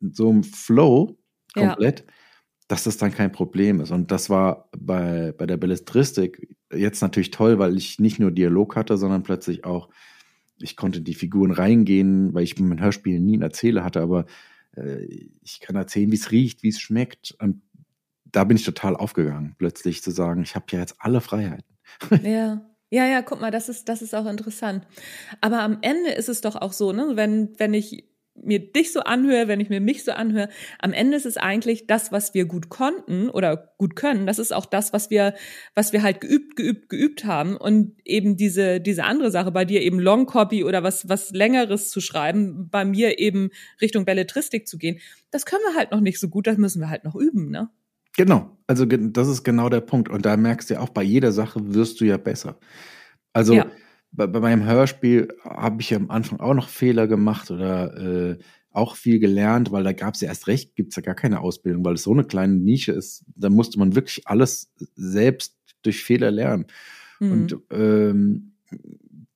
in 0.00 0.14
so 0.14 0.30
einem 0.30 0.44
Flow 0.44 1.18
komplett, 1.52 2.00
ja. 2.00 2.06
dass 2.68 2.84
das 2.84 2.96
dann 2.96 3.12
kein 3.12 3.32
Problem 3.32 3.82
ist. 3.82 3.90
Und 3.90 4.10
das 4.10 4.30
war 4.30 4.70
bei, 4.78 5.34
bei 5.36 5.44
der 5.44 5.58
Bellistristik 5.58 6.56
jetzt 6.72 7.02
natürlich 7.02 7.32
toll, 7.32 7.58
weil 7.58 7.76
ich 7.76 7.98
nicht 7.98 8.18
nur 8.18 8.30
Dialog 8.30 8.76
hatte, 8.76 8.96
sondern 8.96 9.24
plötzlich 9.24 9.66
auch, 9.66 9.90
ich 10.60 10.76
konnte 10.76 11.00
die 11.00 11.14
Figuren 11.14 11.50
reingehen, 11.50 12.34
weil 12.34 12.44
ich 12.44 12.58
mit 12.58 12.68
meinem 12.68 12.84
Hörspiel 12.84 13.20
nie 13.20 13.34
einen 13.34 13.42
Erzähler 13.42 13.84
hatte, 13.84 14.00
aber 14.00 14.26
äh, 14.76 15.04
ich 15.42 15.60
kann 15.60 15.76
erzählen, 15.76 16.10
wie 16.10 16.16
es 16.16 16.30
riecht, 16.30 16.62
wie 16.62 16.68
es 16.68 16.80
schmeckt. 16.80 17.36
Und 17.40 17.62
da 18.24 18.44
bin 18.44 18.56
ich 18.56 18.64
total 18.64 18.96
aufgegangen, 18.96 19.54
plötzlich 19.58 20.02
zu 20.02 20.10
sagen, 20.10 20.42
ich 20.42 20.54
habe 20.54 20.66
ja 20.70 20.80
jetzt 20.80 20.96
alle 20.98 21.20
Freiheiten. 21.20 21.76
Ja. 22.22 22.66
Ja, 22.92 23.06
ja, 23.06 23.22
guck 23.22 23.40
mal, 23.40 23.52
das 23.52 23.68
ist, 23.68 23.88
das 23.88 24.02
ist 24.02 24.16
auch 24.16 24.26
interessant. 24.26 24.84
Aber 25.40 25.60
am 25.62 25.78
Ende 25.80 26.10
ist 26.10 26.28
es 26.28 26.40
doch 26.40 26.56
auch 26.56 26.72
so, 26.72 26.92
ne, 26.92 27.12
wenn, 27.14 27.56
wenn 27.56 27.72
ich 27.72 28.09
mir 28.34 28.58
dich 28.58 28.92
so 28.92 29.00
anhöre, 29.00 29.48
wenn 29.48 29.60
ich 29.60 29.68
mir 29.68 29.80
mich 29.80 30.04
so 30.04 30.12
anhöre, 30.12 30.48
am 30.78 30.92
Ende 30.92 31.16
ist 31.16 31.26
es 31.26 31.36
eigentlich 31.36 31.86
das, 31.86 32.12
was 32.12 32.34
wir 32.34 32.46
gut 32.46 32.68
konnten 32.68 33.28
oder 33.28 33.74
gut 33.78 33.96
können. 33.96 34.26
Das 34.26 34.38
ist 34.38 34.52
auch 34.52 34.66
das, 34.66 34.92
was 34.92 35.10
wir, 35.10 35.34
was 35.74 35.92
wir 35.92 36.02
halt 36.02 36.20
geübt, 36.20 36.56
geübt, 36.56 36.88
geübt 36.88 37.24
haben. 37.24 37.56
Und 37.56 37.96
eben 38.04 38.36
diese, 38.36 38.80
diese 38.80 39.04
andere 39.04 39.30
Sache, 39.30 39.52
bei 39.52 39.64
dir 39.64 39.82
eben 39.82 39.98
Long 39.98 40.26
Copy 40.26 40.64
oder 40.64 40.82
was, 40.82 41.08
was 41.08 41.30
längeres 41.30 41.90
zu 41.90 42.00
schreiben, 42.00 42.68
bei 42.70 42.84
mir 42.84 43.18
eben 43.18 43.50
Richtung 43.80 44.04
Belletristik 44.04 44.66
zu 44.66 44.78
gehen. 44.78 45.00
Das 45.30 45.46
können 45.46 45.62
wir 45.68 45.76
halt 45.76 45.90
noch 45.90 46.00
nicht 46.00 46.18
so 46.18 46.28
gut. 46.28 46.46
Das 46.46 46.56
müssen 46.56 46.80
wir 46.80 46.90
halt 46.90 47.04
noch 47.04 47.16
üben, 47.16 47.50
ne? 47.50 47.68
Genau. 48.16 48.56
Also, 48.66 48.84
das 48.86 49.28
ist 49.28 49.44
genau 49.44 49.68
der 49.68 49.80
Punkt. 49.80 50.08
Und 50.08 50.26
da 50.26 50.36
merkst 50.36 50.68
du 50.68 50.74
ja 50.74 50.80
auch, 50.80 50.88
bei 50.88 51.02
jeder 51.02 51.32
Sache 51.32 51.74
wirst 51.74 52.00
du 52.00 52.04
ja 52.04 52.16
besser. 52.16 52.58
Also, 53.32 53.54
ja 53.54 53.66
bei, 54.12 54.26
bei 54.26 54.40
meinem 54.40 54.64
Hörspiel 54.64 55.28
habe 55.44 55.80
ich 55.80 55.90
ja 55.90 55.98
am 55.98 56.10
Anfang 56.10 56.40
auch 56.40 56.54
noch 56.54 56.68
Fehler 56.68 57.06
gemacht 57.06 57.50
oder 57.50 57.96
äh, 57.96 58.38
auch 58.72 58.96
viel 58.96 59.18
gelernt, 59.18 59.72
weil 59.72 59.84
da 59.84 59.92
gab 59.92 60.14
es 60.14 60.20
ja 60.20 60.28
erst 60.28 60.46
recht, 60.46 60.76
gibt 60.76 60.92
es 60.92 60.96
ja 60.96 61.02
gar 61.02 61.14
keine 61.14 61.40
Ausbildung, 61.40 61.84
weil 61.84 61.94
es 61.94 62.04
so 62.04 62.12
eine 62.12 62.24
kleine 62.24 62.54
Nische 62.54 62.92
ist. 62.92 63.24
Da 63.34 63.50
musste 63.50 63.78
man 63.78 63.94
wirklich 63.94 64.26
alles 64.26 64.72
selbst 64.94 65.56
durch 65.82 66.02
Fehler 66.04 66.30
lernen. 66.30 66.66
Mhm. 67.18 67.32
Und 67.32 67.56
ähm, 67.70 68.52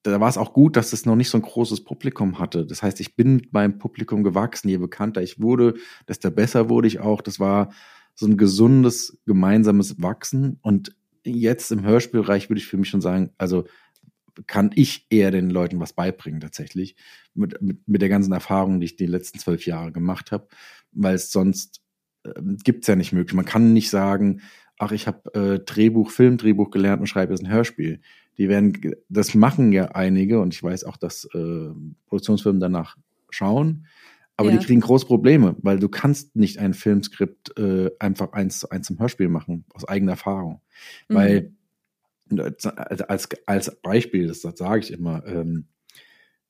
da 0.03 0.21
war 0.21 0.29
es 0.29 0.39
auch 0.39 0.53
gut, 0.53 0.77
dass 0.77 0.93
es 0.93 1.07
noch 1.07 1.17
nicht 1.17 1.31
so 1.31 1.39
ein 1.39 1.43
großes 1.43 1.83
Publikum 1.83 2.39
hatte. 2.39 2.67
Das 2.67 2.83
heißt, 2.83 3.01
ich 3.01 3.17
bin 3.17 3.37
mit 3.37 3.53
meinem 3.53 3.79
Publikum 3.79 4.23
gewachsen. 4.23 4.69
Je 4.69 4.77
bekannter 4.77 5.23
ich 5.23 5.41
wurde, 5.41 5.75
desto 6.07 6.31
besser 6.31 6.69
wurde 6.69 6.89
ich 6.89 7.01
auch. 7.01 7.23
Das 7.23 7.41
war 7.41 7.73
so 8.15 8.27
ein 8.27 8.37
gesundes, 8.37 9.19
gemeinsames 9.27 10.01
Wachsen. 10.01 10.59
Und 10.63 10.95
jetzt 11.25 11.73
im 11.73 11.83
Hörspielbereich 11.83 12.51
würde 12.51 12.61
ich 12.61 12.67
für 12.67 12.77
mich 12.77 12.91
schon 12.91 13.01
sagen, 13.01 13.31
also 13.39 13.65
kann 14.47 14.71
ich 14.75 15.07
eher 15.11 15.31
den 15.31 15.51
Leuten 15.51 15.81
was 15.81 15.93
beibringen 15.93 16.41
tatsächlich 16.41 16.97
mit, 17.35 17.61
mit, 17.63 17.87
mit 17.87 18.03
der 18.03 18.09
ganzen 18.09 18.33
Erfahrung, 18.33 18.81
die 18.81 18.87
ich 18.87 18.97
die 18.97 19.07
letzten 19.07 19.39
zwölf 19.39 19.67
Jahre 19.67 19.93
gemacht 19.93 20.33
habe, 20.33 20.49
weil 20.93 21.15
es 21.15 21.31
sonst 21.31 21.83
äh, 22.25 22.33
gibt's 22.65 22.87
ja 22.87 22.97
nicht 22.97 23.13
möglich. 23.13 23.35
Man 23.35 23.45
kann 23.45 23.73
nicht 23.73 23.91
sagen, 23.91 24.43
ach, 24.79 24.93
ich 24.93 25.07
habe 25.07 25.35
äh, 25.35 25.59
Drehbuch, 25.61 26.11
Filmdrehbuch 26.11 26.71
gelernt 26.71 27.01
und 27.01 27.07
schreibe 27.07 27.33
jetzt 27.33 27.45
ein 27.45 27.53
Hörspiel. 27.53 28.01
Die 28.39 28.49
werden, 28.49 28.97
das 29.09 29.35
machen 29.35 29.73
ja 29.73 29.93
einige 29.93 30.41
und 30.41 30.55
ich 30.55 30.63
weiß 30.63 30.85
auch, 30.85 30.97
dass 30.97 31.25
äh, 31.35 31.71
Produktionsfirmen 32.07 32.61
danach 32.61 32.97
schauen, 33.31 33.87
aber 34.37 34.51
ja. 34.51 34.59
die 34.59 34.67
kriegen 34.67 34.81
große 34.81 35.07
Probleme, 35.07 35.55
weil 35.63 35.79
du 35.79 35.89
kannst 35.89 36.35
nicht 36.35 36.59
ein 36.59 36.75
Filmskript 36.75 37.57
äh, 37.59 37.91
einfach 38.01 38.33
eins 38.33 38.59
zu 38.59 38.71
eins 38.71 38.89
zum 38.89 38.99
Hörspiel 38.99 39.29
machen, 39.29 39.65
aus 39.73 39.87
eigener 39.87 40.13
Erfahrung. 40.13 40.61
Mhm. 41.09 41.15
Weil 41.15 41.53
als, 42.39 43.29
als 43.47 43.81
Beispiel, 43.83 44.29
das, 44.29 44.41
das 44.41 44.59
sage 44.59 44.81
ich 44.81 44.93
immer, 44.93 45.25
ähm, 45.27 45.67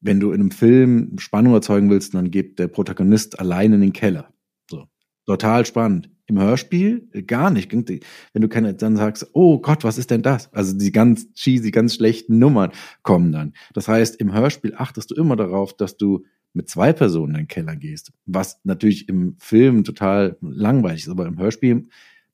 wenn 0.01 0.21
du 0.21 0.33
in 0.33 0.41
einem 0.41 0.51
Film 0.51 1.19
Spannung 1.19 1.55
erzeugen 1.55 1.91
willst, 1.91 2.15
dann 2.15 2.31
geht 2.31 2.59
der 2.59 2.69
Protagonist 2.69 3.41
allein 3.41 3.73
in 3.73 3.81
den 3.81 3.93
Keller. 3.93 4.33
So. 4.71 4.87
Total 5.27 5.65
spannend. 5.65 6.11
Im 6.27 6.39
Hörspiel 6.39 7.09
gar 7.27 7.51
nicht. 7.51 7.73
Wenn 7.73 8.43
du 8.43 8.49
keine, 8.49 8.75
dann 8.75 8.97
sagst, 8.97 9.29
oh 9.33 9.59
Gott, 9.59 9.85
was 9.85 9.99
ist 9.99 10.11
denn 10.11 10.23
das? 10.23 10.53
Also 10.53 10.77
die 10.77 10.93
ganz 10.93 11.33
cheesy, 11.35 11.71
ganz 11.71 11.95
schlechten 11.97 12.39
Nummern 12.39 12.71
kommen 13.03 13.33
dann. 13.33 13.53
Das 13.75 13.89
heißt, 13.89 14.17
im 14.17 14.33
Hörspiel 14.33 14.75
achtest 14.77 15.11
du 15.11 15.15
immer 15.15 15.37
darauf, 15.37 15.77
dass 15.77 15.97
du 15.97 16.25
mit 16.55 16.69
zwei 16.69 16.93
Personen 16.93 17.35
in 17.35 17.41
den 17.43 17.49
Keller 17.49 17.77
gehst. 17.77 18.13
Was 18.27 18.61
natürlich 18.65 19.09
im 19.09 19.37
Film 19.39 19.85
total 19.85 20.37
langweilig 20.41 21.03
ist, 21.03 21.09
aber 21.11 21.27
im 21.27 21.39
Hörspiel 21.39 21.89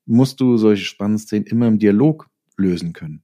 musst 0.06 0.40
du 0.40 0.56
solche 0.56 0.84
spannenden 0.84 1.20
Szenen 1.20 1.46
immer 1.46 1.68
im 1.68 1.78
Dialog 1.78 2.28
lösen 2.60 2.92
können. 2.92 3.22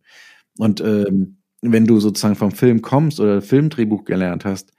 Und 0.59 0.81
ähm, 0.81 1.39
wenn 1.63 1.87
du 1.87 2.01
sozusagen 2.01 2.37
vom 2.37 2.53
Film 2.53 2.83
kommst 2.83 3.21
oder 3.21 3.43
Filmdrehbuch 3.43 4.05
gelernt 4.05 4.45
hast, 4.45 4.73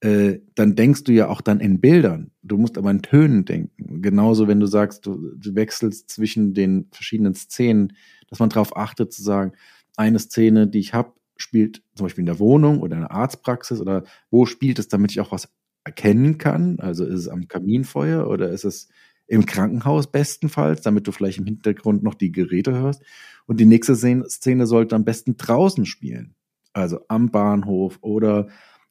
äh, 0.00 0.38
dann 0.54 0.76
denkst 0.76 1.04
du 1.04 1.12
ja 1.12 1.28
auch 1.28 1.40
dann 1.40 1.60
in 1.60 1.80
Bildern. 1.80 2.30
Du 2.42 2.56
musst 2.56 2.78
aber 2.78 2.90
in 2.90 3.02
Tönen 3.02 3.44
denken. 3.44 4.00
Genauso, 4.00 4.48
wenn 4.48 4.60
du 4.60 4.66
sagst, 4.66 5.04
du, 5.04 5.34
du 5.36 5.54
wechselst 5.54 6.10
zwischen 6.10 6.54
den 6.54 6.88
verschiedenen 6.90 7.34
Szenen, 7.34 7.92
dass 8.28 8.38
man 8.38 8.48
darauf 8.48 8.76
achtet 8.76 9.12
zu 9.12 9.22
sagen, 9.22 9.52
eine 9.96 10.18
Szene, 10.18 10.68
die 10.68 10.78
ich 10.78 10.94
habe, 10.94 11.12
spielt 11.36 11.82
zum 11.94 12.06
Beispiel 12.06 12.22
in 12.22 12.26
der 12.26 12.38
Wohnung 12.38 12.80
oder 12.80 12.94
in 12.96 13.02
der 13.02 13.10
Arztpraxis 13.10 13.80
oder 13.80 14.04
wo 14.30 14.46
spielt 14.46 14.78
es, 14.78 14.88
damit 14.88 15.10
ich 15.10 15.20
auch 15.20 15.32
was 15.32 15.48
erkennen 15.84 16.38
kann? 16.38 16.78
Also 16.80 17.04
ist 17.04 17.20
es 17.20 17.28
am 17.28 17.48
Kaminfeuer 17.48 18.26
oder 18.28 18.50
ist 18.50 18.64
es 18.64 18.88
im 19.26 19.46
Krankenhaus 19.46 20.10
bestenfalls, 20.10 20.82
damit 20.82 21.06
du 21.06 21.12
vielleicht 21.12 21.38
im 21.38 21.44
Hintergrund 21.44 22.02
noch 22.02 22.14
die 22.14 22.32
Geräte 22.32 22.72
hörst. 22.72 23.02
Und 23.50 23.58
die 23.58 23.66
nächste 23.66 23.96
Szene 23.96 24.64
sollte 24.68 24.94
am 24.94 25.04
besten 25.04 25.36
draußen 25.36 25.84
spielen. 25.84 26.36
Also 26.72 27.00
am 27.08 27.32
Bahnhof 27.32 27.98
oder 28.00 28.46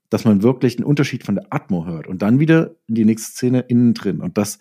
dass 0.09 0.25
man 0.25 0.43
wirklich 0.43 0.75
einen 0.75 0.83
Unterschied 0.83 1.23
von 1.23 1.35
der 1.35 1.45
Atmo 1.49 1.85
hört. 1.85 2.07
Und 2.07 2.21
dann 2.21 2.41
wieder 2.41 2.75
in 2.87 2.95
die 2.95 3.05
nächste 3.05 3.31
Szene 3.31 3.61
innen 3.61 3.93
drin. 3.93 4.19
Und 4.19 4.37
das, 4.37 4.59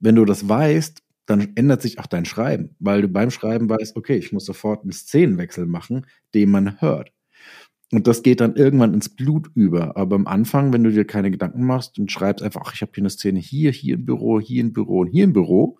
wenn 0.00 0.16
du 0.16 0.24
das 0.24 0.48
weißt, 0.48 1.00
dann 1.26 1.52
ändert 1.54 1.80
sich 1.80 2.00
auch 2.00 2.06
dein 2.06 2.24
Schreiben, 2.24 2.74
weil 2.80 3.02
du 3.02 3.08
beim 3.08 3.30
Schreiben 3.30 3.70
weißt, 3.70 3.94
okay, 3.94 4.16
ich 4.16 4.32
muss 4.32 4.46
sofort 4.46 4.82
einen 4.82 4.90
Szenenwechsel 4.90 5.66
machen, 5.66 6.06
den 6.34 6.50
man 6.50 6.80
hört. 6.80 7.12
Und 7.92 8.08
das 8.08 8.24
geht 8.24 8.40
dann 8.40 8.56
irgendwann 8.56 8.94
ins 8.94 9.10
Blut 9.10 9.52
über. 9.54 9.96
Aber 9.96 10.16
am 10.16 10.26
Anfang, 10.26 10.72
wenn 10.72 10.82
du 10.82 10.90
dir 10.90 11.04
keine 11.04 11.30
Gedanken 11.30 11.64
machst 11.64 12.00
und 12.00 12.10
schreibst 12.10 12.44
einfach, 12.44 12.62
ach, 12.66 12.74
ich 12.74 12.82
habe 12.82 12.90
hier 12.92 13.02
eine 13.02 13.10
Szene 13.10 13.38
hier, 13.38 13.70
hier 13.70 13.94
im 13.94 14.06
Büro, 14.06 14.40
hier 14.40 14.62
im 14.62 14.72
Büro 14.72 15.02
und 15.02 15.06
hier 15.06 15.22
im 15.22 15.32
Büro, 15.32 15.78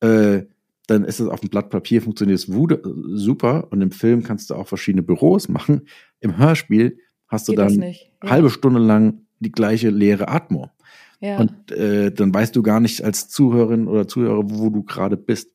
äh, 0.00 0.42
dann 0.90 1.04
ist 1.04 1.20
es 1.20 1.28
auf 1.28 1.40
dem 1.40 1.50
Blatt 1.50 1.70
Papier 1.70 2.02
funktioniert 2.02 2.40
es 2.40 2.46
super 2.46 3.68
und 3.70 3.80
im 3.80 3.92
Film 3.92 4.24
kannst 4.24 4.50
du 4.50 4.54
auch 4.54 4.66
verschiedene 4.66 5.02
Büros 5.02 5.48
machen. 5.48 5.86
Im 6.18 6.36
Hörspiel 6.36 6.98
hast 7.28 7.46
du 7.48 7.52
Geht 7.52 7.60
dann 7.60 7.80
ja. 7.80 7.92
halbe 8.24 8.50
Stunde 8.50 8.80
lang 8.80 9.26
die 9.38 9.52
gleiche 9.52 9.90
leere 9.90 10.28
Atmo. 10.28 10.70
Ja. 11.20 11.38
Und 11.38 11.70
äh, 11.70 12.10
dann 12.10 12.34
weißt 12.34 12.56
du 12.56 12.62
gar 12.62 12.80
nicht 12.80 13.04
als 13.04 13.28
Zuhörerin 13.28 13.86
oder 13.86 14.08
Zuhörer, 14.08 14.42
wo 14.44 14.70
du 14.70 14.82
gerade 14.82 15.16
bist. 15.16 15.50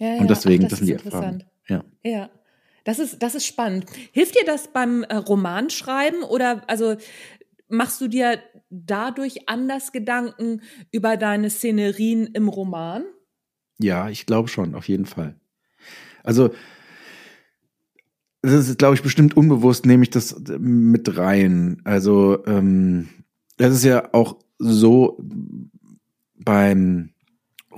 Ja, 0.00 0.14
ja. 0.14 0.20
Und 0.20 0.30
deswegen, 0.30 0.64
Ach, 0.64 0.70
das, 0.70 0.80
das 0.80 0.86
sind 0.86 1.00
die 1.00 1.04
Erfahrungen. 1.04 1.44
Ja. 1.68 1.84
ja. 2.02 2.30
Das 2.84 2.98
ist, 2.98 3.22
das 3.22 3.34
ist 3.34 3.46
spannend. 3.46 3.84
Hilft 4.12 4.34
dir 4.34 4.46
das 4.46 4.68
beim 4.68 5.04
äh, 5.04 5.14
Romanschreiben 5.16 6.22
oder 6.22 6.62
also 6.68 6.96
machst 7.68 8.00
du 8.00 8.08
dir 8.08 8.38
dadurch 8.70 9.48
anders 9.48 9.92
Gedanken 9.92 10.62
über 10.90 11.16
deine 11.16 11.50
Szenerien 11.50 12.26
im 12.26 12.48
Roman? 12.48 13.04
Ja, 13.78 14.08
ich 14.08 14.26
glaube 14.26 14.48
schon, 14.48 14.74
auf 14.74 14.88
jeden 14.88 15.06
Fall. 15.06 15.34
Also, 16.24 16.50
das 18.42 18.68
ist, 18.68 18.78
glaube 18.78 18.94
ich, 18.94 19.02
bestimmt 19.02 19.36
unbewusst, 19.36 19.86
nehme 19.86 20.02
ich 20.02 20.10
das 20.10 20.40
mit 20.58 21.16
rein. 21.16 21.80
Also, 21.84 22.44
ähm, 22.46 23.08
das 23.56 23.74
ist 23.74 23.84
ja 23.84 24.12
auch 24.12 24.38
so 24.58 25.22
beim 26.36 27.10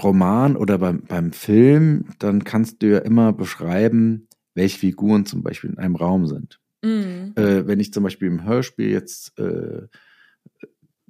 Roman 0.03 0.57
oder 0.57 0.79
beim, 0.79 1.03
beim 1.03 1.33
Film, 1.33 2.07
dann 2.19 2.45
kannst 2.45 2.83
du 2.83 2.91
ja 2.91 2.99
immer 2.99 3.33
beschreiben, 3.33 4.29
welche 4.55 4.79
Figuren 4.79 5.27
zum 5.27 5.43
Beispiel 5.43 5.71
in 5.71 5.79
einem 5.79 5.97
Raum 5.97 6.27
sind. 6.27 6.61
Mhm. 6.83 7.33
Äh, 7.37 7.67
wenn 7.67 7.81
ich 7.81 7.93
zum 7.93 8.05
Beispiel 8.05 8.29
im 8.29 8.45
Hörspiel 8.45 8.91
jetzt 8.91 9.39
äh, 9.39 9.83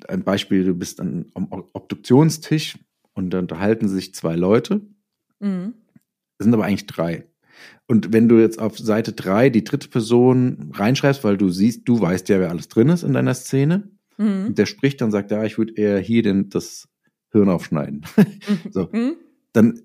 ein 0.08 0.24
Beispiel, 0.24 0.64
du 0.64 0.74
bist 0.74 1.00
an, 1.00 1.26
am 1.34 1.48
Obduktionstisch 1.50 2.78
und 3.24 3.30
da 3.30 3.38
unterhalten 3.38 3.88
sich 3.88 4.14
zwei 4.14 4.36
Leute, 4.36 4.80
mhm. 5.40 5.74
das 6.38 6.44
sind 6.44 6.54
aber 6.54 6.64
eigentlich 6.64 6.86
drei. 6.86 7.26
Und 7.86 8.12
wenn 8.12 8.28
du 8.28 8.38
jetzt 8.38 8.58
auf 8.58 8.78
Seite 8.78 9.12
drei 9.12 9.50
die 9.50 9.64
dritte 9.64 9.88
Person 9.88 10.70
reinschreibst, 10.74 11.24
weil 11.24 11.36
du 11.36 11.50
siehst, 11.50 11.88
du 11.88 12.00
weißt 12.00 12.28
ja, 12.28 12.38
wer 12.38 12.50
alles 12.50 12.68
drin 12.68 12.88
ist 12.88 13.02
in 13.02 13.12
deiner 13.12 13.34
Szene, 13.34 13.90
mhm. 14.16 14.54
der 14.54 14.66
spricht 14.66 15.00
dann 15.00 15.10
sagt, 15.10 15.30
ja, 15.30 15.44
ich 15.44 15.58
würde 15.58 15.74
eher 15.74 15.98
hier 15.98 16.22
denn 16.22 16.50
das 16.50 16.88
Hirn 17.32 17.48
aufschneiden. 17.48 18.06
so. 18.70 18.88
Mhm. 18.92 19.16
Dann 19.52 19.82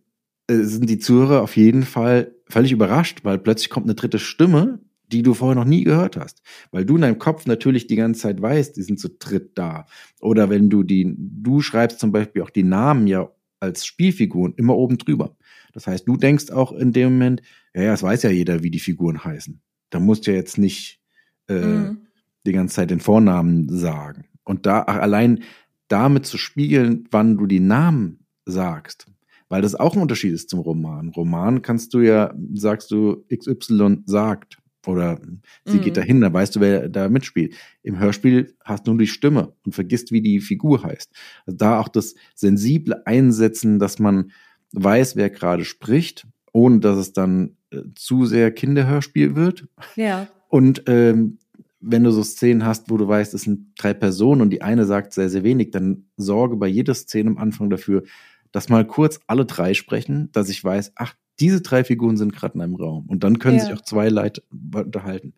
äh, 0.47 0.57
sind 0.57 0.89
die 0.89 0.99
Zuhörer 0.99 1.41
auf 1.41 1.57
jeden 1.57 1.83
Fall 1.83 2.35
völlig 2.47 2.71
überrascht, 2.71 3.21
weil 3.23 3.39
plötzlich 3.39 3.69
kommt 3.69 3.87
eine 3.87 3.95
dritte 3.95 4.19
Stimme, 4.19 4.79
die 5.11 5.21
du 5.21 5.33
vorher 5.33 5.55
noch 5.55 5.65
nie 5.65 5.83
gehört 5.83 6.17
hast. 6.17 6.41
Weil 6.71 6.85
du 6.85 6.95
in 6.95 7.01
deinem 7.01 7.19
Kopf 7.19 7.45
natürlich 7.45 7.87
die 7.87 7.95
ganze 7.95 8.21
Zeit 8.21 8.41
weißt, 8.41 8.75
die 8.75 8.83
sind 8.83 8.99
zu 8.99 9.09
dritt 9.09 9.57
da. 9.57 9.85
Oder 10.21 10.49
wenn 10.49 10.69
du 10.69 10.83
die, 10.83 11.15
du 11.17 11.61
schreibst 11.61 11.99
zum 11.99 12.11
Beispiel 12.11 12.41
auch 12.41 12.49
die 12.49 12.63
Namen 12.63 13.07
ja 13.07 13.29
als 13.59 13.85
Spielfiguren 13.85 14.53
immer 14.57 14.75
oben 14.75 14.97
drüber. 14.97 15.35
Das 15.73 15.87
heißt, 15.87 16.07
du 16.07 16.17
denkst 16.17 16.51
auch 16.51 16.71
in 16.71 16.93
dem 16.93 17.13
Moment, 17.13 17.41
ja, 17.73 17.83
ja, 17.83 17.93
es 17.93 18.03
weiß 18.03 18.23
ja 18.23 18.29
jeder, 18.29 18.63
wie 18.63 18.71
die 18.71 18.79
Figuren 18.79 19.23
heißen. 19.23 19.61
Da 19.89 19.99
musst 19.99 20.25
du 20.25 20.31
ja 20.31 20.37
jetzt 20.37 20.57
nicht 20.57 21.01
äh, 21.47 21.53
mhm. 21.53 22.07
die 22.45 22.53
ganze 22.53 22.75
Zeit 22.75 22.91
den 22.91 22.99
Vornamen 22.99 23.67
sagen. 23.69 24.25
Und 24.43 24.65
da 24.65 24.83
allein 24.83 25.43
damit 25.87 26.25
zu 26.25 26.37
spielen, 26.37 27.07
wann 27.11 27.37
du 27.37 27.45
die 27.45 27.59
Namen 27.59 28.25
sagst, 28.45 29.07
weil 29.49 29.61
das 29.61 29.75
auch 29.75 29.95
ein 29.95 30.01
Unterschied 30.01 30.33
ist 30.33 30.49
zum 30.49 30.59
Roman. 30.59 31.09
Roman 31.09 31.61
kannst 31.61 31.93
du 31.93 31.99
ja, 31.99 32.33
sagst 32.53 32.91
du, 32.91 33.25
XY 33.33 34.03
sagt 34.05 34.57
oder 34.87 35.19
sie 35.65 35.77
mhm. 35.77 35.81
geht 35.81 35.97
dahin, 35.97 36.21
da 36.21 36.31
weißt 36.31 36.55
du, 36.55 36.59
wer 36.59 36.89
da 36.89 37.09
mitspielt. 37.09 37.55
Im 37.83 37.99
Hörspiel 37.99 38.55
hast 38.63 38.87
du 38.87 38.91
nur 38.91 38.99
die 38.99 39.07
Stimme 39.07 39.53
und 39.65 39.73
vergisst, 39.73 40.11
wie 40.11 40.21
die 40.21 40.39
Figur 40.39 40.83
heißt. 40.83 41.11
Also 41.45 41.57
da 41.57 41.79
auch 41.79 41.87
das 41.87 42.15
sensible 42.33 43.05
Einsetzen, 43.05 43.79
dass 43.79 43.99
man 43.99 44.31
weiß, 44.71 45.15
wer 45.15 45.29
gerade 45.29 45.65
spricht, 45.65 46.27
ohne 46.51 46.79
dass 46.79 46.97
es 46.97 47.13
dann 47.13 47.57
äh, 47.71 47.81
zu 47.95 48.25
sehr 48.25 48.51
Kinderhörspiel 48.51 49.35
wird. 49.35 49.67
Ja. 49.95 50.27
Und 50.49 50.83
ähm, 50.87 51.37
wenn 51.79 52.03
du 52.03 52.11
so 52.11 52.23
Szenen 52.23 52.65
hast, 52.65 52.89
wo 52.89 52.97
du 52.97 53.07
weißt, 53.07 53.33
es 53.33 53.43
sind 53.43 53.73
drei 53.77 53.93
Personen 53.93 54.41
und 54.41 54.49
die 54.49 54.61
eine 54.61 54.85
sagt 54.85 55.13
sehr, 55.13 55.29
sehr 55.29 55.43
wenig, 55.43 55.71
dann 55.71 56.05
sorge 56.17 56.55
bei 56.55 56.67
jeder 56.67 56.95
Szene 56.95 57.29
am 57.29 57.37
Anfang 57.37 57.69
dafür, 57.69 58.03
dass 58.51 58.69
mal 58.69 58.87
kurz 58.87 59.19
alle 59.27 59.45
drei 59.45 59.73
sprechen, 59.73 60.31
dass 60.31 60.49
ich 60.49 60.63
weiß, 60.63 60.93
ach, 60.95 61.15
diese 61.39 61.61
drei 61.61 61.83
Figuren 61.83 62.17
sind 62.17 62.33
gerade 62.33 62.55
in 62.55 62.61
einem 62.61 62.75
Raum. 62.75 63.05
Und 63.07 63.23
dann 63.23 63.39
können 63.39 63.57
ja. 63.57 63.65
sich 63.65 63.73
auch 63.73 63.81
zwei 63.81 64.09
Leute 64.09 64.43
unterhalten. 64.51 65.33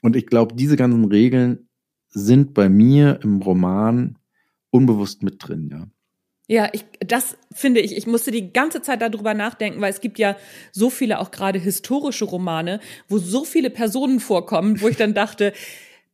Und 0.00 0.16
ich 0.16 0.26
glaube, 0.26 0.54
diese 0.54 0.76
ganzen 0.76 1.04
Regeln 1.06 1.68
sind 2.08 2.54
bei 2.54 2.68
mir 2.68 3.20
im 3.22 3.42
Roman 3.42 4.18
unbewusst 4.70 5.22
mit 5.22 5.36
drin, 5.46 5.68
ja. 5.70 5.86
Ja, 6.48 6.68
ich, 6.72 6.84
das 7.00 7.36
finde 7.52 7.80
ich, 7.80 7.96
ich 7.96 8.06
musste 8.06 8.30
die 8.30 8.52
ganze 8.52 8.80
Zeit 8.80 9.02
darüber 9.02 9.34
nachdenken, 9.34 9.80
weil 9.80 9.90
es 9.90 10.00
gibt 10.00 10.16
ja 10.18 10.36
so 10.70 10.90
viele 10.90 11.18
auch 11.18 11.32
gerade 11.32 11.58
historische 11.58 12.24
Romane, 12.24 12.78
wo 13.08 13.18
so 13.18 13.44
viele 13.44 13.68
Personen 13.68 14.20
vorkommen, 14.20 14.80
wo 14.80 14.86
ich 14.86 14.96
dann 14.96 15.12
dachte, 15.14 15.52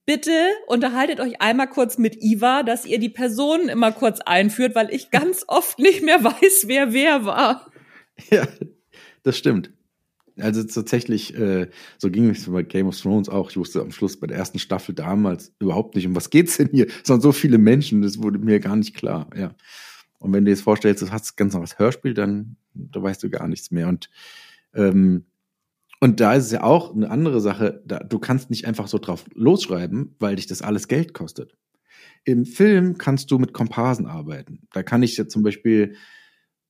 bitte 0.07 0.33
unterhaltet 0.69 1.21
euch 1.21 1.43
einmal 1.43 1.69
kurz 1.69 1.99
mit 1.99 2.23
Iva, 2.23 2.63
dass 2.63 2.87
ihr 2.87 2.99
die 2.99 3.11
Personen 3.11 3.69
immer 3.69 3.93
kurz 3.93 4.21
einführt, 4.21 4.75
weil 4.75 4.93
ich 4.93 5.11
ganz 5.11 5.45
oft 5.49 5.79
nicht 5.79 6.03
mehr 6.03 6.25
weiß, 6.25 6.65
wer 6.67 6.95
wer 6.95 7.27
war. 7.27 7.71
Ja, 8.31 8.47
das 9.23 9.39
stimmt. 9.39 9.73
Also 10.39 10.63
tatsächlich, 10.63 11.37
äh, 11.37 11.69
so 11.99 12.11
ging 12.11 12.31
es 12.31 12.51
bei 12.51 12.63
Game 12.63 12.87
of 12.87 12.99
Thrones 12.99 13.29
auch. 13.29 13.51
Ich 13.51 13.57
wusste 13.57 13.83
am 13.83 13.93
Schluss 13.93 14.19
bei 14.19 14.27
der 14.27 14.39
ersten 14.39 14.59
Staffel 14.59 14.95
damals 14.95 15.53
überhaupt 15.59 15.95
nicht, 15.95 16.07
um 16.07 16.17
was 16.17 16.31
geht's 16.31 16.57
denn 16.57 16.71
hier? 16.71 16.87
Es 17.03 17.11
waren 17.11 17.21
so 17.21 17.33
viele 17.33 17.59
Menschen, 17.59 18.01
das 18.01 18.23
wurde 18.23 18.39
mir 18.39 18.59
gar 18.59 18.77
nicht 18.77 18.95
klar, 18.95 19.29
ja. 19.37 19.55
Und 20.19 20.33
wenn 20.33 20.45
du 20.45 20.51
dir 20.51 20.53
jetzt 20.53 20.63
vorstellst, 20.63 21.03
du 21.03 21.11
hast 21.11 21.37
ganz 21.37 21.53
noch 21.53 21.61
das 21.61 21.79
Hörspiel, 21.79 22.15
dann 22.15 22.57
da 22.75 23.03
weißt 23.03 23.23
du 23.23 23.29
gar 23.29 23.49
nichts 23.49 23.71
mehr. 23.71 23.89
Und 23.89 24.09
ähm, 24.75 25.25
und 26.03 26.19
da 26.19 26.35
ist 26.35 26.47
es 26.47 26.51
ja 26.51 26.65
auch 26.65 26.93
eine 26.93 27.11
andere 27.11 27.41
Sache, 27.41 27.81
da, 27.87 28.01
du 28.01 28.19
kannst 28.19 28.51
nicht 28.51 28.67
einfach 28.67 28.89
so 28.89 28.99
drauf 28.99 29.25
losschreiben, 29.35 30.17
weil 30.19 30.35
dich 30.35 30.49
das 30.49 30.61
alles 30.61 30.89
Geld 30.89 31.15
kostet. 31.15 31.57
Im 32.25 32.45
Film 32.45 32.99
kannst 32.99 33.31
du 33.31 33.39
mit 33.39 33.53
Komparsen 33.53 34.07
arbeiten. 34.07 34.67
Da 34.73 34.83
kann 34.83 35.05
ich 35.05 35.17
ja 35.17 35.29
zum 35.29 35.45
Beispiel 35.45 35.95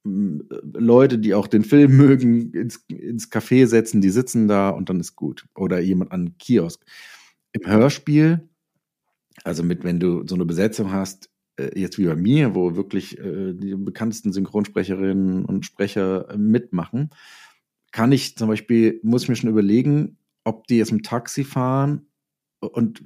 Leute, 0.05 1.19
die 1.19 1.35
auch 1.35 1.47
den 1.47 1.65
Film 1.65 1.97
mögen, 1.97 2.53
ins, 2.53 2.85
ins 2.89 3.31
Café 3.31 3.67
setzen, 3.67 4.01
die 4.01 4.11
sitzen 4.11 4.49
da 4.49 4.71
und 4.71 4.89
dann 4.89 5.01
ist 5.01 5.17
gut. 5.17 5.47
Oder 5.55 5.81
jemand 5.81 6.13
an 6.13 6.37
Kiosk. 6.39 6.85
Im 7.53 7.67
Hörspiel, 7.71 8.49
also 9.45 9.63
mit, 9.63 9.85
wenn 9.85 10.01
du 10.01 10.27
so 10.27 10.35
eine 10.35 10.45
Besetzung 10.45 10.93
hast, 10.93 11.31
äh, 11.57 11.79
jetzt 11.79 11.99
wie 11.99 12.07
bei 12.07 12.17
mir, 12.17 12.55
wo 12.55 12.77
wirklich 12.77 13.19
äh, 13.19 13.53
die 13.55 13.75
bekanntesten 13.75 14.33
Synchronsprecherinnen 14.33 15.45
und 15.45 15.67
Sprecher 15.67 16.31
äh, 16.31 16.39
mitmachen, 16.39 17.11
kann 17.93 18.13
ich 18.13 18.37
zum 18.37 18.49
Beispiel, 18.49 19.01
muss 19.03 19.25
ich 19.25 19.29
mir 19.29 19.37
schon 19.37 19.51
überlegen, 19.51 20.17
ob 20.45 20.67
die 20.67 20.79
jetzt 20.79 20.93
im 20.93 21.03
Taxi 21.03 21.45
fahren 21.45 22.07
und 22.61 23.05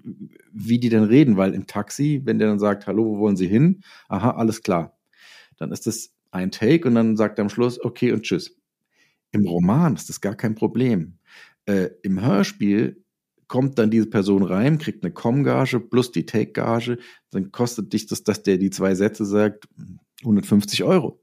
wie 0.53 0.79
die 0.79 0.91
denn 0.91 1.05
reden, 1.05 1.37
weil 1.37 1.55
im 1.55 1.67
Taxi, 1.67 2.23
wenn 2.25 2.39
der 2.39 2.49
dann 2.49 2.59
sagt, 2.59 2.87
hallo, 2.87 3.05
wo 3.05 3.19
wollen 3.19 3.37
Sie 3.37 3.49
hin? 3.49 3.83
Aha, 4.09 4.33
alles 4.33 4.63
klar. 4.63 4.97
Dann 5.57 5.73
ist 5.73 5.87
das 5.87 6.16
ein 6.37 6.51
Take 6.51 6.89
und 6.89 6.95
dann 6.95 7.17
sagt 7.17 7.39
er 7.39 7.43
am 7.43 7.49
Schluss, 7.49 7.83
okay 7.83 8.13
und 8.13 8.23
tschüss. 8.23 8.57
Im 9.33 9.47
Roman 9.47 9.95
ist 9.95 10.09
das 10.09 10.21
gar 10.21 10.35
kein 10.35 10.55
Problem. 10.55 11.19
Äh, 11.67 11.91
Im 12.03 12.21
Hörspiel 12.21 13.03
kommt 13.49 13.79
dann 13.79 13.91
diese 13.91 14.07
Person 14.07 14.43
rein, 14.43 14.79
kriegt 14.79 15.05
eine 15.05 15.13
Com-Gage 15.13 15.81
plus 15.81 16.11
die 16.11 16.27
Take-Gage, 16.27 16.99
dann 17.31 17.53
kostet 17.53 17.93
dich 17.93 18.07
das, 18.07 18.25
dass 18.25 18.43
der 18.43 18.59
die 18.59 18.71
zwei 18.71 18.95
Sätze 18.95 19.25
sagt, 19.25 19.69
150 20.23 20.85
Euro. 20.85 21.21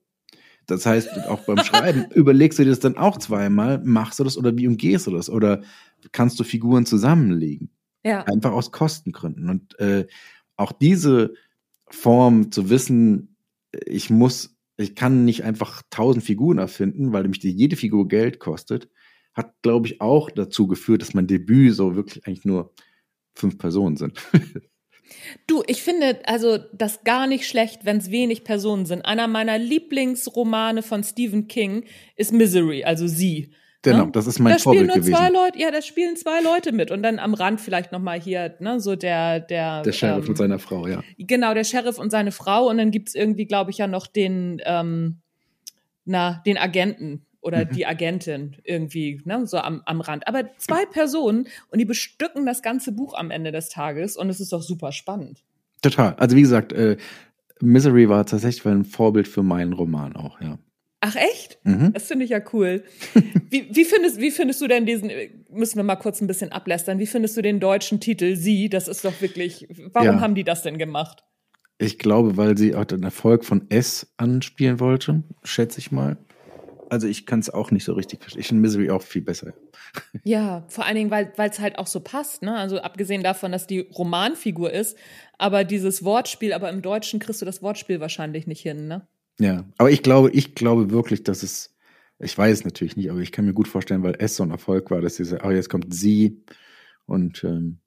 Das 0.66 0.86
heißt, 0.86 1.28
auch 1.28 1.46
beim 1.46 1.58
Schreiben 1.64 2.06
überlegst 2.14 2.60
du 2.60 2.64
dir 2.64 2.70
das 2.70 2.80
dann 2.80 2.98
auch 2.98 3.18
zweimal, 3.18 3.82
machst 3.84 4.20
du 4.20 4.24
das 4.24 4.38
oder 4.38 4.56
wie 4.58 4.68
umgehst 4.68 5.08
du 5.08 5.12
das? 5.12 5.30
Oder 5.30 5.64
kannst 6.12 6.40
du 6.40 6.44
Figuren 6.44 6.86
zusammenlegen? 6.86 7.70
Ja. 8.04 8.24
Einfach 8.24 8.52
aus 8.52 8.72
Kostengründen. 8.72 9.50
Und 9.50 9.80
äh, 9.80 10.08
auch 10.56 10.72
diese 10.72 11.34
Form 11.88 12.52
zu 12.52 12.70
wissen, 12.70 13.36
ich 13.86 14.10
muss 14.10 14.53
ich 14.78 14.96
kann 14.96 15.26
nicht 15.26 15.44
einfach 15.44 15.84
tausend 15.90 16.24
Figuren 16.24 16.58
erfinden, 16.58 17.14
weil 17.14 17.24
nämlich 17.24 17.44
jede 17.44 17.76
Figur 17.76 18.08
Geld 18.08 18.40
kostet, 18.40 18.90
hat, 19.34 19.54
glaube 19.62 19.88
ich, 19.88 20.02
auch 20.02 20.30
dazu 20.30 20.68
geführt, 20.68 21.02
dass 21.02 21.14
mein 21.14 21.28
Debüt 21.28 21.76
so 21.76 21.96
wirklich 21.96 22.26
eigentlich 22.26 22.46
nur 22.46 22.74
fünf 23.34 23.58
Personen 23.58 23.98
sind. 23.98 24.20
Du, 25.48 25.64
ich 25.68 25.84
finde 25.84 26.22
also 26.28 26.58
das 26.74 27.04
gar 27.04 27.28
nicht 27.28 27.48
schlecht, 27.48 27.86
wenn 27.86 27.98
es 27.98 28.10
wenig 28.10 28.44
Personen 28.44 28.86
sind. 28.86 29.04
Einer 29.06 29.28
meiner 29.28 29.60
Lieblingsromane 29.60 30.82
von 30.82 31.04
Stephen 31.04 31.48
King 31.48 31.86
ist 32.16 32.32
Misery, 32.32 32.84
also 32.84 33.06
sie. 33.08 33.54
Genau, 33.84 34.06
ne? 34.06 34.12
das 34.12 34.28
ist 34.28 34.40
mein 34.40 34.54
da 34.54 34.60
Vorbild 34.60 34.86
spielen 34.86 34.88
nur 34.88 34.96
gewesen. 34.96 35.16
Zwei 35.16 35.30
Leute, 35.30 35.60
ja, 35.60 35.72
da 35.72 35.82
spielen 35.82 36.16
zwei 36.16 36.42
Leute 36.42 36.72
mit 36.72 36.90
und 36.90 37.04
dann 37.04 37.20
am 37.20 37.34
Rand 37.34 37.60
vielleicht 37.60 37.92
noch 37.92 38.00
mal 38.00 38.20
hier, 38.20 38.56
ne, 38.60 38.80
so 38.80 38.96
der 38.96 39.42
der 39.42 39.84
der 39.84 39.92
Sheriff 39.92 40.24
ähm, 40.24 40.30
und 40.30 40.38
seine 40.38 40.60
Frau, 40.60 40.88
ja. 40.88 41.04
Genau, 41.18 41.54
der 41.54 41.66
Sheriff 41.66 42.00
und 42.00 42.10
seine 42.10 42.32
Frau 42.32 42.70
und 42.70 42.78
dann 42.78 42.92
gibt's 42.92 43.14
irgendwie, 43.14 43.46
glaube 43.46 43.72
ich, 43.72 43.78
ja 43.78 43.88
noch 43.88 44.08
den 44.08 44.62
ähm, 44.66 45.20
na 46.06 46.42
den 46.46 46.58
Agenten 46.58 47.26
oder 47.42 47.66
mhm. 47.66 47.70
die 47.76 47.86
Agentin 47.86 48.56
irgendwie, 48.64 49.22
ne, 49.26 49.46
so 49.46 49.58
am, 49.58 49.82
am 49.86 50.00
Rand. 50.00 50.28
Aber 50.30 50.50
zwei 50.58 50.86
Personen 50.86 51.48
und 51.70 51.80
die 51.80 51.86
bestücken 51.86 52.46
das 52.46 52.62
ganze 52.62 52.94
Buch 52.94 53.14
am 53.14 53.32
Ende 53.32 53.52
des 53.52 53.68
Tages 53.68 54.16
und 54.16 54.30
es 54.30 54.40
ist 54.40 54.54
doch 54.54 54.62
super 54.62 54.94
spannend. 54.94 55.44
Total. 55.82 56.16
Also 56.16 56.38
wie 56.38 56.42
gesagt, 56.42 56.72
äh, 56.72 56.96
Misery 57.60 58.08
war 58.08 58.26
tatsächlich 58.26 58.66
ein 58.66 58.86
Vorbild 58.86 59.28
für 59.28 59.44
meinen 59.44 59.74
Roman 59.74 60.16
auch, 60.16 60.40
ja. 60.40 60.58
Ach 61.06 61.18
echt? 61.18 61.60
Mhm. 61.66 61.92
Das 61.92 62.04
finde 62.08 62.24
ich 62.24 62.32
ja 62.32 62.40
cool. 62.54 62.82
Wie, 63.50 63.68
wie, 63.70 63.84
findest, 63.84 64.20
wie 64.20 64.32
findest 64.32 64.62
du 64.62 64.68
denn 64.68 64.86
diesen, 64.86 65.12
müssen 65.52 65.76
wir 65.76 65.84
mal 65.84 65.98
kurz 65.98 66.22
ein 66.22 66.28
bisschen 66.28 66.52
ablästern, 66.52 66.98
wie 66.98 67.06
findest 67.06 67.38
du 67.38 67.44
den 67.44 67.60
deutschen 67.60 68.00
Titel 68.00 68.36
Sie? 68.36 68.68
Das 68.68 68.88
ist 68.88 69.06
doch 69.06 69.22
wirklich, 69.22 69.68
warum 69.92 70.16
ja. 70.16 70.20
haben 70.22 70.34
die 70.34 70.44
das 70.44 70.64
denn 70.64 70.80
gemacht? 70.80 71.24
Ich 71.78 72.00
glaube, 72.00 72.38
weil 72.38 72.58
sie 72.58 72.74
auch 72.74 72.86
den 72.86 73.04
Erfolg 73.04 73.46
von 73.46 73.70
S 73.70 74.12
anspielen 74.18 74.80
wollte, 74.80 75.22
schätze 75.44 75.80
ich 75.80 75.92
mal. 75.92 76.18
Also 76.90 77.08
ich 77.08 77.28
kann 77.28 77.40
es 77.40 77.52
auch 77.52 77.70
nicht 77.70 77.84
so 77.84 77.94
richtig 77.94 78.22
verstehen. 78.22 78.40
Ich 78.40 78.48
finde 78.48 78.62
Misery 78.62 78.90
auch 78.90 79.02
viel 79.02 79.22
besser. 79.22 79.54
Ja, 80.24 80.64
vor 80.70 80.86
allen 80.86 80.96
Dingen, 80.96 81.12
weil 81.12 81.32
es 81.38 81.60
halt 81.60 81.78
auch 81.78 81.86
so 81.86 82.00
passt. 82.00 82.42
Ne? 82.42 82.56
Also 82.56 82.80
abgesehen 82.80 83.22
davon, 83.22 83.52
dass 83.52 83.68
die 83.68 83.82
Romanfigur 83.82 84.72
ist, 84.72 84.98
aber 85.38 85.64
dieses 85.64 86.04
Wortspiel, 86.04 86.54
aber 86.54 86.72
im 86.72 86.82
Deutschen 86.82 87.20
kriegst 87.20 87.42
du 87.42 87.46
das 87.46 87.62
Wortspiel 87.62 88.00
wahrscheinlich 88.00 88.48
nicht 88.48 88.62
hin, 88.62 88.88
ne? 88.88 89.08
Ja, 89.40 89.66
aber 89.78 89.92
ich 89.92 90.04
glaube, 90.04 90.32
ich 90.32 90.56
glaube 90.56 90.92
wirklich, 90.92 91.24
dass 91.24 91.44
es, 91.44 91.76
ich 92.20 92.38
weiß 92.38 92.60
es 92.60 92.66
natürlich 92.66 92.96
nicht, 92.96 93.10
aber 93.10 93.20
ich 93.20 93.32
kann 93.32 93.46
mir 93.46 93.54
gut 93.54 93.68
vorstellen, 93.68 94.04
weil 94.04 94.16
es 94.20 94.36
so 94.36 94.44
ein 94.44 94.52
Erfolg 94.52 94.92
war, 94.92 95.02
dass 95.02 95.16
sie 95.16 95.26
sagt, 95.26 95.44
oh, 95.44 95.52
jetzt 95.52 95.70
kommt 95.70 95.94
sie 95.94 96.44
und 97.06 97.44
ähm, 97.44 97.80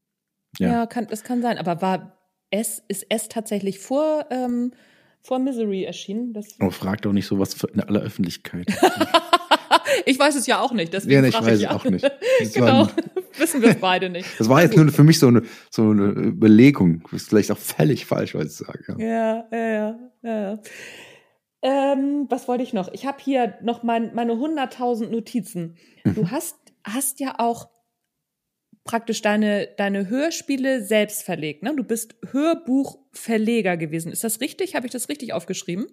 ja. 0.58 0.72
Ja, 0.72 0.86
kann, 0.86 1.06
das 1.08 1.22
kann 1.22 1.42
sein. 1.42 1.58
Aber 1.58 1.82
war 1.82 2.18
es, 2.50 2.82
ist 2.88 3.06
es 3.08 3.28
tatsächlich 3.28 3.78
vor, 3.78 4.26
ähm, 4.30 4.72
vor 5.20 5.38
Misery 5.38 5.84
erschienen? 5.84 6.32
Das 6.32 6.48
oh, 6.60 6.70
frag 6.70 7.02
doch 7.02 7.12
nicht 7.12 7.26
sowas 7.26 7.56
in 7.72 7.80
aller 7.80 8.00
Öffentlichkeit. 8.00 8.66
ich 10.06 10.18
weiß 10.18 10.34
es 10.36 10.46
ja 10.46 10.60
auch 10.60 10.72
nicht, 10.72 10.92
deswegen 10.92 11.22
ja, 11.22 11.28
ich 11.28 11.34
weiß 11.34 11.60
es 11.60 11.66
auch 11.66 11.84
nicht. 11.84 12.08
genau, 12.54 12.88
wissen 13.38 13.62
wir 13.62 13.70
es 13.70 13.76
beide 13.76 14.08
nicht. 14.08 14.28
Das 14.38 14.48
war 14.48 14.62
jetzt 14.62 14.76
nur 14.76 14.88
für 14.88 15.04
mich 15.04 15.18
so 15.18 15.28
eine, 15.28 15.42
so 15.70 15.90
eine 15.90 16.06
Überlegung. 16.08 17.02
Ist 17.12 17.28
vielleicht 17.28 17.50
auch 17.50 17.58
völlig 17.58 18.06
falsch, 18.06 18.34
was 18.34 18.46
ich 18.46 18.66
sage. 18.66 18.96
Ja, 18.98 19.46
ja, 19.50 19.58
ja, 19.58 19.98
ja. 20.22 20.50
ja. 20.52 20.58
Ähm, 21.66 22.26
was 22.28 22.46
wollte 22.46 22.62
ich 22.62 22.72
noch? 22.72 22.92
Ich 22.92 23.06
habe 23.06 23.18
hier 23.20 23.58
noch 23.60 23.82
mein, 23.82 24.14
meine 24.14 24.34
100.000 24.34 25.08
Notizen. 25.08 25.74
Du 26.04 26.22
mhm. 26.22 26.30
hast, 26.30 26.56
hast 26.84 27.18
ja 27.18 27.34
auch 27.38 27.68
praktisch 28.84 29.20
deine, 29.20 29.66
deine 29.76 30.08
Hörspiele 30.08 30.84
selbst 30.84 31.24
verlegt. 31.24 31.64
Ne? 31.64 31.74
Du 31.74 31.82
bist 31.82 32.14
Hörbuchverleger 32.30 33.76
gewesen. 33.76 34.12
Ist 34.12 34.22
das 34.22 34.40
richtig? 34.40 34.76
Habe 34.76 34.86
ich 34.86 34.92
das 34.92 35.08
richtig 35.08 35.32
aufgeschrieben? 35.32 35.88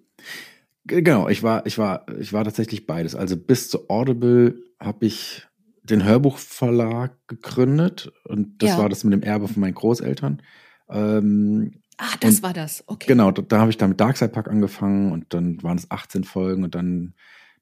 Genau, 0.84 1.28
ich 1.28 1.42
war, 1.42 1.66
ich 1.66 1.76
war, 1.76 2.06
ich 2.20 2.32
war 2.32 2.44
tatsächlich 2.44 2.86
beides. 2.86 3.16
Also 3.16 3.36
bis 3.36 3.68
zu 3.68 3.90
Audible 3.90 4.54
habe 4.78 5.06
ich 5.06 5.42
den 5.82 6.04
Hörbuchverlag 6.04 7.18
gegründet 7.26 8.12
und 8.22 8.62
das 8.62 8.70
ja. 8.70 8.78
war 8.78 8.88
das 8.88 9.02
mit 9.02 9.12
dem 9.12 9.24
Erbe 9.24 9.48
von 9.48 9.60
meinen 9.60 9.74
Großeltern. 9.74 10.40
Ähm, 10.88 11.82
Ah, 11.96 12.16
das 12.20 12.36
und, 12.36 12.42
war 12.42 12.52
das, 12.52 12.84
okay. 12.86 13.06
Genau, 13.06 13.30
da, 13.30 13.42
da 13.42 13.58
habe 13.60 13.70
ich 13.70 13.76
dann 13.76 13.90
mit 13.90 14.00
Darkside 14.00 14.30
Pack 14.30 14.48
angefangen 14.48 15.12
und 15.12 15.32
dann 15.32 15.62
waren 15.62 15.78
es 15.78 15.90
18 15.90 16.24
Folgen 16.24 16.64
und 16.64 16.74
dann 16.74 17.14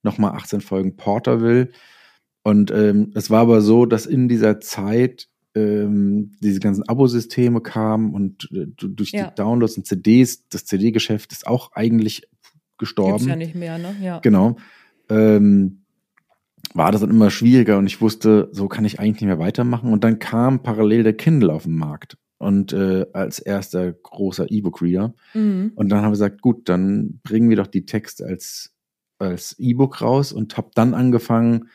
nochmal 0.03 0.33
18 0.33 0.61
Folgen 0.61 0.97
Porterville. 0.97 1.70
Und 2.43 2.70
ähm, 2.70 3.12
es 3.14 3.30
war 3.30 3.43
aber 3.43 3.61
so, 3.61 3.87
dass 3.87 4.07
in 4.07 4.28
dieser 4.28 4.61
Zeit 4.61 5.28
ähm, 5.55 6.33
diese 6.41 6.61
ganzen 6.61 6.89
Abosysteme 6.89 7.61
kamen 7.61 8.14
und 8.14 8.49
äh, 8.53 8.66
durch 8.76 9.12
ja. 9.12 9.28
die 9.28 9.35
Downloads 9.35 9.76
und 9.76 9.87
CDs, 9.87 10.49
das 10.49 10.64
CD-Geschäft 10.64 11.33
ist 11.33 11.47
auch 11.47 11.72
eigentlich 11.72 12.28
gestorben. 12.78 13.18
Gibt's 13.18 13.26
ja 13.26 13.37
nicht 13.37 13.55
mehr, 13.55 13.78
ne? 13.78 13.95
Ja. 14.01 14.18
Genau. 14.20 14.57
Ähm, 15.09 15.83
war 16.74 16.91
das 16.91 17.03
dann 17.03 17.11
immer 17.11 17.30
schwieriger 17.30 17.76
und 17.76 17.87
ich 17.87 18.01
wusste, 18.01 18.49
so 18.53 18.66
kann 18.66 18.85
ich 18.85 18.99
eigentlich 18.99 19.20
nicht 19.20 19.28
mehr 19.28 19.39
weitermachen. 19.39 19.93
Und 19.93 20.05
dann 20.05 20.18
kam 20.18 20.62
parallel 20.62 21.03
der 21.03 21.12
Kindle 21.12 21.53
auf 21.53 21.64
den 21.64 21.76
Markt 21.76 22.16
und 22.43 22.72
äh, 22.72 23.07
als 23.12 23.38
erster 23.38 23.93
großer 23.93 24.51
E-Book-Reader. 24.51 25.14
Mhm. 25.34 25.72
Und 25.74 25.88
dann 25.88 25.99
haben 25.99 26.09
wir 26.09 26.12
gesagt, 26.12 26.43
gut, 26.43 26.68
dann 26.68 27.20
bringen 27.22 27.49
wir 27.49 27.57
doch 27.57 27.68
die 27.68 27.86
Texte 27.86 28.26
als, 28.26 28.74
als 29.18 29.57
E-Book 29.59 30.01
raus 30.01 30.32
und 30.32 30.57
habe 30.57 30.70
dann 30.74 30.95
angefangen, 30.95 31.68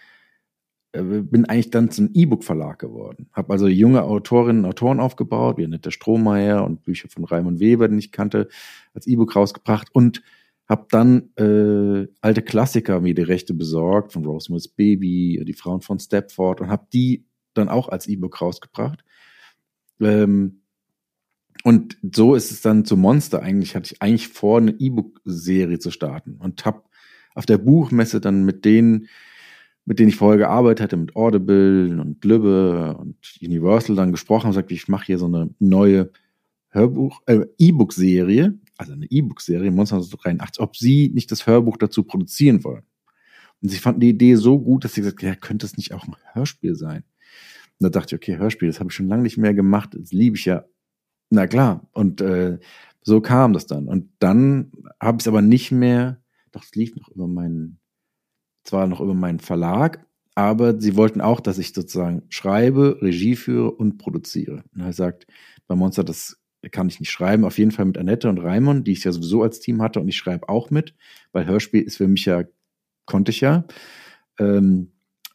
äh, 0.91 1.01
bin 1.01 1.45
eigentlich 1.45 1.71
dann 1.71 1.89
zum 1.89 2.09
E-Book-Verlag 2.13 2.79
geworden. 2.79 3.29
Habe 3.31 3.53
also 3.53 3.67
junge 3.67 4.03
Autorinnen 4.03 4.65
und 4.65 4.69
Autoren 4.69 4.99
aufgebaut, 4.99 5.57
wie 5.57 5.63
Annette 5.63 5.91
Strohmeier 5.91 6.65
und 6.65 6.83
Bücher 6.83 7.07
von 7.07 7.23
Raimund 7.23 7.59
Weber, 7.59 7.87
den 7.87 7.99
ich 7.99 8.11
kannte, 8.11 8.49
als 8.93 9.07
E-Book 9.07 9.35
rausgebracht 9.35 9.87
und 9.93 10.21
habe 10.67 10.85
dann 10.89 11.29
äh, 11.37 12.07
alte 12.19 12.41
Klassiker 12.41 12.99
mir 12.99 13.13
die 13.13 13.21
Rechte 13.21 13.53
besorgt, 13.53 14.11
von 14.11 14.25
Rosemary's 14.25 14.67
Baby, 14.67 15.41
die 15.45 15.53
Frauen 15.53 15.79
von 15.79 15.97
Stepford 15.97 16.59
und 16.59 16.69
habe 16.69 16.87
die 16.91 17.25
dann 17.53 17.69
auch 17.69 17.87
als 17.87 18.07
E-Book 18.07 18.41
rausgebracht. 18.41 19.05
Ähm, 19.99 20.61
und 21.63 21.97
so 22.15 22.35
ist 22.35 22.51
es 22.51 22.61
dann 22.61 22.85
zu 22.85 22.95
Monster 22.95 23.41
eigentlich, 23.41 23.75
hatte 23.75 23.93
ich 23.93 24.01
eigentlich 24.01 24.27
vor, 24.29 24.59
eine 24.59 24.71
E-Book-Serie 24.71 25.79
zu 25.79 25.91
starten 25.91 26.35
und 26.39 26.65
habe 26.65 26.83
auf 27.35 27.45
der 27.45 27.57
Buchmesse 27.57 28.21
dann 28.21 28.45
mit 28.45 28.65
denen, 28.65 29.07
mit 29.85 29.99
denen 29.99 30.09
ich 30.09 30.15
vorher 30.15 30.37
gearbeitet 30.37 30.81
hatte, 30.81 30.97
mit 30.97 31.15
Audible 31.15 31.99
und 31.99 32.23
Lübbe 32.23 32.95
und 32.97 33.17
Universal 33.41 33.95
dann 33.95 34.11
gesprochen 34.11 34.47
und 34.47 34.51
gesagt, 34.51 34.71
ich 34.71 34.87
mache 34.87 35.05
hier 35.05 35.17
so 35.17 35.25
eine 35.25 35.49
neue 35.59 36.11
Hörbuch, 36.69 37.21
äh, 37.25 37.45
E-Book-Serie, 37.57 38.57
also 38.77 38.93
eine 38.93 39.05
E-Book-Serie, 39.05 39.71
Monster 39.71 39.95
1983, 39.95 40.61
ob 40.61 40.77
sie 40.77 41.09
nicht 41.13 41.31
das 41.31 41.47
Hörbuch 41.47 41.77
dazu 41.77 42.03
produzieren 42.03 42.63
wollen. 42.63 42.83
Und 43.61 43.69
sie 43.69 43.77
fanden 43.77 44.01
die 44.01 44.09
Idee 44.09 44.35
so 44.35 44.59
gut, 44.59 44.83
dass 44.83 44.93
sie 44.93 45.01
gesagt 45.01 45.21
haben, 45.21 45.29
ja, 45.29 45.35
könnte 45.35 45.65
es 45.65 45.77
nicht 45.77 45.93
auch 45.93 46.07
ein 46.07 46.15
Hörspiel 46.33 46.75
sein? 46.75 47.03
Und 47.79 47.83
da 47.83 47.89
dachte 47.89 48.15
ich, 48.15 48.21
okay, 48.21 48.37
Hörspiel, 48.37 48.69
das 48.69 48.79
habe 48.79 48.89
ich 48.89 48.95
schon 48.95 49.07
lange 49.07 49.23
nicht 49.23 49.37
mehr 49.37 49.53
gemacht, 49.53 49.91
das 49.93 50.11
liebe 50.11 50.37
ich 50.37 50.45
ja. 50.45 50.65
Na 51.29 51.47
klar. 51.47 51.87
Und 51.91 52.21
äh, 52.21 52.59
so 53.01 53.21
kam 53.21 53.53
das 53.53 53.67
dann. 53.67 53.87
Und 53.87 54.09
dann 54.19 54.71
habe 55.01 55.17
ich 55.17 55.23
es 55.23 55.27
aber 55.27 55.41
nicht 55.41 55.71
mehr, 55.71 56.21
doch 56.51 56.63
es 56.63 56.75
lief 56.75 56.95
noch 56.95 57.09
über 57.09 57.27
meinen, 57.27 57.79
zwar 58.63 58.87
noch 58.87 59.01
über 59.01 59.13
meinen 59.13 59.39
Verlag, 59.39 60.05
aber 60.35 60.79
sie 60.79 60.95
wollten 60.95 61.21
auch, 61.21 61.39
dass 61.39 61.57
ich 61.57 61.73
sozusagen 61.73 62.23
schreibe, 62.29 62.99
Regie 63.01 63.35
führe 63.35 63.71
und 63.71 63.97
produziere. 63.97 64.63
Und 64.73 64.81
er 64.81 64.93
sagt, 64.93 65.25
bei 65.67 65.75
Monster, 65.75 66.03
das 66.03 66.39
kann 66.71 66.87
ich 66.87 66.99
nicht 66.99 67.11
schreiben. 67.11 67.45
Auf 67.45 67.57
jeden 67.57 67.71
Fall 67.71 67.85
mit 67.85 67.97
Annette 67.97 68.29
und 68.29 68.39
Raimund, 68.39 68.87
die 68.87 68.91
ich 68.91 69.03
ja 69.03 69.11
sowieso 69.11 69.41
als 69.41 69.59
Team 69.59 69.81
hatte 69.81 69.99
und 69.99 70.07
ich 70.07 70.17
schreibe 70.17 70.49
auch 70.49 70.69
mit, 70.69 70.93
weil 71.31 71.45
Hörspiel 71.45 71.81
ist 71.81 71.97
für 71.97 72.07
mich 72.07 72.25
ja, 72.25 72.43
konnte 73.05 73.31
ich 73.31 73.41
ja. 73.41 73.65
Ähm, 74.39 74.91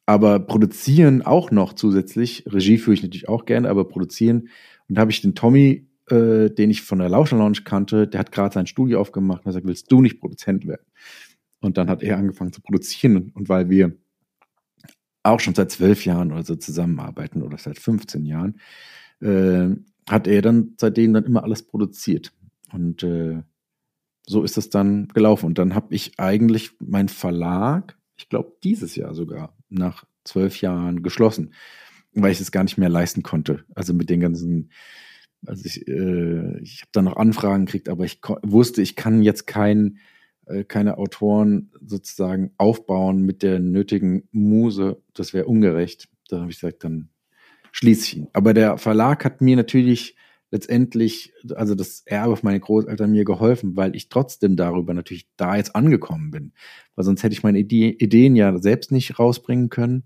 aber 0.06 0.40
produzieren 0.40 1.22
auch 1.22 1.50
noch 1.50 1.74
zusätzlich, 1.74 2.44
Regie 2.46 2.78
führe 2.78 2.94
ich 2.94 3.02
natürlich 3.02 3.28
auch 3.28 3.44
gerne, 3.44 3.68
aber 3.68 3.88
produzieren. 3.88 4.48
Und 4.88 4.96
da 4.96 5.02
habe 5.02 5.10
ich 5.10 5.20
den 5.20 5.34
Tommy, 5.34 5.86
äh, 6.08 6.50
den 6.50 6.70
ich 6.70 6.82
von 6.82 6.98
der 6.98 7.08
Lauscher 7.08 7.36
Lounge 7.36 7.60
kannte, 7.64 8.08
der 8.08 8.20
hat 8.20 8.32
gerade 8.32 8.54
sein 8.54 8.66
Studio 8.66 9.00
aufgemacht 9.00 9.44
und 9.44 9.50
er 9.50 9.52
sagt, 9.52 9.66
willst 9.66 9.90
du 9.90 10.00
nicht 10.00 10.20
Produzent 10.20 10.66
werden? 10.66 10.86
Und 11.60 11.78
dann 11.78 11.88
hat 11.88 12.02
er 12.02 12.18
angefangen 12.18 12.52
zu 12.52 12.60
produzieren 12.60 13.16
und, 13.16 13.36
und 13.36 13.48
weil 13.48 13.70
wir 13.70 13.96
auch 15.22 15.40
schon 15.40 15.54
seit 15.54 15.70
zwölf 15.70 16.04
Jahren 16.04 16.32
oder 16.32 16.42
so 16.42 16.56
zusammenarbeiten 16.56 17.42
oder 17.42 17.58
seit 17.58 17.78
15 17.78 18.26
Jahren, 18.26 18.58
äh, 19.20 19.68
hat 20.08 20.26
er 20.26 20.42
dann 20.42 20.74
seitdem 20.78 21.12
dann 21.12 21.24
immer 21.24 21.44
alles 21.44 21.62
produziert. 21.62 22.32
Und 22.72 23.02
äh, 23.02 23.42
so 24.26 24.42
ist 24.42 24.58
es 24.58 24.70
dann 24.70 25.08
gelaufen. 25.08 25.46
Und 25.46 25.58
dann 25.58 25.74
habe 25.74 25.94
ich 25.94 26.18
eigentlich 26.18 26.72
mein 26.80 27.08
Verlag, 27.08 27.96
ich 28.22 28.28
glaube 28.28 28.56
dieses 28.62 28.94
Jahr 28.94 29.14
sogar, 29.14 29.56
nach 29.68 30.04
zwölf 30.24 30.60
Jahren 30.60 31.02
geschlossen, 31.02 31.54
weil 32.14 32.30
ich 32.30 32.40
es 32.40 32.52
gar 32.52 32.62
nicht 32.62 32.78
mehr 32.78 32.88
leisten 32.88 33.22
konnte. 33.22 33.64
Also 33.74 33.94
mit 33.94 34.10
den 34.10 34.20
ganzen, 34.20 34.70
also 35.44 35.64
ich, 35.64 35.88
äh, 35.88 36.60
ich 36.60 36.82
habe 36.82 36.90
dann 36.92 37.06
noch 37.06 37.16
Anfragen 37.16 37.66
gekriegt, 37.66 37.88
aber 37.88 38.04
ich 38.04 38.20
wusste, 38.42 38.80
ich 38.80 38.94
kann 38.94 39.22
jetzt 39.22 39.46
kein, 39.46 39.98
äh, 40.46 40.62
keine 40.62 40.98
Autoren 40.98 41.72
sozusagen 41.80 42.52
aufbauen 42.58 43.22
mit 43.22 43.42
der 43.42 43.58
nötigen 43.58 44.28
Muse. 44.30 45.02
Das 45.14 45.34
wäre 45.34 45.46
ungerecht. 45.46 46.08
Da 46.28 46.40
habe 46.40 46.50
ich 46.50 46.60
gesagt, 46.60 46.84
dann 46.84 47.08
schließe 47.72 48.04
ich 48.04 48.16
ihn. 48.18 48.28
Aber 48.32 48.54
der 48.54 48.78
Verlag 48.78 49.24
hat 49.24 49.40
mir 49.40 49.56
natürlich 49.56 50.14
letztendlich, 50.52 51.32
also 51.56 51.74
das 51.74 52.02
Erbe 52.04 52.36
von 52.36 52.50
meinen 52.50 52.60
Großeltern 52.60 53.10
mir 53.10 53.24
geholfen, 53.24 53.74
weil 53.74 53.96
ich 53.96 54.10
trotzdem 54.10 54.54
darüber 54.54 54.94
natürlich 54.94 55.26
da 55.36 55.56
jetzt 55.56 55.74
angekommen 55.74 56.30
bin. 56.30 56.52
Weil 56.94 57.04
sonst 57.04 57.22
hätte 57.22 57.32
ich 57.32 57.42
meine 57.42 57.58
Ideen 57.58 58.36
ja 58.36 58.56
selbst 58.58 58.92
nicht 58.92 59.18
rausbringen 59.18 59.70
können. 59.70 60.04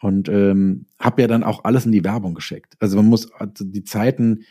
Und 0.00 0.28
ähm, 0.28 0.86
habe 0.98 1.22
ja 1.22 1.28
dann 1.28 1.42
auch 1.42 1.64
alles 1.64 1.86
in 1.86 1.92
die 1.92 2.04
Werbung 2.04 2.34
geschickt. 2.34 2.74
Also 2.78 2.96
man 2.96 3.06
muss, 3.06 3.32
also 3.32 3.64
die 3.64 3.84
Zeiten 3.84 4.44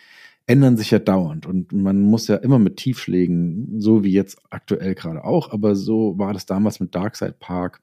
ändern 0.46 0.78
sich 0.78 0.92
ja 0.92 1.00
dauernd 1.00 1.46
und 1.46 1.72
man 1.72 2.02
muss 2.02 2.28
ja 2.28 2.36
immer 2.38 2.60
mit 2.60 2.78
Tiefschlägen, 2.78 3.80
so 3.80 4.04
wie 4.04 4.12
jetzt 4.12 4.40
aktuell 4.50 4.94
gerade 4.96 5.24
auch, 5.24 5.52
aber 5.54 5.76
so 5.76 6.18
war 6.18 6.34
das 6.34 6.46
damals 6.46 6.80
mit 6.80 6.96
Darkside 6.96 7.36
Park 7.40 7.82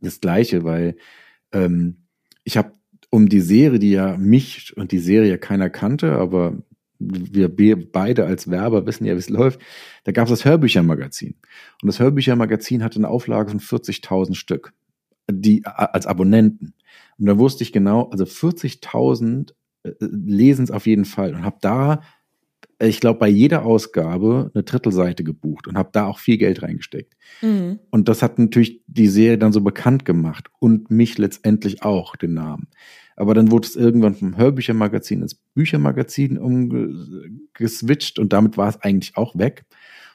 das 0.00 0.20
gleiche, 0.20 0.64
weil 0.64 0.96
ähm, 1.52 2.08
ich 2.44 2.56
habe 2.56 2.72
um 3.12 3.28
die 3.28 3.40
Serie, 3.40 3.78
die 3.78 3.90
ja 3.90 4.16
mich 4.16 4.74
und 4.74 4.90
die 4.90 4.98
Serie 4.98 5.36
keiner 5.36 5.68
kannte, 5.68 6.12
aber 6.12 6.56
wir 6.98 7.92
beide 7.92 8.24
als 8.24 8.50
Werber 8.50 8.86
wissen 8.86 9.04
ja, 9.04 9.12
wie 9.12 9.18
es 9.18 9.28
läuft. 9.28 9.60
Da 10.04 10.12
gab 10.12 10.24
es 10.24 10.30
das 10.30 10.44
Hörbüchermagazin. 10.46 11.34
Und 11.82 11.86
das 11.86 11.98
Hörbüchermagazin 11.98 12.82
hatte 12.82 12.96
eine 12.96 13.08
Auflage 13.08 13.50
von 13.50 13.60
40.000 13.60 14.34
Stück, 14.34 14.72
die 15.30 15.66
als 15.66 16.06
Abonnenten. 16.06 16.72
Und 17.18 17.26
da 17.26 17.38
wusste 17.38 17.64
ich 17.64 17.72
genau, 17.72 18.08
also 18.08 18.24
40.000 18.24 19.52
äh, 19.82 19.92
lesen 20.00 20.64
es 20.64 20.70
auf 20.70 20.86
jeden 20.86 21.04
Fall 21.04 21.34
und 21.34 21.44
habe 21.44 21.58
da 21.60 22.00
ich 22.88 23.00
glaube, 23.00 23.20
bei 23.20 23.28
jeder 23.28 23.64
Ausgabe 23.64 24.50
eine 24.54 24.64
Drittelseite 24.64 25.22
gebucht 25.24 25.68
und 25.68 25.76
habe 25.76 25.90
da 25.92 26.06
auch 26.06 26.18
viel 26.18 26.36
Geld 26.36 26.62
reingesteckt. 26.62 27.14
Mhm. 27.40 27.78
Und 27.90 28.08
das 28.08 28.22
hat 28.22 28.38
natürlich 28.38 28.82
die 28.86 29.08
Serie 29.08 29.38
dann 29.38 29.52
so 29.52 29.60
bekannt 29.60 30.04
gemacht 30.04 30.48
und 30.58 30.90
mich 30.90 31.18
letztendlich 31.18 31.82
auch, 31.82 32.16
den 32.16 32.34
Namen. 32.34 32.68
Aber 33.16 33.34
dann 33.34 33.50
wurde 33.50 33.66
es 33.66 33.76
irgendwann 33.76 34.14
vom 34.14 34.36
Hörbüchermagazin 34.36 35.22
ins 35.22 35.34
Büchermagazin 35.34 36.38
umgeswitcht 36.38 38.18
und 38.18 38.32
damit 38.32 38.56
war 38.56 38.68
es 38.68 38.80
eigentlich 38.80 39.16
auch 39.16 39.36
weg. 39.36 39.64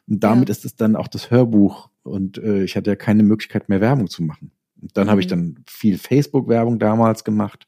Und 0.07 0.23
damit 0.23 0.49
ja. 0.49 0.53
ist 0.53 0.65
es 0.65 0.75
dann 0.75 0.95
auch 0.95 1.07
das 1.07 1.31
Hörbuch 1.31 1.89
und 2.03 2.37
äh, 2.37 2.63
ich 2.63 2.75
hatte 2.75 2.89
ja 2.89 2.95
keine 2.95 3.23
Möglichkeit 3.23 3.69
mehr 3.69 3.81
Werbung 3.81 4.07
zu 4.07 4.23
machen. 4.23 4.51
Und 4.81 4.95
dann 4.95 5.07
mhm. 5.07 5.11
habe 5.11 5.21
ich 5.21 5.27
dann 5.27 5.63
viel 5.67 5.97
Facebook-Werbung 5.97 6.79
damals 6.79 7.23
gemacht. 7.23 7.67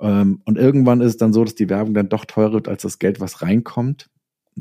Ähm, 0.00 0.40
und 0.44 0.56
irgendwann 0.56 1.00
ist 1.00 1.12
es 1.12 1.16
dann 1.16 1.32
so, 1.32 1.44
dass 1.44 1.54
die 1.54 1.68
Werbung 1.68 1.94
dann 1.94 2.08
doch 2.08 2.24
teurer 2.24 2.52
wird 2.52 2.68
als 2.68 2.82
das 2.82 2.98
Geld, 2.98 3.20
was 3.20 3.42
reinkommt. 3.42 4.08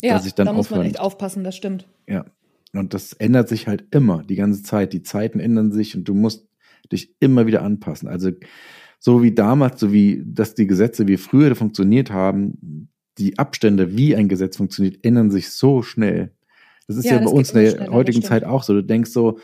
Ja, 0.02 0.22
ich 0.24 0.34
dann 0.36 0.48
da 0.48 0.54
muss 0.54 0.70
man 0.70 0.82
echt 0.82 1.00
aufpassen, 1.00 1.44
das 1.44 1.56
stimmt. 1.56 1.88
Ja. 2.08 2.26
Und 2.74 2.94
das 2.94 3.14
ändert 3.14 3.50
sich 3.50 3.68
halt 3.68 3.86
immer, 3.92 4.24
die 4.24 4.36
ganze 4.36 4.62
Zeit. 4.62 4.94
Die 4.94 5.02
Zeiten 5.02 5.40
ändern 5.40 5.72
sich 5.72 5.96
und 5.96 6.04
du 6.04 6.14
musst 6.14 6.48
dich 6.92 7.16
immer 7.20 7.48
wieder 7.48 7.64
anpassen. 7.64 8.08
Also 8.08 8.32
so 9.00 9.22
wie 9.24 9.34
damals, 9.34 9.80
so 9.80 9.92
wie 9.92 10.24
dass 10.26 10.56
die 10.56 10.68
Gesetze 10.68 11.08
wie 11.08 11.18
früher 11.18 11.56
funktioniert 11.56 12.12
haben, 12.12 12.90
die 13.18 13.38
Abstände, 13.38 13.98
wie 13.98 14.16
ein 14.16 14.28
Gesetz 14.28 14.58
funktioniert, 14.58 15.04
ändern 15.04 15.32
sich 15.32 15.50
so 15.50 15.82
schnell. 15.82 16.32
Das 16.88 16.98
ist 16.98 17.06
ja, 17.06 17.16
ja 17.16 17.20
bei 17.20 17.32
uns 17.32 17.52
in 17.52 17.62
der 17.62 17.72
schneller, 17.72 17.92
heutigen 17.92 18.22
Zeit 18.22 18.44
auch 18.44 18.64
so. 18.64 18.74
Du 18.74 18.84
denkst 18.84 19.12
so, 19.12 19.40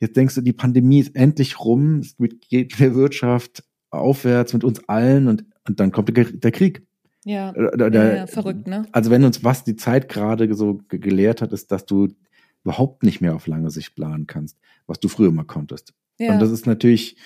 jetzt 0.00 0.16
denkst 0.16 0.34
du, 0.34 0.40
die 0.40 0.52
Pandemie 0.52 1.00
ist 1.00 1.16
endlich 1.16 1.58
rum, 1.60 2.00
es 2.00 2.16
geht 2.48 2.78
der 2.78 2.94
Wirtschaft 2.94 3.64
aufwärts 3.90 4.52
mit 4.52 4.64
uns 4.64 4.86
allen 4.88 5.28
und, 5.28 5.44
und 5.66 5.80
dann 5.80 5.92
kommt 5.92 6.14
der, 6.16 6.24
der 6.24 6.52
Krieg. 6.52 6.82
Ja, 7.24 7.52
da, 7.52 7.90
da, 7.90 8.14
ja, 8.14 8.26
verrückt, 8.28 8.68
ne? 8.68 8.86
Also 8.92 9.10
wenn 9.10 9.24
uns 9.24 9.42
was 9.42 9.64
die 9.64 9.74
Zeit 9.74 10.08
gerade 10.08 10.54
so 10.54 10.80
gelehrt 10.88 11.42
hat, 11.42 11.52
ist, 11.52 11.72
dass 11.72 11.84
du 11.84 12.08
überhaupt 12.62 13.02
nicht 13.02 13.20
mehr 13.20 13.34
auf 13.34 13.48
lange 13.48 13.70
Sicht 13.70 13.96
planen 13.96 14.28
kannst, 14.28 14.58
was 14.86 15.00
du 15.00 15.08
früher 15.08 15.32
mal 15.32 15.44
konntest. 15.44 15.92
Ja. 16.18 16.32
Und 16.32 16.40
das 16.40 16.52
ist 16.52 16.66
natürlich, 16.66 17.16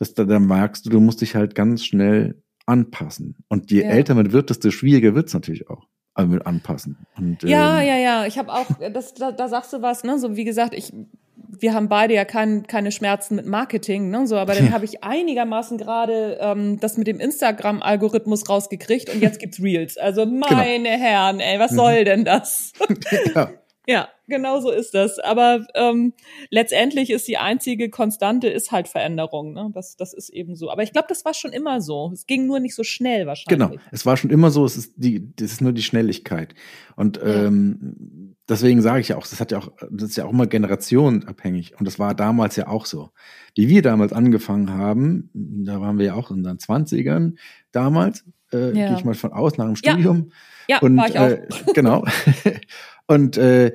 dass 0.00 0.14
da, 0.14 0.24
da 0.24 0.40
merkst 0.40 0.86
du, 0.86 0.90
du 0.90 1.00
musst 1.00 1.20
dich 1.20 1.36
halt 1.36 1.54
ganz 1.54 1.84
schnell 1.84 2.42
anpassen. 2.66 3.36
Und 3.48 3.70
je 3.70 3.82
ja. 3.82 3.90
älter 3.90 4.14
man 4.14 4.32
wird, 4.32 4.50
desto 4.50 4.70
schwieriger 4.70 5.14
wird 5.14 5.28
es 5.28 5.34
natürlich 5.34 5.68
auch 5.68 5.86
also 6.14 6.30
mit 6.30 6.46
anpassen. 6.46 7.06
Und, 7.16 7.42
ja, 7.42 7.80
ähm, 7.80 7.88
ja, 7.88 7.96
ja. 7.96 8.26
Ich 8.26 8.38
habe 8.38 8.52
auch, 8.52 8.66
das, 8.92 9.14
da, 9.14 9.32
da 9.32 9.48
sagst 9.48 9.72
du 9.72 9.82
was, 9.82 10.04
ne? 10.04 10.18
So 10.18 10.36
wie 10.36 10.44
gesagt, 10.44 10.74
ich, 10.74 10.92
wir 11.36 11.74
haben 11.74 11.88
beide 11.88 12.14
ja 12.14 12.24
kein, 12.24 12.66
keine 12.66 12.92
Schmerzen 12.92 13.36
mit 13.36 13.46
Marketing, 13.46 14.10
ne? 14.10 14.26
So, 14.26 14.36
aber 14.36 14.54
dann 14.54 14.72
habe 14.72 14.84
ich 14.84 15.04
einigermaßen 15.04 15.78
gerade 15.78 16.38
ähm, 16.40 16.78
das 16.80 16.96
mit 16.96 17.06
dem 17.06 17.20
Instagram-Algorithmus 17.20 18.48
rausgekriegt 18.48 19.12
und 19.14 19.20
jetzt 19.22 19.38
gibt's 19.38 19.62
Reels. 19.62 19.96
Also 19.96 20.24
genau. 20.24 20.46
meine 20.50 20.90
genau. 20.90 21.04
Herren, 21.04 21.40
ey, 21.40 21.58
was 21.58 21.72
soll 21.72 22.04
denn 22.04 22.24
das? 22.24 22.72
ja. 23.34 23.50
Ja, 23.90 24.08
genau 24.28 24.60
so 24.60 24.70
ist 24.70 24.94
das. 24.94 25.18
Aber 25.18 25.66
ähm, 25.74 26.12
letztendlich 26.48 27.10
ist 27.10 27.26
die 27.26 27.38
einzige 27.38 27.90
Konstante 27.90 28.46
ist 28.46 28.70
halt 28.70 28.86
Veränderung. 28.86 29.52
Ne? 29.52 29.72
Das, 29.74 29.96
das 29.96 30.14
ist 30.14 30.28
eben 30.28 30.54
so. 30.54 30.70
Aber 30.70 30.84
ich 30.84 30.92
glaube, 30.92 31.08
das 31.08 31.24
war 31.24 31.34
schon 31.34 31.52
immer 31.52 31.80
so. 31.80 32.08
Es 32.12 32.28
ging 32.28 32.46
nur 32.46 32.60
nicht 32.60 32.76
so 32.76 32.84
schnell 32.84 33.26
wahrscheinlich. 33.26 33.68
Genau, 33.68 33.82
es 33.90 34.06
war 34.06 34.16
schon 34.16 34.30
immer 34.30 34.52
so. 34.52 34.64
Es 34.64 34.76
ist 34.76 34.94
die, 34.94 35.34
das 35.34 35.50
ist 35.50 35.60
nur 35.60 35.72
die 35.72 35.82
Schnelligkeit. 35.82 36.54
Und 36.94 37.16
ja. 37.16 37.46
ähm, 37.46 38.36
deswegen 38.48 38.80
sage 38.80 39.00
ich 39.00 39.08
ja 39.08 39.16
auch, 39.16 39.26
das 39.26 39.40
hat 39.40 39.50
ja 39.50 39.58
auch, 39.58 39.72
das 39.90 40.10
ist 40.10 40.16
ja 40.16 40.24
auch 40.24 40.30
immer 40.30 40.46
generationenabhängig. 40.46 41.76
Und 41.76 41.84
das 41.84 41.98
war 41.98 42.14
damals 42.14 42.54
ja 42.54 42.68
auch 42.68 42.86
so. 42.86 43.10
Wie 43.56 43.68
wir 43.68 43.82
damals 43.82 44.12
angefangen 44.12 44.72
haben, 44.72 45.30
da 45.34 45.80
waren 45.80 45.98
wir 45.98 46.06
ja 46.06 46.14
auch 46.14 46.30
in 46.30 46.36
unseren 46.36 46.60
Zwanzigern 46.60 47.38
damals, 47.72 48.24
äh, 48.52 48.66
ja. 48.66 48.86
gehe 48.86 48.98
ich 48.98 49.04
mal 49.04 49.14
von 49.14 49.32
aus, 49.32 49.58
nach 49.58 49.66
dem 49.66 49.74
Studium. 49.74 50.30
Ja, 50.68 50.76
ja 50.76 50.78
und, 50.78 50.96
war 50.96 51.08
ich 51.08 51.18
auch. 51.18 51.26
Äh, 51.26 51.48
genau. 51.74 52.04
Und 53.10 53.38
äh, 53.38 53.72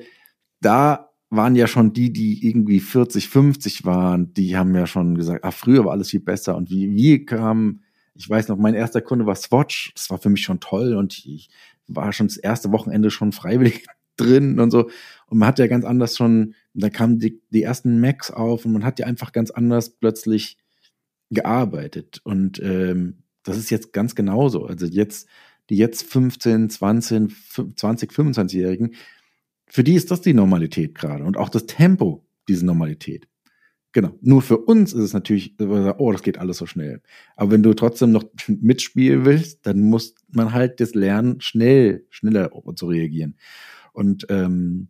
da 0.62 1.10
waren 1.28 1.56
ja 1.56 1.66
schon 1.66 1.92
die, 1.92 2.10
die 2.10 2.48
irgendwie 2.48 2.80
40, 2.80 3.28
50 3.28 3.84
waren, 3.84 4.32
die 4.32 4.56
haben 4.56 4.74
ja 4.74 4.86
schon 4.86 5.14
gesagt, 5.14 5.44
ah, 5.44 5.50
früher 5.50 5.84
war 5.84 5.92
alles 5.92 6.08
viel 6.08 6.20
besser. 6.20 6.56
Und 6.56 6.70
wie 6.70 6.90
wir 6.94 7.26
kamen, 7.26 7.82
ich 8.14 8.30
weiß 8.30 8.48
noch, 8.48 8.56
mein 8.56 8.72
erster 8.72 9.02
Kunde 9.02 9.26
war 9.26 9.34
Swatch. 9.34 9.92
Das 9.94 10.08
war 10.08 10.16
für 10.16 10.30
mich 10.30 10.40
schon 10.40 10.60
toll 10.60 10.94
und 10.94 11.26
ich 11.26 11.50
war 11.86 12.14
schon 12.14 12.28
das 12.28 12.38
erste 12.38 12.72
Wochenende 12.72 13.10
schon 13.10 13.32
freiwillig 13.32 13.84
drin 14.16 14.58
und 14.58 14.70
so. 14.70 14.88
Und 15.26 15.36
man 15.36 15.48
hat 15.48 15.58
ja 15.58 15.66
ganz 15.66 15.84
anders 15.84 16.16
schon, 16.16 16.54
da 16.72 16.88
kamen 16.88 17.18
die, 17.18 17.42
die 17.50 17.62
ersten 17.62 18.00
Macs 18.00 18.30
auf 18.30 18.64
und 18.64 18.72
man 18.72 18.86
hat 18.86 18.98
ja 18.98 19.04
einfach 19.04 19.32
ganz 19.32 19.50
anders 19.50 19.90
plötzlich 19.90 20.56
gearbeitet. 21.28 22.22
Und 22.24 22.58
ähm, 22.62 23.24
das 23.42 23.58
ist 23.58 23.68
jetzt 23.68 23.92
ganz 23.92 24.14
genauso. 24.14 24.64
Also 24.64 24.86
jetzt, 24.86 25.28
die 25.68 25.76
jetzt 25.76 26.10
15, 26.10 26.70
20, 26.70 27.34
20, 27.76 28.12
25-Jährigen, 28.12 28.94
für 29.68 29.84
die 29.84 29.94
ist 29.94 30.10
das 30.10 30.20
die 30.20 30.34
Normalität 30.34 30.94
gerade 30.94 31.24
und 31.24 31.36
auch 31.36 31.48
das 31.48 31.66
Tempo 31.66 32.26
diese 32.48 32.64
Normalität. 32.64 33.28
Genau. 33.92 34.12
Nur 34.20 34.42
für 34.42 34.58
uns 34.58 34.92
ist 34.92 35.02
es 35.02 35.12
natürlich, 35.14 35.54
oh, 35.58 36.12
das 36.12 36.22
geht 36.22 36.36
alles 36.36 36.58
so 36.58 36.66
schnell. 36.66 37.00
Aber 37.34 37.52
wenn 37.52 37.62
du 37.62 37.72
trotzdem 37.72 38.12
noch 38.12 38.24
mitspielen 38.46 39.24
willst, 39.24 39.66
dann 39.66 39.80
muss 39.80 40.14
man 40.28 40.52
halt 40.52 40.80
das 40.80 40.94
lernen, 40.94 41.40
schnell, 41.40 42.04
schneller 42.10 42.50
zu 42.74 42.88
reagieren. 42.88 43.38
Und 43.94 44.26
ähm, 44.28 44.88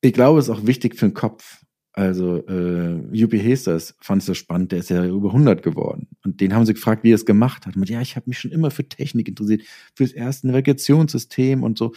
ich 0.00 0.14
glaube, 0.14 0.40
es 0.40 0.48
ist 0.48 0.50
auch 0.50 0.66
wichtig 0.66 0.96
für 0.96 1.08
den 1.08 1.14
Kopf. 1.14 1.62
Also 1.92 2.38
äh, 2.46 3.02
Juppie 3.14 3.38
Hesters 3.38 3.96
fand 4.00 4.22
es 4.22 4.26
so 4.26 4.32
spannend, 4.32 4.72
der 4.72 4.78
ist 4.78 4.88
ja 4.88 5.04
über 5.04 5.28
100 5.28 5.62
geworden. 5.62 6.08
Und 6.24 6.40
den 6.40 6.54
haben 6.54 6.64
sie 6.64 6.72
gefragt, 6.72 7.04
wie 7.04 7.12
er 7.12 7.16
es 7.16 7.26
gemacht 7.26 7.66
hat. 7.66 7.76
Und 7.76 7.86
ja, 7.90 8.00
ich 8.00 8.16
habe 8.16 8.30
mich 8.30 8.38
schon 8.38 8.50
immer 8.50 8.70
für 8.70 8.88
Technik 8.88 9.28
interessiert, 9.28 9.62
fürs 9.94 10.12
erste 10.12 10.46
Navigationssystem 10.46 11.62
und 11.62 11.76
so. 11.76 11.92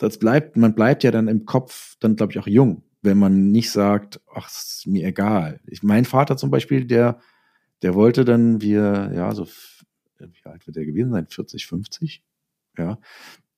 Das 0.00 0.18
bleibt, 0.18 0.56
man 0.56 0.74
bleibt 0.74 1.04
ja 1.04 1.10
dann 1.10 1.28
im 1.28 1.44
Kopf 1.44 1.96
dann, 2.00 2.16
glaube 2.16 2.32
ich, 2.32 2.38
auch 2.38 2.46
jung, 2.46 2.84
wenn 3.02 3.18
man 3.18 3.50
nicht 3.50 3.70
sagt, 3.70 4.18
ach, 4.34 4.48
ist 4.48 4.86
mir 4.86 5.06
egal. 5.06 5.60
Ich, 5.66 5.82
mein 5.82 6.06
Vater 6.06 6.38
zum 6.38 6.50
Beispiel, 6.50 6.86
der, 6.86 7.20
der 7.82 7.94
wollte 7.94 8.24
dann, 8.24 8.62
wir, 8.62 9.12
ja, 9.14 9.34
so, 9.34 9.46
wie 10.16 10.26
alt 10.44 10.66
wird 10.66 10.76
der 10.76 10.86
gewesen 10.86 11.12
sein? 11.12 11.26
40, 11.26 11.66
50? 11.66 12.22
Ja. 12.78 12.98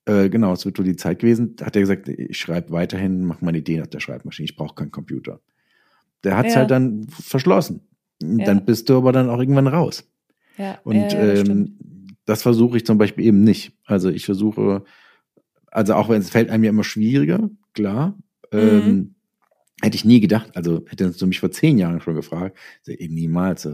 Äh, 0.03 0.27
genau, 0.27 0.51
es 0.51 0.65
wird 0.65 0.77
wohl 0.77 0.83
die 0.83 0.97
Zeit 0.97 1.19
gewesen. 1.19 1.55
Hat 1.61 1.77
er 1.77 1.81
gesagt, 1.81 2.09
ich 2.09 2.37
schreibe 2.37 2.73
weiterhin, 2.73 3.23
mache 3.23 3.45
meine 3.45 3.59
Ideen 3.59 3.81
auf 3.81 3.87
der 3.87 4.01
Schreibmaschine, 4.01 4.43
ich 4.43 4.57
brauche 4.57 4.75
keinen 4.75 4.91
Computer. 4.91 5.39
Der 6.25 6.35
hat 6.35 6.47
es 6.47 6.55
ja. 6.55 6.59
halt 6.59 6.71
dann 6.71 7.07
verschlossen. 7.07 7.87
Ja. 8.21 8.43
Dann 8.47 8.65
bist 8.65 8.89
du 8.89 8.97
aber 8.97 9.13
dann 9.13 9.29
auch 9.29 9.39
irgendwann 9.39 9.67
raus. 9.67 10.11
Ja. 10.57 10.77
Und 10.83 10.95
ja, 10.95 11.35
ähm, 11.35 11.77
das 12.25 12.41
versuche 12.41 12.75
ich 12.75 12.85
zum 12.85 12.97
Beispiel 12.97 13.23
eben 13.23 13.45
nicht. 13.45 13.77
Also 13.85 14.09
ich 14.09 14.25
versuche, 14.25 14.83
also 15.73 15.95
auch 15.95 16.09
wenn 16.09 16.21
es 16.21 16.29
fällt 16.29 16.49
einem 16.49 16.63
ja 16.63 16.69
immer 16.69 16.83
schwieriger, 16.83 17.49
klar. 17.73 18.17
Mhm. 18.51 18.59
Ähm, 18.59 19.15
hätte 19.81 19.95
ich 19.95 20.05
nie 20.05 20.21
gedacht, 20.21 20.55
also 20.55 20.85
hätte 20.87 21.11
du 21.11 21.27
mich 21.27 21.39
vor 21.39 21.51
zehn 21.51 21.77
Jahren 21.77 21.99
schon 21.99 22.15
gefragt, 22.15 22.57
eben 22.87 23.13
niemals. 23.13 23.67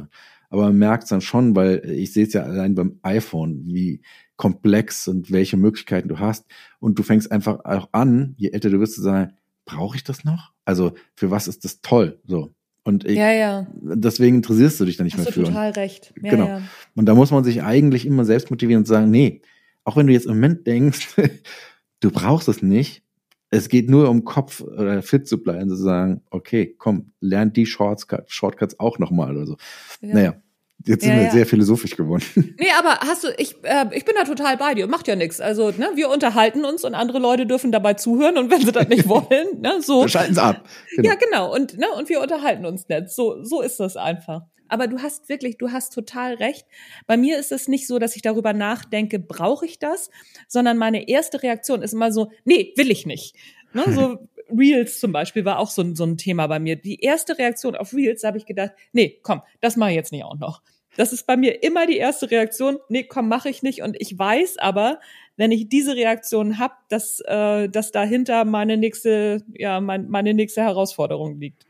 Aber 0.50 0.64
man 0.64 0.78
merkt 0.78 1.04
es 1.04 1.10
dann 1.10 1.22
schon, 1.22 1.56
weil 1.56 1.88
ich 1.90 2.14
sehe 2.14 2.26
es 2.26 2.34
ja 2.34 2.44
allein 2.44 2.74
beim 2.74 3.00
iPhone, 3.04 3.62
wie 3.66 4.02
komplex 4.36 5.08
und 5.08 5.32
welche 5.32 5.58
Möglichkeiten 5.58 6.08
du 6.08 6.20
hast. 6.20 6.46
Und 6.80 6.98
du 6.98 7.04
fängst 7.04 7.32
einfach 7.32 7.64
auch 7.66 7.90
an, 7.92 8.34
je 8.38 8.50
älter 8.50 8.70
du 8.70 8.80
wirst, 8.80 8.96
zu 8.96 9.02
sagen, 9.02 9.34
brauche 9.66 9.98
ich 9.98 10.04
das 10.04 10.24
noch? 10.24 10.52
Also 10.66 10.94
für 11.14 11.30
was 11.30 11.48
ist 11.48 11.66
das 11.66 11.82
toll? 11.82 12.20
So. 12.26 12.50
Und 12.84 13.06
ich, 13.06 13.18
ja, 13.18 13.32
ja. 13.32 13.68
deswegen 13.82 14.38
interessierst 14.38 14.80
du 14.80 14.86
dich 14.86 14.98
da 14.98 15.04
nicht 15.04 15.18
Hast 15.18 15.26
mehr 15.26 15.34
für. 15.34 15.42
Du 15.42 15.48
total 15.48 15.72
recht. 15.72 16.14
Ja, 16.24 16.32
genau. 16.32 16.48
Ja. 16.48 16.62
Und 16.96 17.06
da 17.06 17.14
muss 17.14 17.30
man 17.30 17.44
sich 17.44 17.62
eigentlich 17.62 18.06
immer 18.06 18.26
selbst 18.26 18.50
motivieren 18.50 18.82
und 18.82 18.88
sagen, 18.88 19.12
nee, 19.12 19.42
auch 19.84 19.98
wenn 19.98 20.08
du 20.08 20.14
jetzt 20.14 20.26
im 20.26 20.36
Moment 20.36 20.66
denkst, 20.66 21.16
du 22.00 22.12
brauchst 22.12 22.48
es 22.48 22.62
nicht, 22.62 23.04
es 23.52 23.68
geht 23.70 23.90
nur 23.90 24.10
um 24.10 24.26
Kopf 24.26 24.62
oder 24.62 25.02
fit 25.02 25.28
zu 25.28 25.42
bleiben, 25.42 25.70
zu 25.70 25.76
sagen, 25.76 26.22
okay, 26.30 26.76
komm, 26.78 27.14
lern 27.20 27.52
die 27.52 27.66
Shortcuts, 27.66 28.32
Shortcuts 28.32 28.80
auch 28.80 29.00
nochmal 29.00 29.36
oder 29.36 29.48
so. 29.48 29.58
Ja. 30.02 30.14
Naja, 30.14 30.42
Jetzt 30.86 31.04
sind 31.04 31.12
ja, 31.12 31.18
wir 31.18 31.26
ja. 31.26 31.32
sehr 31.32 31.46
philosophisch 31.46 31.96
geworden. 31.96 32.24
Nee, 32.58 32.72
aber 32.78 33.00
hast 33.02 33.24
du, 33.24 33.28
ich, 33.38 33.56
äh, 33.64 33.86
ich 33.92 34.06
bin 34.06 34.16
da 34.18 34.24
total 34.24 34.56
bei 34.58 34.74
dir, 34.74 34.88
macht 34.88 35.08
ja 35.08 35.16
nichts. 35.16 35.42
Also, 35.42 35.72
ne, 35.72 35.92
wir 35.96 36.10
unterhalten 36.10 36.64
uns 36.64 36.84
und 36.86 36.96
andere 36.96 37.20
Leute 37.20 37.46
dürfen 37.46 37.72
dabei 37.72 37.96
zuhören 37.96 38.38
und 38.38 38.50
wenn 38.50 38.62
sie 38.62 38.72
das 38.72 38.88
nicht 38.88 39.08
wollen, 39.10 39.60
ne, 39.62 39.82
so. 39.82 40.02
Dann 40.02 40.10
schalten 40.10 40.36
sie 40.36 40.42
ab. 40.42 40.64
Genau. 40.96 41.10
Ja, 41.10 41.16
genau. 41.16 41.54
Und, 41.54 41.78
ne, 41.78 41.86
und 41.98 42.08
wir 42.08 42.22
unterhalten 42.22 42.66
uns 42.66 42.88
nicht. 42.88 43.10
So, 43.10 43.44
so 43.44 43.62
ist 43.62 43.80
das 43.80 43.98
einfach. 43.98 44.44
Aber 44.70 44.88
du 44.88 45.02
hast 45.02 45.30
wirklich, 45.30 45.58
du 45.58 45.72
hast 45.72 45.94
total 45.94 46.36
recht. 46.36 46.66
Bei 47.08 47.18
mir 47.18 47.38
ist 47.38 47.52
es 47.52 47.68
nicht 47.68 47.88
so, 47.88 48.00
dass 48.00 48.16
ich 48.16 48.22
darüber 48.22 48.54
nachdenke, 48.54 49.20
brauche 49.20 49.66
ich 49.66 49.80
das, 49.80 50.10
sondern 50.48 50.78
meine 50.78 51.10
erste 51.10 51.44
Reaktion 51.44 51.82
ist 51.82 51.94
immer 51.94 52.12
so, 52.12 52.32
nee, 52.46 52.74
will 52.78 52.92
ich 52.92 53.06
nicht. 53.06 53.36
Ne, 53.74 53.84
so 53.90 54.18
Reels 54.58 55.00
zum 55.00 55.12
Beispiel 55.12 55.46
war 55.46 55.60
auch 55.60 55.70
so, 55.70 55.82
ein 55.82 55.96
so 55.96 56.06
ein 56.06 56.18
Thema 56.18 56.48
bei 56.48 56.60
mir. 56.60 56.76
Die 56.76 57.02
erste 57.02 57.38
Reaktion 57.38 57.76
auf 57.76 57.94
Reels 57.94 58.24
habe 58.24 58.38
ich 58.38 58.46
gedacht, 58.46 58.72
nee, 58.94 59.20
komm, 59.22 59.42
das 59.62 59.76
mache 59.76 59.92
ich 59.92 59.96
jetzt 59.96 60.12
nicht 60.12 60.24
auch 60.24 60.38
noch. 60.38 60.62
Das 60.98 61.14
ist 61.14 61.28
bei 61.28 61.38
mir 61.38 61.64
immer 61.64 61.86
die 61.86 61.98
erste 61.98 62.30
Reaktion, 62.32 62.80
nee, 62.90 63.04
komm, 63.04 63.30
mache 63.30 63.50
ich 63.50 63.64
nicht. 63.64 63.82
Und 63.82 63.96
ich 64.00 64.18
weiß 64.18 64.58
aber, 64.58 65.00
wenn 65.38 65.52
ich 65.52 65.70
diese 65.70 65.96
Reaktion 65.96 66.58
habe, 66.60 66.74
dass, 66.90 67.22
äh, 67.26 67.70
dass 67.70 67.92
dahinter 67.92 68.44
meine 68.44 68.76
nächste, 68.76 69.44
ja, 69.54 69.80
mein, 69.80 70.10
meine 70.10 70.34
nächste 70.34 70.62
Herausforderung 70.62 71.40
liegt. 71.40 71.66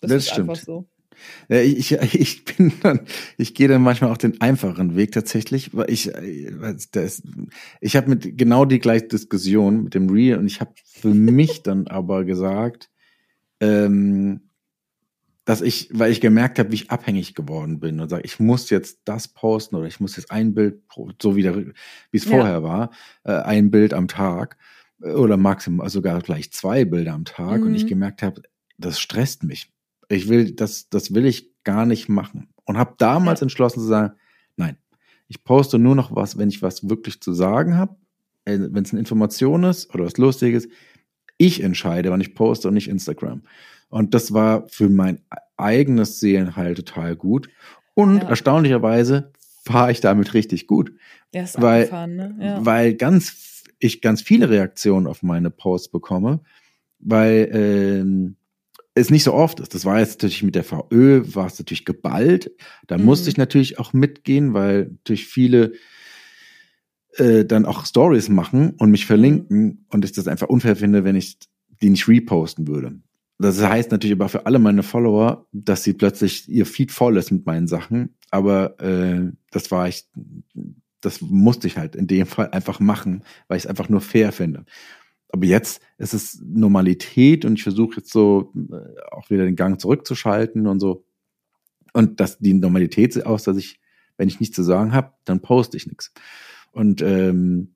Das, 0.00 0.10
das 0.10 0.18
ist 0.18 0.30
stimmt. 0.30 0.50
einfach 0.50 0.62
so. 0.62 0.86
Ich, 1.48 1.92
ich 2.14 2.44
bin 2.44 2.72
dann, 2.82 3.00
ich 3.36 3.54
gehe 3.54 3.68
dann 3.68 3.82
manchmal 3.82 4.10
auch 4.10 4.18
den 4.18 4.40
einfacheren 4.40 4.96
Weg 4.96 5.12
tatsächlich, 5.12 5.74
weil 5.74 5.90
ich, 5.90 6.10
das, 6.92 7.22
ich 7.80 7.96
habe 7.96 8.10
mit 8.10 8.38
genau 8.38 8.64
die 8.64 8.78
gleiche 8.78 9.08
Diskussion 9.08 9.84
mit 9.84 9.94
dem 9.94 10.10
Real 10.10 10.38
und 10.38 10.46
ich 10.46 10.60
habe 10.60 10.72
für 10.84 11.08
mich 11.14 11.62
dann 11.62 11.86
aber 11.86 12.24
gesagt, 12.24 12.90
ähm, 13.60 14.48
dass 15.48 15.62
ich, 15.62 15.88
weil 15.94 16.12
ich 16.12 16.20
gemerkt 16.20 16.58
habe, 16.58 16.70
wie 16.72 16.74
ich 16.74 16.90
abhängig 16.90 17.34
geworden 17.34 17.80
bin 17.80 18.00
und 18.00 18.10
sage, 18.10 18.22
ich 18.26 18.38
muss 18.38 18.68
jetzt 18.68 19.00
das 19.06 19.28
posten 19.28 19.76
oder 19.76 19.86
ich 19.86 19.98
muss 19.98 20.16
jetzt 20.16 20.30
ein 20.30 20.52
Bild, 20.52 20.82
so 21.22 21.36
wie, 21.36 21.72
wie 22.10 22.16
es 22.16 22.26
vorher 22.26 22.52
ja. 22.52 22.62
war, 22.62 22.90
äh, 23.24 23.32
ein 23.32 23.70
Bild 23.70 23.94
am 23.94 24.08
Tag 24.08 24.58
äh, 25.02 25.12
oder 25.12 25.38
maximal 25.38 25.88
sogar 25.88 26.20
gleich 26.20 26.52
zwei 26.52 26.84
Bilder 26.84 27.14
am 27.14 27.24
Tag 27.24 27.62
mhm. 27.62 27.68
und 27.68 27.74
ich 27.74 27.84
mhm. 27.84 27.88
gemerkt 27.88 28.22
habe, 28.22 28.42
das 28.76 29.00
stresst 29.00 29.42
mich 29.42 29.72
ich 30.08 30.28
will, 30.28 30.52
das, 30.52 30.88
das 30.88 31.14
will 31.14 31.26
ich 31.26 31.52
gar 31.64 31.86
nicht 31.86 32.08
machen. 32.08 32.48
Und 32.64 32.78
habe 32.78 32.94
damals 32.98 33.40
ja. 33.40 33.44
entschlossen 33.44 33.80
zu 33.80 33.86
sagen, 33.86 34.14
nein, 34.56 34.76
ich 35.28 35.44
poste 35.44 35.78
nur 35.78 35.94
noch 35.94 36.14
was, 36.14 36.38
wenn 36.38 36.48
ich 36.48 36.62
was 36.62 36.88
wirklich 36.88 37.20
zu 37.20 37.32
sagen 37.32 37.76
habe, 37.76 37.96
äh, 38.44 38.58
wenn 38.58 38.84
es 38.84 38.92
eine 38.92 39.00
Information 39.00 39.64
ist 39.64 39.94
oder 39.94 40.04
was 40.04 40.16
Lustiges. 40.16 40.68
Ich 41.36 41.62
entscheide, 41.62 42.10
wann 42.10 42.20
ich 42.20 42.34
poste 42.34 42.68
und 42.68 42.74
nicht 42.74 42.88
Instagram. 42.88 43.42
Und 43.90 44.14
das 44.14 44.32
war 44.32 44.68
für 44.68 44.88
mein 44.88 45.20
eigenes 45.56 46.20
Seelenheil 46.20 46.74
total 46.74 47.16
gut. 47.16 47.48
Und 47.94 48.22
ja. 48.22 48.28
erstaunlicherweise 48.28 49.32
fahre 49.64 49.92
ich 49.92 50.00
damit 50.00 50.34
richtig 50.34 50.66
gut. 50.66 50.92
Ja, 51.34 51.42
ist 51.42 51.60
weil, 51.60 51.88
ne? 52.08 52.36
ja. 52.40 52.64
weil 52.64 52.94
ganz, 52.94 53.64
ich 53.78 54.00
ganz 54.00 54.22
viele 54.22 54.50
Reaktionen 54.50 55.06
auf 55.06 55.22
meine 55.22 55.50
Posts 55.50 55.90
bekomme, 55.90 56.40
weil 56.98 57.48
ähm, 57.52 58.36
es 58.98 59.10
nicht 59.10 59.24
so 59.24 59.34
oft 59.34 59.60
ist. 59.60 59.74
Das 59.74 59.84
war 59.84 59.98
jetzt 59.98 60.22
natürlich 60.22 60.42
mit 60.42 60.54
der 60.54 60.64
VÖ, 60.64 61.22
war 61.34 61.46
es 61.46 61.58
natürlich 61.58 61.84
geballt. 61.84 62.50
Da 62.86 62.98
mhm. 62.98 63.04
musste 63.04 63.30
ich 63.30 63.36
natürlich 63.36 63.78
auch 63.78 63.92
mitgehen, 63.92 64.54
weil 64.54 64.86
natürlich 64.86 65.26
viele 65.26 65.72
äh, 67.16 67.44
dann 67.44 67.66
auch 67.66 67.86
Stories 67.86 68.28
machen 68.28 68.74
und 68.78 68.90
mich 68.90 69.06
verlinken 69.06 69.60
mhm. 69.60 69.78
und 69.90 70.04
ich 70.04 70.12
das 70.12 70.28
einfach 70.28 70.48
unfair 70.48 70.76
finde, 70.76 71.04
wenn 71.04 71.16
ich 71.16 71.38
die 71.80 71.90
nicht 71.90 72.08
reposten 72.08 72.66
würde. 72.66 72.98
Das 73.38 73.62
heißt 73.62 73.92
natürlich 73.92 74.16
aber 74.16 74.28
für 74.28 74.46
alle 74.46 74.58
meine 74.58 74.82
Follower, 74.82 75.46
dass 75.52 75.84
sie 75.84 75.92
plötzlich 75.92 76.48
ihr 76.48 76.66
Feed 76.66 76.90
voll 76.90 77.16
ist 77.16 77.30
mit 77.30 77.46
meinen 77.46 77.68
Sachen. 77.68 78.16
Aber 78.30 78.80
äh, 78.80 79.30
das 79.52 79.70
war 79.70 79.88
ich, 79.88 80.06
das 81.00 81.20
musste 81.20 81.68
ich 81.68 81.78
halt 81.78 81.94
in 81.94 82.08
dem 82.08 82.26
Fall 82.26 82.50
einfach 82.50 82.80
machen, 82.80 83.22
weil 83.46 83.58
ich 83.58 83.64
es 83.64 83.68
einfach 83.68 83.88
nur 83.88 84.00
fair 84.00 84.32
finde 84.32 84.64
aber 85.30 85.44
jetzt 85.44 85.82
ist 85.98 86.14
es 86.14 86.40
Normalität 86.42 87.44
und 87.44 87.54
ich 87.54 87.62
versuche 87.62 87.98
jetzt 87.98 88.12
so 88.12 88.52
äh, 88.70 89.00
auch 89.10 89.30
wieder 89.30 89.44
den 89.44 89.56
Gang 89.56 89.80
zurückzuschalten 89.80 90.66
und 90.66 90.80
so. 90.80 91.04
Und 91.92 92.20
das, 92.20 92.38
die 92.38 92.54
Normalität 92.54 93.12
sieht 93.12 93.26
aus, 93.26 93.44
dass 93.44 93.56
ich, 93.56 93.80
wenn 94.16 94.28
ich 94.28 94.40
nichts 94.40 94.56
zu 94.56 94.62
sagen 94.62 94.92
habe, 94.92 95.12
dann 95.24 95.40
poste 95.40 95.76
ich 95.76 95.86
nichts. 95.86 96.12
Und, 96.72 97.02
ähm, 97.02 97.74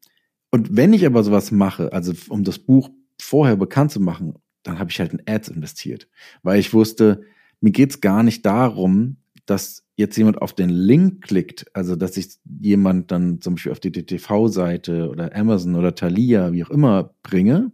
und 0.50 0.76
wenn 0.76 0.92
ich 0.92 1.06
aber 1.06 1.22
sowas 1.24 1.50
mache, 1.50 1.92
also 1.92 2.12
um 2.28 2.44
das 2.44 2.58
Buch 2.58 2.90
vorher 3.20 3.56
bekannt 3.56 3.90
zu 3.90 4.00
machen, 4.00 4.34
dann 4.62 4.78
habe 4.78 4.90
ich 4.90 5.00
halt 5.00 5.12
in 5.12 5.22
Ads 5.26 5.48
investiert. 5.48 6.08
Weil 6.42 6.60
ich 6.60 6.72
wusste, 6.72 7.22
mir 7.60 7.72
geht's 7.72 8.00
gar 8.00 8.22
nicht 8.22 8.44
darum, 8.46 9.16
dass 9.46 9.84
jetzt 9.96 10.16
jemand 10.16 10.40
auf 10.40 10.54
den 10.54 10.70
Link 10.70 11.22
klickt, 11.22 11.66
also 11.74 11.96
dass 11.96 12.14
sich 12.14 12.38
jemand 12.60 13.10
dann 13.10 13.40
zum 13.40 13.54
Beispiel 13.54 13.72
auf 13.72 13.80
die 13.80 13.92
DTV-Seite 13.92 15.08
oder 15.10 15.34
Amazon 15.34 15.74
oder 15.74 15.94
Thalia, 15.94 16.52
wie 16.52 16.64
auch 16.64 16.70
immer, 16.70 17.14
bringe, 17.22 17.72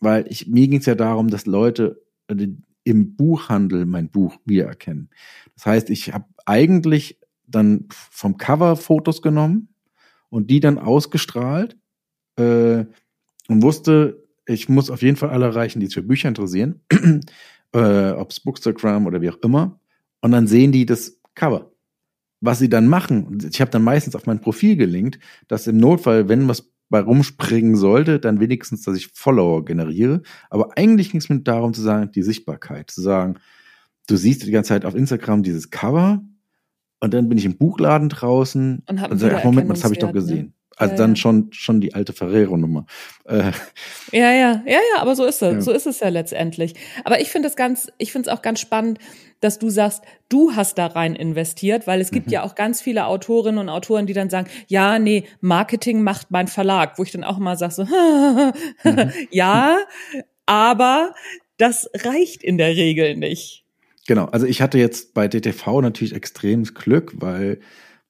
weil 0.00 0.26
ich, 0.28 0.46
mir 0.48 0.68
ging 0.68 0.80
es 0.80 0.86
ja 0.86 0.94
darum, 0.94 1.28
dass 1.28 1.46
Leute 1.46 2.02
äh, 2.28 2.48
im 2.84 3.16
Buchhandel 3.16 3.86
mein 3.86 4.10
Buch 4.10 4.36
wiedererkennen. 4.44 5.10
Das 5.54 5.66
heißt, 5.66 5.90
ich 5.90 6.12
habe 6.12 6.24
eigentlich 6.46 7.20
dann 7.46 7.86
vom 7.90 8.36
Cover 8.38 8.76
Fotos 8.76 9.22
genommen 9.22 9.68
und 10.30 10.50
die 10.50 10.60
dann 10.60 10.78
ausgestrahlt 10.78 11.76
äh, 12.36 12.84
und 13.48 13.62
wusste, 13.62 14.26
ich 14.46 14.68
muss 14.68 14.90
auf 14.90 15.02
jeden 15.02 15.16
Fall 15.16 15.30
alle 15.30 15.46
erreichen, 15.46 15.80
die 15.80 15.86
sich 15.86 15.94
für 15.94 16.02
Bücher 16.02 16.28
interessieren, 16.28 16.80
äh, 17.72 18.10
ob 18.12 18.30
es 18.30 18.40
Bookstagram 18.40 19.06
oder 19.06 19.20
wie 19.20 19.30
auch 19.30 19.38
immer. 19.42 19.78
Und 20.22 20.30
dann 20.30 20.46
sehen 20.46 20.72
die 20.72 20.86
das 20.86 21.20
Cover. 21.34 21.70
Was 22.40 22.58
sie 22.58 22.68
dann 22.68 22.88
machen, 22.88 23.38
ich 23.48 23.60
habe 23.60 23.70
dann 23.70 23.84
meistens 23.84 24.16
auf 24.16 24.26
mein 24.26 24.40
Profil 24.40 24.76
gelinkt, 24.76 25.18
dass 25.46 25.66
im 25.66 25.76
Notfall, 25.76 26.28
wenn 26.28 26.48
was 26.48 26.72
bei 26.88 27.00
rumspringen 27.00 27.76
sollte, 27.76 28.20
dann 28.20 28.40
wenigstens, 28.40 28.82
dass 28.82 28.96
ich 28.96 29.08
Follower 29.14 29.64
generiere. 29.64 30.22
Aber 30.50 30.76
eigentlich 30.76 31.10
ging 31.10 31.20
es 31.20 31.28
mir 31.28 31.40
darum 31.40 31.72
zu 31.72 31.80
sagen, 31.80 32.10
die 32.12 32.22
Sichtbarkeit, 32.22 32.90
zu 32.90 33.00
sagen, 33.00 33.36
du 34.08 34.16
siehst 34.16 34.46
die 34.46 34.50
ganze 34.50 34.68
Zeit 34.68 34.84
auf 34.84 34.94
Instagram 34.94 35.42
dieses 35.42 35.70
Cover 35.70 36.22
und 37.00 37.14
dann 37.14 37.28
bin 37.28 37.38
ich 37.38 37.44
im 37.44 37.56
Buchladen 37.56 38.08
draußen 38.08 38.82
Und 38.86 39.10
und 39.10 39.18
sage, 39.18 39.40
Moment, 39.42 39.68
mal, 39.68 39.74
das 39.74 39.84
habe 39.84 39.94
ich 39.94 40.00
doch 40.00 40.12
Wiedererkennungswert, 40.12 40.46
ne? 40.46 40.52
Also 40.76 40.92
Ja, 40.92 40.98
dann 40.98 41.10
ja. 41.10 41.16
schon 41.16 41.48
schon 41.52 41.80
die 41.80 41.94
alte 41.94 42.12
Ferrero-Nummer. 42.12 42.86
Äh, 43.24 43.52
Ja, 44.12 44.30
ja, 44.32 44.32
ja, 44.32 44.62
ja, 44.66 45.00
aber 45.00 45.14
so 45.14 45.24
ist 45.24 45.42
es. 45.42 45.52
Ja. 45.54 45.60
So 45.60 45.72
ist 45.72 45.86
es 45.86 46.00
ja 46.00 46.08
letztendlich. 46.08 46.74
Aber 47.04 47.20
ich 47.20 47.30
finde 47.30 47.48
es 47.48 47.56
ganz, 47.56 47.90
ich 47.98 48.12
finde 48.12 48.28
es 48.30 48.36
auch 48.36 48.42
ganz 48.42 48.60
spannend, 48.60 48.98
dass 49.40 49.58
du 49.58 49.70
sagst, 49.70 50.02
du 50.28 50.54
hast 50.54 50.78
da 50.78 50.86
rein 50.86 51.14
investiert, 51.16 51.86
weil 51.86 52.00
es 52.00 52.10
gibt 52.12 52.26
Mhm. 52.28 52.32
ja 52.32 52.42
auch 52.44 52.54
ganz 52.54 52.80
viele 52.80 53.06
Autorinnen 53.06 53.58
und 53.58 53.68
Autoren, 53.68 54.06
die 54.06 54.12
dann 54.12 54.30
sagen, 54.30 54.48
ja, 54.68 54.98
nee, 54.98 55.24
Marketing 55.40 56.02
macht 56.02 56.30
mein 56.30 56.46
Verlag, 56.48 56.98
wo 56.98 57.02
ich 57.02 57.10
dann 57.10 57.24
auch 57.24 57.38
immer 57.38 57.56
sage 57.56 57.72
so, 57.74 57.84
Mhm. 58.84 59.12
ja, 59.30 59.78
aber 60.46 61.14
das 61.58 61.88
reicht 62.04 62.42
in 62.42 62.58
der 62.58 62.68
Regel 62.76 63.16
nicht. 63.16 63.64
Genau, 64.06 64.24
also 64.26 64.46
ich 64.46 64.60
hatte 64.60 64.78
jetzt 64.78 65.14
bei 65.14 65.28
DTV 65.28 65.80
natürlich 65.80 66.14
extremes 66.14 66.74
Glück, 66.74 67.12
weil 67.16 67.60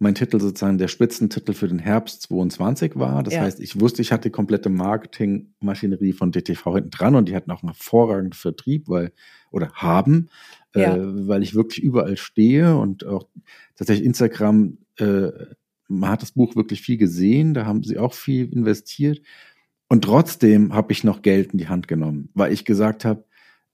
mein 0.03 0.15
Titel 0.17 0.41
sozusagen 0.41 0.79
der 0.79 0.89
Spitzentitel 0.89 1.53
für 1.53 1.69
den 1.69 1.79
Herbst 1.79 2.23
22 2.23 2.97
war. 2.97 3.23
Das 3.23 3.35
Ja. 3.35 3.43
heißt, 3.43 3.61
ich 3.61 3.81
wusste, 3.81 4.03
ich 4.03 4.11
hatte 4.13 4.29
die 4.29 4.33
komplette 4.33 4.69
Marketingmaschinerie 4.69 6.13
von 6.13 6.33
DTV 6.33 6.75
hinten 6.75 6.91
dran 6.91 7.15
und 7.15 7.29
die 7.29 7.37
hatten 7.37 7.51
auch 7.51 7.63
einen 7.63 7.73
hervorragenden 7.73 8.33
Vertrieb, 8.33 8.89
weil, 8.89 9.13
oder 9.51 9.71
haben, 9.75 10.29
Ja. 10.75 10.97
äh, 10.97 11.29
weil 11.29 11.43
ich 11.43 11.55
wirklich 11.55 11.83
überall 11.85 12.17
stehe 12.17 12.77
und 12.77 13.07
auch 13.07 13.29
tatsächlich 13.77 14.05
Instagram, 14.07 14.79
äh, 14.99 15.29
man 15.89 16.11
hat 16.11 16.23
das 16.23 16.33
Buch 16.33 16.57
wirklich 16.57 16.81
viel 16.83 16.97
gesehen, 16.97 17.55
da 17.55 17.67
haben 17.67 17.83
sie 17.85 17.99
auch 17.99 18.15
viel 18.15 18.53
investiert. 18.53 19.21
Und 19.89 20.05
trotzdem 20.05 20.73
habe 20.75 20.93
ich 20.93 21.05
noch 21.05 21.23
Geld 21.23 21.53
in 21.53 21.59
die 21.59 21.69
Hand 21.69 21.87
genommen, 21.87 22.31
weil 22.35 22.53
ich 22.53 22.65
gesagt 22.65 23.05
habe, 23.05 23.25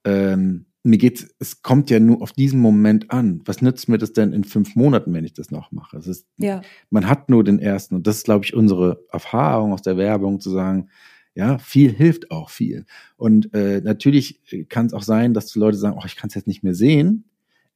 ähm, 0.05 0.67
mir 0.83 0.99
geht's, 0.99 1.29
es 1.39 1.63
kommt 1.63 1.91
ja 1.91 2.01
nur 2.01 2.23
auf 2.23 2.33
diesen 2.33 2.61
Moment 2.61 3.11
an. 3.11 3.43
Was 3.45 3.63
nützt 3.63 3.89
mir 3.89 3.99
das 3.99 4.13
denn 4.13 4.33
in 4.33 4.45
fünf 4.45 4.77
Monaten, 4.77 5.13
wenn 5.13 5.25
ich 5.25 5.33
das 5.33 5.51
noch 5.51 5.73
mache? 5.73 5.99
Es 5.99 6.07
ist, 6.07 6.27
Ja, 6.37 6.63
man 6.91 7.09
hat 7.09 7.29
nur 7.29 7.45
den 7.45 7.59
ersten. 7.59 7.97
Und 7.97 8.07
das 8.07 8.19
ist, 8.19 8.25
glaube 8.25 8.45
ich, 8.45 8.55
unsere 8.55 9.05
Erfahrung 9.11 9.73
aus 9.73 9.83
der 9.83 9.97
Werbung, 9.97 10.41
zu 10.41 10.51
sagen, 10.51 10.89
ja, 11.35 11.59
viel 11.59 11.93
hilft 11.93 12.31
auch 12.31 12.51
viel. 12.51 12.85
Und 13.17 13.55
äh, 13.55 13.81
natürlich 13.81 14.41
kann 14.69 14.87
es 14.87 14.93
auch 14.93 15.03
sein, 15.03 15.35
dass 15.35 15.47
die 15.47 15.59
Leute 15.59 15.77
sagen, 15.77 15.97
oh, 16.01 16.05
ich 16.07 16.17
kann 16.17 16.29
es 16.29 16.35
jetzt 16.35 16.49
nicht 16.49 16.65
mehr 16.65 16.75
sehen. 16.75 17.25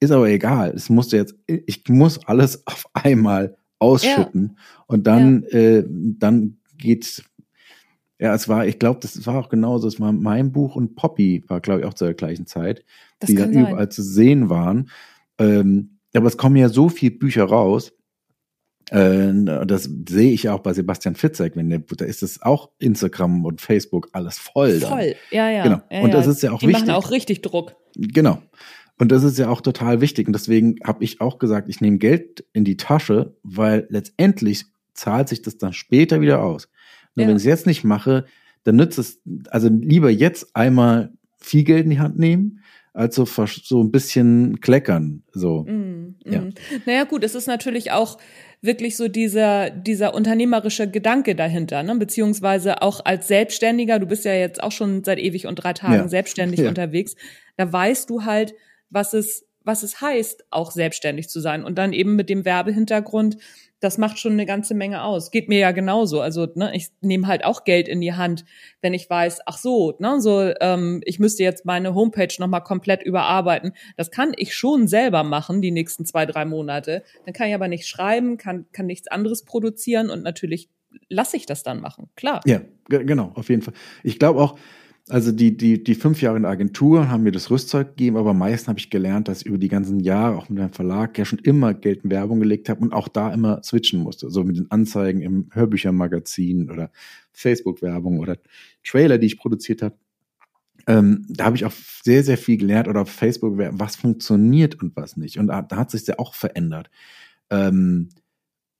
Ist 0.01 0.11
aber 0.11 0.29
egal. 0.29 0.73
Es 0.75 0.91
musste 0.91 1.17
jetzt, 1.17 1.37
ich 1.47 1.85
muss 1.89 2.27
alles 2.27 2.67
auf 2.67 2.87
einmal 2.93 3.57
ausschütten. 3.79 4.59
Und 4.87 5.07
dann, 5.07 5.45
äh, 5.45 5.85
dann 5.89 6.59
geht's. 6.77 7.23
Ja, 8.23 8.33
es 8.37 8.49
war, 8.49 8.65
ich 8.69 8.79
glaube, 8.79 9.01
das 9.01 9.27
war 9.27 9.35
auch 9.37 9.49
genauso. 9.49 9.89
Es 9.89 9.99
war 9.99 10.13
mein 10.13 10.53
Buch 10.53 10.77
und 10.77 10.95
Poppy 10.95 11.43
war, 11.49 11.61
glaube 11.61 11.81
ich, 11.81 11.87
auch 11.87 11.95
zur 11.95 12.15
gleichen 12.15 12.47
Zeit, 12.47 12.85
das 13.19 13.27
die 13.27 13.35
dann 13.35 13.53
sein. 13.53 13.67
überall 13.67 13.89
zu 13.89 14.01
sehen 14.01 14.49
waren. 14.49 14.91
Ähm, 15.39 15.99
aber 16.15 16.29
es 16.29 16.37
kommen 16.37 16.55
ja 16.55 16.69
so 16.69 16.89
viele 16.89 17.17
Bücher 17.17 17.43
raus. 17.43 17.93
Äh, 18.91 19.33
das 19.67 19.91
sehe 20.09 20.31
ich 20.31 20.49
auch 20.49 20.61
bei 20.61 20.73
Sebastian 20.73 21.17
Fitzek, 21.17 21.57
wenn 21.57 21.69
der, 21.69 21.81
da 21.81 22.05
ist 22.05 22.23
es 22.23 22.41
auch 22.43 22.71
Instagram 22.79 23.45
und 23.45 23.61
Facebook 23.61 24.09
alles 24.13 24.39
voll. 24.39 24.79
dann. 24.79 24.91
Voll, 24.91 25.17
ja, 25.33 25.51
ja. 25.51 25.65
Genau. 25.65 25.81
Ja, 25.91 26.03
Und 26.03 26.15
das 26.15 26.27
ja. 26.27 26.31
ist 26.31 26.43
ja 26.45 26.53
auch 26.53 26.61
die 26.61 26.69
wichtig. 26.69 26.87
machen 26.87 26.95
auch 26.95 27.11
richtig 27.11 27.43
Druck. 27.43 27.75
Genau. 27.97 28.41
Und 29.01 29.11
das 29.11 29.25
ist 29.25 29.37
ja 29.37 29.49
auch 29.49 29.63
total 29.63 30.01
wichtig. 30.01 30.29
Und 30.29 30.35
deswegen 30.35 30.77
habe 30.85 31.03
ich 31.03 31.21
auch 31.21 31.41
gesagt, 31.41 31.69
ich 31.69 31.81
nehme 31.81 31.99
Geld 31.99 32.45
in 32.53 32.65
die 32.65 32.77
Tasche, 32.77 33.35
weil 33.43 33.89
letztendlich 33.91 34.67
zahlt 34.95 35.29
sich 35.29 35.43
das 35.43 35.59
dann 35.59 35.73
später 35.73 36.21
wieder 36.21 36.45
aus. 36.45 36.69
Nur 37.15 37.25
Ja. 37.25 37.29
wenn 37.29 37.37
ich 37.37 37.43
es 37.43 37.47
jetzt 37.47 37.67
nicht 37.67 37.85
mache, 37.85 38.25
dann 38.65 38.77
nützt 38.77 38.99
es, 38.99 39.21
also 39.51 39.69
lieber 39.69 40.11
jetzt 40.11 40.55
einmal 40.55 41.13
viel 41.39 41.65
Geld 41.65 41.85
in 41.85 41.91
die 41.91 41.99
Hand 41.99 42.19
nehmen, 42.19 42.61
als 42.95 43.15
so, 43.17 43.25
so 43.25 43.83
ein 43.83 43.91
bisschen 43.91 44.61
kleckern. 44.61 45.23
So. 45.33 45.63
Mm, 45.65 46.17
Ja. 46.25 46.43
mm. 46.43 46.55
Naja, 46.87 47.05
gut, 47.05 47.25
es 47.25 47.35
ist 47.35 47.47
natürlich 47.47 47.91
auch 47.91 48.19
wirklich 48.61 48.97
so 48.97 49.09
dieser, 49.09 49.71
dieser 49.71 50.15
unternehmerische 50.15 50.89
Gedanke 50.89 51.35
dahinter, 51.35 51.83
ne? 51.83 51.97
beziehungsweise 51.97 52.83
auch 52.83 53.05
als 53.05 53.27
Selbstständiger, 53.29 53.99
du 53.99 54.07
bist 54.07 54.25
ja 54.25 54.35
jetzt 54.35 54.63
auch 54.63 54.71
schon 54.73 55.03
seit 55.05 55.19
ewig 55.19 55.47
und 55.47 55.57
drei 55.57 55.73
Tagen 55.73 55.95
Ja. 55.95 56.09
selbstständig 56.09 56.61
Ja. 56.65 56.69
unterwegs, 56.69 57.17
da 57.57 57.73
weißt 57.73 58.09
du 58.11 58.25
halt, 58.25 58.55
was 58.91 59.15
es, 59.15 59.47
was 59.65 59.83
es 59.83 60.01
heißt, 60.01 60.45
auch 60.51 60.71
selbstständig 60.71 61.29
zu 61.29 61.41
sein. 61.41 61.65
Und 61.65 61.79
dann 61.79 61.93
eben 61.93 62.15
mit 62.15 62.29
dem 62.29 62.45
Werbehintergrund, 62.45 63.37
das 63.83 63.99
macht 63.99 64.19
schon 64.19 64.33
eine 64.33 64.47
ganze 64.47 64.75
Menge 64.75 65.03
aus. 65.03 65.31
Geht 65.31 65.49
mir 65.49 65.59
ja 65.59 65.73
genauso. 65.73 66.21
Also, 66.21 66.47
ne, 66.55 66.71
ich 66.75 66.89
nehme 67.01 67.27
halt 67.27 67.45
auch 67.45 67.65
Geld 67.65 67.89
in 67.89 68.01
die 68.01 68.15
Hand, 68.15 68.45
wenn 68.81 68.95
ich 68.95 69.11
weiß, 69.11 69.41
ach 69.47 69.59
so, 69.59 69.95
ne, 69.99 70.21
so, 70.21 70.53
ähm, 70.61 71.01
ich 71.05 71.19
müsste 71.19 71.43
jetzt 71.43 71.65
meine 71.67 71.95
Homepage 71.95 72.33
nochmal 72.39 72.63
komplett 72.63 73.03
überarbeiten. 73.03 73.73
Das 73.97 74.11
kann 74.11 74.33
ich 74.37 74.55
schon 74.55 74.87
selber 74.87 75.25
machen, 75.25 75.61
die 75.61 75.73
nächsten 75.73 76.07
zwei, 76.07 76.27
drei 76.27 76.45
Monate. 76.45 77.03
Dann 77.25 77.35
kann 77.35 77.49
ich 77.49 77.55
aber 77.55 77.69
nicht 77.69 77.87
schreiben, 77.89 78.37
kann, 78.39 78.67
kann 78.73 78.87
nichts 78.87 79.09
anderes 79.09 79.45
produzieren 79.45 80.11
und 80.11 80.23
natürlich 80.23 80.69
lasse 81.09 81.37
ich 81.37 81.47
das 81.47 81.63
dann 81.63 81.81
machen. 81.81 82.09
Klar. 82.17 82.41
Ja, 82.47 82.61
ge- 82.89 83.05
genau, 83.05 83.33
auf 83.35 83.49
jeden 83.49 83.63
Fall. 83.63 83.75
Ich 84.05 84.19
glaube 84.19 84.41
auch, 84.41 84.57
also 85.09 85.33
die, 85.33 85.57
die, 85.57 85.83
die 85.83 85.95
fünf 85.95 86.23
Jahre 86.23 86.37
in 86.37 86.43
der 86.43 86.53
Agentur 86.53 87.09
haben 87.09 87.25
mir 87.25 87.33
das 87.33 87.51
Rüstzeug 87.51 87.89
gegeben, 87.89 88.17
aber 88.17 88.31
am 88.31 88.39
meisten 88.39 88.69
habe 88.69 88.79
ich 88.79 88.89
gelernt, 88.89 89.27
dass 89.27 89.41
ich 89.41 89.47
über 89.47 89.59
die 89.59 89.69
ganzen 89.69 89.99
Jahre 90.01 90.37
auch 90.37 90.49
mit 90.49 90.59
meinem 90.59 90.73
Verlag 90.73 91.19
ja 91.19 91.25
schon 91.25 91.41
immer 91.41 91.75
Geld 91.75 92.05
in 92.05 92.11
Werbung 92.11 92.39
gelegt 92.39 92.69
habe 92.69 92.81
und 92.81 92.93
auch 92.93 93.09
da 93.09 93.33
immer 93.33 93.63
switchen 93.65 94.01
musste. 94.01 94.31
So 94.31 94.45
mit 94.45 94.57
den 94.57 94.71
Anzeigen 94.71 95.21
im 95.21 95.49
Hörbüchermagazin 95.51 96.71
oder 96.71 96.91
Facebook-Werbung 97.33 98.21
oder 98.21 98.39
Trailer, 98.85 99.19
die 99.19 99.27
ich 99.27 99.39
produziert 99.39 99.83
habe. 99.83 99.97
Ähm, 100.87 101.27
da 101.29 101.45
habe 101.47 101.57
ich 101.57 101.65
auch 101.65 101.73
sehr, 102.03 102.23
sehr 102.23 102.39
viel 102.39 102.57
gelernt 102.57 102.89
oder 102.89 103.03
auf 103.03 103.11
Facebook, 103.11 103.55
was 103.57 103.97
funktioniert 103.97 104.81
und 104.81 104.97
was 104.97 105.17
nicht. 105.17 105.39
Und 105.39 105.49
da, 105.49 105.63
da 105.63 105.77
hat 105.77 105.91
sich 105.91 106.07
ja 106.07 106.19
auch 106.19 106.35
verändert. 106.35 106.91
Ähm, 107.51 108.09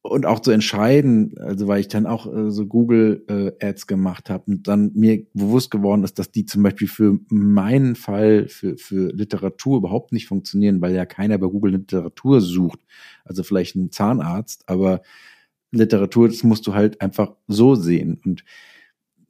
und 0.03 0.27
auch 0.27 0.41
zu 0.41 0.51
entscheiden, 0.51 1.39
also 1.39 1.69
weil 1.69 1.81
ich 1.81 1.89
dann 1.89 2.07
auch 2.07 2.27
äh, 2.27 2.51
so 2.51 2.67
Google 2.67 3.25
äh, 3.29 3.67
Ads 3.67 3.87
gemacht 3.87 4.31
habe 4.31 4.45
und 4.49 4.67
dann 4.67 4.91
mir 4.95 5.25
bewusst 5.33 5.71
geworden 5.71 6.03
ist, 6.03 6.19
dass 6.19 6.33
die 6.33 6.45
zum 6.45 6.65
Beispiel 6.65 6.89
für 6.89 7.21
meinen 7.29 7.95
Fall 7.95 8.49
für 8.49 8.77
für 8.77 9.13
Literatur 9.13 9.79
überhaupt 9.79 10.13
nicht 10.13 10.27
funktionieren, 10.27 10.81
weil 10.81 10.95
ja 10.95 11.07
keiner 11.07 11.39
bei 11.39 11.47
Google 11.47 11.77
Literatur 11.77 12.41
sucht. 12.41 12.81
Also 13.25 13.45
vielleicht 13.45 13.77
ein 13.77 13.93
Zahnarzt, 13.93 14.69
aber 14.69 15.03
Literatur, 15.71 16.29
das 16.29 16.43
musst 16.43 16.67
du 16.67 16.75
halt 16.75 17.01
einfach 17.01 17.35
so 17.47 17.77
sehen 17.77 18.21
und 18.25 18.45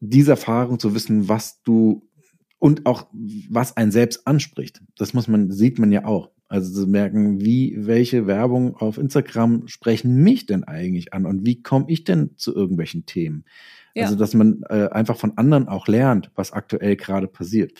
diese 0.00 0.32
Erfahrung 0.32 0.80
zu 0.80 0.94
wissen, 0.94 1.28
was 1.28 1.62
du 1.62 2.08
und 2.58 2.86
auch 2.86 3.08
was 3.50 3.76
einen 3.76 3.92
selbst 3.92 4.26
anspricht, 4.26 4.80
das 4.96 5.12
muss 5.12 5.28
man 5.28 5.50
sieht 5.50 5.78
man 5.78 5.92
ja 5.92 6.06
auch. 6.06 6.30
Also 6.52 6.82
zu 6.82 6.86
merken, 6.86 7.40
wie, 7.40 7.74
welche 7.78 8.26
Werbung 8.26 8.76
auf 8.76 8.98
Instagram 8.98 9.68
sprechen 9.68 10.16
mich 10.22 10.44
denn 10.44 10.64
eigentlich 10.64 11.14
an 11.14 11.24
und 11.24 11.46
wie 11.46 11.62
komme 11.62 11.86
ich 11.88 12.04
denn 12.04 12.36
zu 12.36 12.54
irgendwelchen 12.54 13.06
Themen? 13.06 13.46
Ja. 13.94 14.04
Also, 14.04 14.16
dass 14.16 14.34
man 14.34 14.62
äh, 14.68 14.88
einfach 14.90 15.16
von 15.16 15.38
anderen 15.38 15.66
auch 15.66 15.88
lernt, 15.88 16.30
was 16.34 16.52
aktuell 16.52 16.96
gerade 16.96 17.26
passiert. 17.26 17.72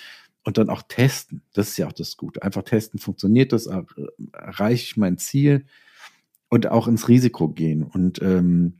Und 0.42 0.56
dann 0.56 0.70
auch 0.70 0.82
testen. 0.88 1.42
Das 1.52 1.68
ist 1.68 1.76
ja 1.76 1.86
auch 1.86 1.92
das 1.92 2.16
Gute. 2.16 2.42
Einfach 2.42 2.62
testen, 2.62 2.98
funktioniert 2.98 3.52
das, 3.52 3.66
Er- 3.66 3.84
erreiche 4.32 4.84
ich 4.84 4.96
mein 4.96 5.18
Ziel 5.18 5.66
und 6.48 6.66
auch 6.66 6.88
ins 6.88 7.08
Risiko 7.08 7.48
gehen. 7.48 7.84
Und 7.84 8.22
ähm, 8.22 8.78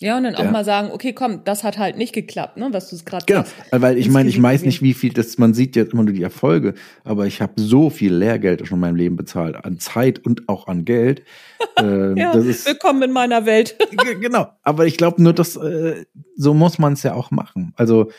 Ja, 0.00 0.16
und 0.16 0.24
dann 0.24 0.34
auch 0.34 0.44
Ja. 0.44 0.50
mal 0.50 0.64
sagen, 0.64 0.90
okay, 0.90 1.12
komm, 1.12 1.44
das 1.44 1.62
hat 1.62 1.78
halt 1.78 1.96
nicht 1.96 2.12
geklappt, 2.12 2.56
ne, 2.56 2.68
was 2.72 2.90
du 2.90 2.96
es 2.96 3.04
gerade 3.04 3.24
Genau, 3.26 3.40
sagst. 3.42 3.54
weil 3.70 3.98
ich 3.98 4.08
meine, 4.08 4.28
ich 4.28 4.42
weiß 4.42 4.62
nicht, 4.64 4.82
wie 4.82 4.94
viel 4.94 5.12
das, 5.12 5.38
man 5.38 5.54
sieht 5.54 5.76
jetzt 5.76 5.92
immer 5.92 6.02
nur 6.02 6.12
die 6.14 6.22
Erfolge, 6.22 6.74
aber 7.04 7.26
ich 7.26 7.40
habe 7.40 7.52
so 7.60 7.88
viel 7.90 8.12
Lehrgeld 8.14 8.66
schon 8.66 8.76
in 8.78 8.80
meinem 8.80 8.96
Leben 8.96 9.16
bezahlt, 9.16 9.54
an 9.64 9.78
Zeit 9.78 10.18
und 10.24 10.48
auch 10.48 10.66
an 10.66 10.84
Geld. 10.84 11.22
Ähm, 11.78 12.16
Ja, 12.18 12.32
das 12.34 12.44
ist, 12.44 12.66
willkommen 12.66 13.02
in 13.02 13.12
meiner 13.12 13.46
Welt. 13.46 13.76
Genau, 14.20 14.48
aber 14.62 14.86
ich 14.86 14.96
glaube 14.98 15.22
nur, 15.22 15.32
dass 15.32 15.56
äh, 15.56 16.04
so 16.36 16.52
muss 16.52 16.78
man 16.78 16.92
es 16.94 17.02
ja 17.02 17.14
auch 17.14 17.30
machen. 17.30 17.72
Also, 17.76 18.10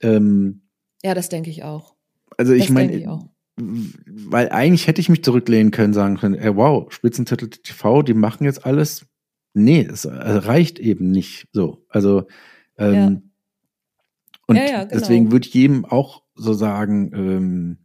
ähm, 0.00 0.62
Ja, 1.02 1.12
das 1.14 1.28
denke 1.28 1.50
ich 1.50 1.62
auch. 1.62 1.94
also 2.38 2.52
ich 2.54 2.70
meine, 2.70 3.20
weil 3.56 4.48
eigentlich 4.50 4.86
hätte 4.86 5.00
ich 5.00 5.08
mich 5.08 5.22
zurücklehnen 5.24 5.72
können, 5.72 5.92
sagen 5.92 6.16
können, 6.16 6.34
ey, 6.36 6.56
wow, 6.56 6.90
Spitzentitel 6.92 7.48
TV, 7.48 8.02
die 8.02 8.14
machen 8.14 8.44
jetzt 8.44 8.64
alles. 8.64 9.04
Nee, 9.58 9.88
es 9.90 10.04
äh, 10.04 10.10
reicht 10.10 10.78
eben 10.78 11.10
nicht 11.10 11.48
so. 11.52 11.82
Also 11.88 12.26
ähm, 12.76 12.94
Ja. 12.94 13.22
und 14.48 14.56
Ja, 14.56 14.62
ja, 14.64 14.84
genau. 14.84 15.00
deswegen 15.00 15.32
würde 15.32 15.48
ich 15.48 15.54
jedem 15.54 15.86
auch 15.86 16.22
so 16.34 16.52
sagen, 16.52 17.10
ähm, 17.14 17.78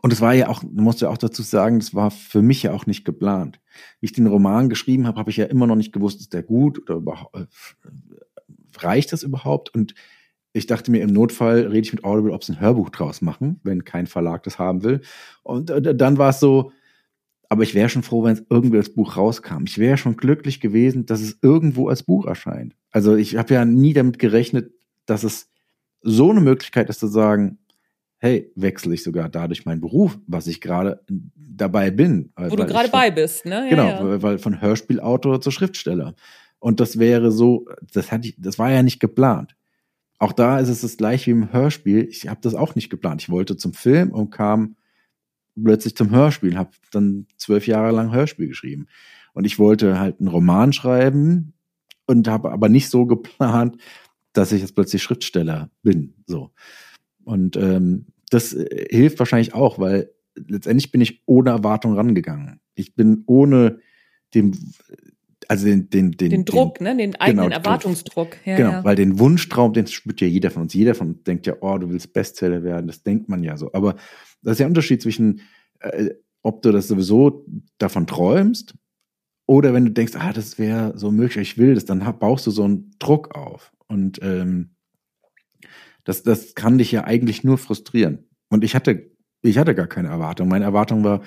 und 0.00 0.12
es 0.12 0.20
war 0.20 0.32
ja 0.32 0.48
auch, 0.48 0.60
du 0.62 0.80
musst 0.80 1.00
ja 1.00 1.08
auch 1.08 1.18
dazu 1.18 1.42
sagen, 1.42 1.80
das 1.80 1.92
war 1.92 2.12
für 2.12 2.40
mich 2.40 2.62
ja 2.62 2.72
auch 2.72 2.86
nicht 2.86 3.04
geplant. 3.04 3.60
Wie 3.98 4.06
ich 4.06 4.12
den 4.12 4.28
Roman 4.28 4.68
geschrieben 4.68 5.08
habe, 5.08 5.18
habe 5.18 5.30
ich 5.30 5.38
ja 5.38 5.46
immer 5.46 5.66
noch 5.66 5.74
nicht 5.74 5.92
gewusst, 5.92 6.20
ist 6.20 6.32
der 6.32 6.44
gut 6.44 6.78
oder 6.78 6.94
überhaupt, 6.94 7.34
äh, 7.34 7.46
reicht 8.78 9.12
das 9.12 9.24
überhaupt? 9.24 9.74
Und 9.74 9.94
ich 10.52 10.66
dachte 10.66 10.92
mir, 10.92 11.02
im 11.02 11.12
Notfall 11.12 11.62
rede 11.66 11.80
ich 11.80 11.92
mit 11.92 12.04
Audible, 12.04 12.32
ob 12.32 12.44
sie 12.44 12.52
ein 12.52 12.60
Hörbuch 12.60 12.90
draus 12.90 13.22
machen, 13.22 13.58
wenn 13.64 13.84
kein 13.84 14.06
Verlag 14.06 14.44
das 14.44 14.60
haben 14.60 14.84
will. 14.84 15.00
Und 15.42 15.70
äh, 15.70 15.96
dann 15.96 16.16
war 16.16 16.30
es 16.30 16.38
so, 16.38 16.70
aber 17.50 17.64
ich 17.64 17.74
wäre 17.74 17.88
schon 17.88 18.04
froh, 18.04 18.22
wenn 18.22 18.34
es 18.34 18.44
irgendwie 18.48 18.78
als 18.78 18.94
Buch 18.94 19.16
rauskam. 19.16 19.64
Ich 19.66 19.76
wäre 19.76 19.98
schon 19.98 20.16
glücklich 20.16 20.60
gewesen, 20.60 21.04
dass 21.04 21.20
es 21.20 21.36
irgendwo 21.42 21.88
als 21.88 22.04
Buch 22.04 22.26
erscheint. 22.26 22.76
Also 22.92 23.16
ich 23.16 23.36
habe 23.36 23.52
ja 23.52 23.64
nie 23.64 23.92
damit 23.92 24.20
gerechnet, 24.20 24.72
dass 25.04 25.24
es 25.24 25.50
so 26.00 26.30
eine 26.30 26.40
Möglichkeit 26.40 26.88
ist 26.88 27.00
zu 27.00 27.08
sagen, 27.08 27.58
hey, 28.18 28.52
wechsle 28.54 28.94
ich 28.94 29.02
sogar 29.02 29.28
dadurch 29.28 29.66
meinen 29.66 29.80
Beruf, 29.80 30.16
was 30.28 30.46
ich 30.46 30.60
gerade 30.60 31.02
dabei 31.34 31.90
bin. 31.90 32.32
Wo 32.36 32.54
du 32.54 32.66
gerade 32.66 32.88
bei 32.88 33.10
bist, 33.10 33.44
ne? 33.44 33.64
Ja, 33.64 33.68
genau, 33.68 34.12
ja. 34.12 34.22
Weil, 34.22 34.38
von 34.38 34.60
Hörspielautor 34.60 35.40
zu 35.40 35.50
Schriftsteller. 35.50 36.14
Und 36.60 36.78
das 36.78 37.00
wäre 37.00 37.32
so, 37.32 37.66
das 37.92 38.12
hatte 38.12 38.28
ich, 38.28 38.36
das 38.38 38.60
war 38.60 38.70
ja 38.70 38.84
nicht 38.84 39.00
geplant. 39.00 39.56
Auch 40.20 40.32
da 40.32 40.60
ist 40.60 40.68
es 40.68 40.82
das 40.82 40.98
gleich 40.98 41.26
wie 41.26 41.32
im 41.32 41.52
Hörspiel. 41.52 42.06
Ich 42.08 42.28
habe 42.28 42.40
das 42.42 42.54
auch 42.54 42.76
nicht 42.76 42.90
geplant. 42.90 43.22
Ich 43.22 43.28
wollte 43.28 43.56
zum 43.56 43.72
Film 43.72 44.12
und 44.12 44.30
kam 44.30 44.76
plötzlich 45.62 45.96
zum 45.96 46.10
Hörspiel, 46.10 46.56
habe 46.56 46.70
dann 46.90 47.26
zwölf 47.36 47.66
Jahre 47.66 47.92
lang 47.92 48.12
Hörspiel 48.12 48.48
geschrieben. 48.48 48.86
Und 49.32 49.44
ich 49.44 49.58
wollte 49.58 49.98
halt 49.98 50.18
einen 50.18 50.28
Roman 50.28 50.72
schreiben 50.72 51.52
und 52.06 52.28
habe 52.28 52.52
aber 52.52 52.68
nicht 52.68 52.90
so 52.90 53.06
geplant, 53.06 53.76
dass 54.32 54.52
ich 54.52 54.60
jetzt 54.60 54.74
plötzlich 54.74 55.02
Schriftsteller 55.02 55.70
bin. 55.82 56.14
So. 56.26 56.50
Und 57.24 57.56
ähm, 57.56 58.06
das 58.30 58.52
äh, 58.52 58.86
hilft 58.90 59.18
wahrscheinlich 59.18 59.54
auch, 59.54 59.78
weil 59.78 60.10
letztendlich 60.34 60.90
bin 60.90 61.00
ich 61.00 61.22
ohne 61.26 61.50
Erwartung 61.50 61.94
rangegangen. 61.94 62.60
Ich 62.74 62.94
bin 62.94 63.24
ohne 63.26 63.78
dem, 64.34 64.52
also 65.48 65.66
den, 65.66 65.90
den, 65.90 66.12
den, 66.12 66.30
den 66.30 66.44
Druck, 66.44 66.78
den, 66.78 66.84
ne, 66.84 66.96
den 66.96 67.16
eigenen 67.16 67.46
genau, 67.46 67.56
Erwartungsdruck. 67.56 68.36
Ja, 68.44 68.56
genau, 68.56 68.70
ja. 68.70 68.84
weil 68.84 68.96
den 68.96 69.18
Wunschtraum, 69.18 69.72
den 69.72 69.86
spürt 69.86 70.20
ja 70.20 70.28
jeder 70.28 70.50
von 70.50 70.62
uns. 70.62 70.74
Jeder 70.74 70.94
von 70.94 71.08
uns 71.10 71.24
denkt 71.24 71.46
ja, 71.46 71.54
oh, 71.60 71.76
du 71.78 71.90
willst 71.90 72.12
Bestseller 72.12 72.62
werden. 72.62 72.86
Das 72.86 73.02
denkt 73.02 73.28
man 73.28 73.42
ja 73.42 73.56
so. 73.56 73.72
Aber 73.72 73.96
das 74.42 74.58
ist 74.58 74.60
ein 74.60 74.68
Unterschied 74.68 75.02
zwischen, 75.02 75.40
äh, 75.80 76.10
ob 76.42 76.62
du 76.62 76.72
das 76.72 76.88
sowieso 76.88 77.46
davon 77.78 78.06
träumst 78.06 78.74
oder 79.50 79.74
wenn 79.74 79.84
du 79.84 79.90
denkst, 79.90 80.14
ah, 80.16 80.32
das 80.32 80.60
wäre 80.60 80.96
so 80.96 81.10
möglich, 81.10 81.52
ich 81.52 81.58
will 81.58 81.74
das, 81.74 81.84
dann 81.84 82.04
baust 82.20 82.46
du 82.46 82.52
so 82.52 82.62
einen 82.62 82.94
Druck 83.00 83.34
auf. 83.34 83.72
Und 83.88 84.20
ähm, 84.22 84.76
das, 86.04 86.22
das 86.22 86.54
kann 86.54 86.78
dich 86.78 86.92
ja 86.92 87.02
eigentlich 87.02 87.42
nur 87.42 87.58
frustrieren. 87.58 88.28
Und 88.48 88.62
ich 88.62 88.76
hatte, 88.76 89.10
ich 89.42 89.58
hatte 89.58 89.74
gar 89.74 89.88
keine 89.88 90.06
Erwartung. 90.06 90.46
Meine 90.46 90.66
Erwartung 90.66 91.02
war, 91.02 91.22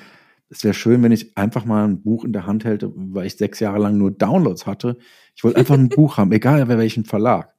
es 0.48 0.64
wäre 0.64 0.74
schön, 0.74 1.04
wenn 1.04 1.12
ich 1.12 1.38
einfach 1.38 1.66
mal 1.66 1.86
ein 1.86 2.02
Buch 2.02 2.24
in 2.24 2.32
der 2.32 2.46
Hand 2.46 2.64
hätte, 2.64 2.94
weil 2.96 3.26
ich 3.26 3.36
sechs 3.36 3.60
Jahre 3.60 3.80
lang 3.80 3.98
nur 3.98 4.12
Downloads 4.12 4.66
hatte. 4.66 4.98
Ich 5.36 5.44
wollte 5.44 5.60
einfach 5.60 5.76
ein 5.76 5.90
Buch 5.96 6.16
haben, 6.16 6.32
egal 6.32 6.66
bei 6.66 6.78
welchem 6.78 7.04
Verlag. 7.04 7.54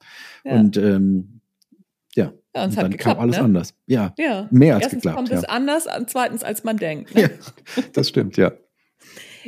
Ja. 0.44 0.52
Und 0.52 0.78
ähm, 0.78 1.40
ja, 2.55 2.64
und 2.64 2.76
dann 2.76 2.90
geklappt, 2.90 3.16
kam 3.16 3.22
alles 3.22 3.36
ne? 3.38 3.44
anders. 3.44 3.74
Ja, 3.86 4.14
ja, 4.18 4.48
mehr 4.50 4.76
als 4.76 4.84
Erstens 4.84 5.02
geklappt. 5.02 5.16
kommt 5.16 5.28
ja. 5.30 5.38
es 5.38 5.44
anders, 5.44 5.86
zweitens 6.07 6.44
als 6.44 6.64
man 6.64 6.76
denkt. 6.76 7.14
Ne? 7.14 7.22
Ja, 7.22 7.28
das 7.92 8.09
stimmt, 8.09 8.36
ja. 8.36 8.52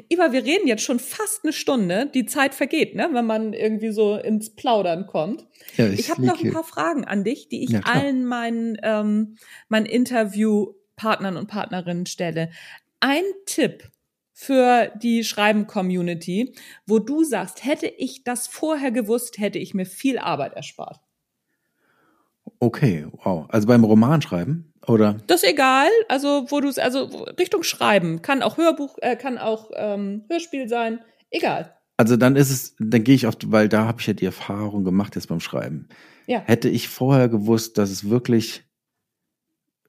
Iva, 0.08 0.32
wir 0.32 0.44
reden 0.44 0.66
jetzt 0.66 0.82
schon 0.82 0.98
fast 0.98 1.44
eine 1.44 1.52
Stunde. 1.52 2.10
Die 2.12 2.26
Zeit 2.26 2.54
vergeht, 2.54 2.94
ne, 2.94 3.08
wenn 3.12 3.26
man 3.26 3.52
irgendwie 3.52 3.92
so 3.92 4.16
ins 4.16 4.54
Plaudern 4.54 5.06
kommt. 5.06 5.46
Ja, 5.76 5.86
ich 5.88 6.00
ich 6.00 6.10
habe 6.10 6.24
noch 6.24 6.42
ein 6.42 6.52
paar 6.52 6.64
Fragen 6.64 7.04
an 7.04 7.24
dich, 7.24 7.48
die 7.48 7.64
ich 7.64 7.70
ja, 7.70 7.80
allen 7.80 8.26
meinen, 8.26 8.76
ähm, 8.82 9.36
meinen 9.68 9.86
Interviewpartnern 9.86 11.36
und 11.36 11.46
Partnerinnen 11.46 12.06
stelle. 12.06 12.50
Ein 13.00 13.24
Tipp 13.46 13.90
für 14.32 14.92
die 15.02 15.24
Schreiben-Community, 15.24 16.54
wo 16.86 16.98
du 16.98 17.24
sagst, 17.24 17.64
hätte 17.64 17.86
ich 17.86 18.22
das 18.22 18.46
vorher 18.46 18.90
gewusst, 18.90 19.38
hätte 19.38 19.58
ich 19.58 19.72
mir 19.72 19.86
viel 19.86 20.18
Arbeit 20.18 20.52
erspart. 20.52 21.00
Okay, 22.58 23.06
wow. 23.24 23.46
Also 23.48 23.66
beim 23.66 23.84
Romanschreiben? 23.84 24.72
Oder? 24.86 25.16
Das 25.26 25.42
ist 25.42 25.50
egal. 25.50 25.88
Also, 26.08 26.46
wo 26.48 26.60
du 26.60 26.68
es, 26.68 26.78
also 26.78 27.04
Richtung 27.38 27.62
Schreiben. 27.62 28.22
Kann 28.22 28.42
auch 28.42 28.56
Hörbuch, 28.56 28.96
äh, 29.00 29.16
kann 29.16 29.38
auch 29.38 29.70
ähm, 29.74 30.24
Hörspiel 30.28 30.68
sein. 30.68 31.00
Egal. 31.30 31.72
Also 31.96 32.16
dann 32.16 32.36
ist 32.36 32.50
es, 32.50 32.76
dann 32.78 33.04
gehe 33.04 33.14
ich 33.14 33.26
auf, 33.26 33.36
weil 33.46 33.68
da 33.68 33.86
habe 33.86 34.00
ich 34.00 34.06
ja 34.06 34.12
die 34.12 34.26
Erfahrung 34.26 34.84
gemacht 34.84 35.16
jetzt 35.16 35.28
beim 35.28 35.40
Schreiben. 35.40 35.88
Ja. 36.26 36.40
Hätte 36.40 36.68
ich 36.68 36.88
vorher 36.88 37.28
gewusst, 37.28 37.78
dass 37.78 37.90
es 37.90 38.08
wirklich 38.08 38.64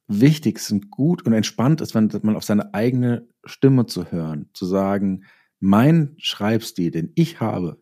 wichtig 0.07 0.57
ist 0.57 0.71
und 0.71 0.89
gut 0.89 1.25
und 1.25 1.33
entspannt 1.33 1.81
ist, 1.81 1.93
wenn 1.93 2.09
man 2.23 2.37
auf 2.37 2.43
seine 2.43 2.73
eigene 2.73 3.27
Stimme 3.43 3.85
zu 3.85 4.11
hören, 4.11 4.49
zu 4.53 4.65
sagen, 4.65 5.25
mein 5.59 6.15
Schreibstil, 6.17 6.91
den 6.91 7.11
ich 7.15 7.39
habe, 7.39 7.81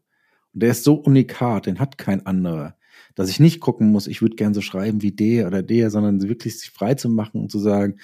und 0.54 0.64
der 0.64 0.72
ist 0.72 0.84
so 0.84 0.96
unikat, 0.96 1.68
den 1.68 1.80
hat 1.80 1.98
kein 1.98 2.26
anderer 2.26 2.78
dass 3.16 3.30
ich 3.30 3.40
nicht 3.40 3.62
gucken 3.62 3.92
muss, 3.92 4.08
ich 4.08 4.22
würde 4.22 4.36
gern 4.36 4.54
so 4.54 4.62
schreiben 4.62 5.02
wie 5.02 5.12
der 5.12 5.48
oder 5.48 5.64
der, 5.64 5.90
sondern 5.90 6.22
wirklich 6.22 6.60
sich 6.60 6.70
frei 6.70 6.94
zu 6.94 7.10
machen 7.10 7.42
und 7.42 7.52
zu 7.52 7.60
sagen, 7.60 7.98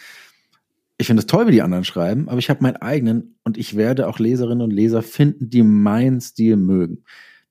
ich 0.97 1.07
finde 1.07 1.21
es 1.21 1.27
toll, 1.27 1.47
wie 1.47 1.51
die 1.51 1.63
anderen 1.63 1.83
schreiben, 1.83 2.29
aber 2.29 2.37
ich 2.37 2.49
habe 2.49 2.61
meinen 2.63 2.77
eigenen 2.77 3.35
und 3.43 3.57
ich 3.57 3.75
werde 3.75 4.07
auch 4.07 4.19
Leserinnen 4.19 4.61
und 4.61 4.71
Leser 4.71 5.01
finden, 5.01 5.49
die 5.49 5.63
meinen 5.63 6.21
Stil 6.21 6.57
mögen. 6.57 7.03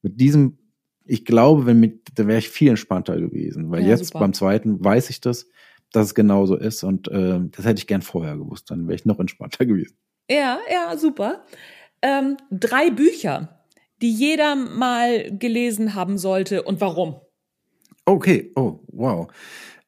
Mit 0.03 0.21
diesem, 0.21 0.59
ich 1.05 1.25
glaube, 1.25 1.67
wenn 1.67 1.81
mit, 1.81 2.13
da 2.15 2.27
wäre 2.27 2.39
ich 2.39 2.49
viel 2.49 2.69
entspannter 2.69 3.21
gewesen, 3.21 3.71
weil 3.71 3.83
ja, 3.83 3.89
jetzt 3.89 4.07
super. 4.07 4.21
beim 4.21 4.33
zweiten 4.33 4.83
weiß 4.83 5.11
ich 5.11 5.21
das, 5.21 5.49
dass 5.93 6.07
es 6.07 6.15
genauso 6.15 6.57
ist 6.57 6.85
und 6.85 7.09
äh, 7.09 7.41
das 7.51 7.65
hätte 7.65 7.81
ich 7.81 7.89
gern 7.89 8.03
vorher 8.03 8.37
gewusst, 8.37 8.71
dann 8.71 8.87
wäre 8.87 8.95
ich 8.95 9.05
noch 9.05 9.19
entspannter 9.19 9.67
gewesen. 9.67 9.97
Ja, 10.31 10.61
ja, 10.73 10.97
super. 10.97 11.45
Ähm, 12.03 12.37
drei 12.53 12.91
Bücher, 12.91 13.65
die 14.01 14.13
jeder 14.13 14.55
mal 14.55 15.37
gelesen 15.37 15.97
haben 15.97 16.19
sollte 16.19 16.63
und 16.63 16.81
warum? 16.81 17.17
Okay, 18.07 18.51
oh, 18.57 18.81
wow. 18.89 19.29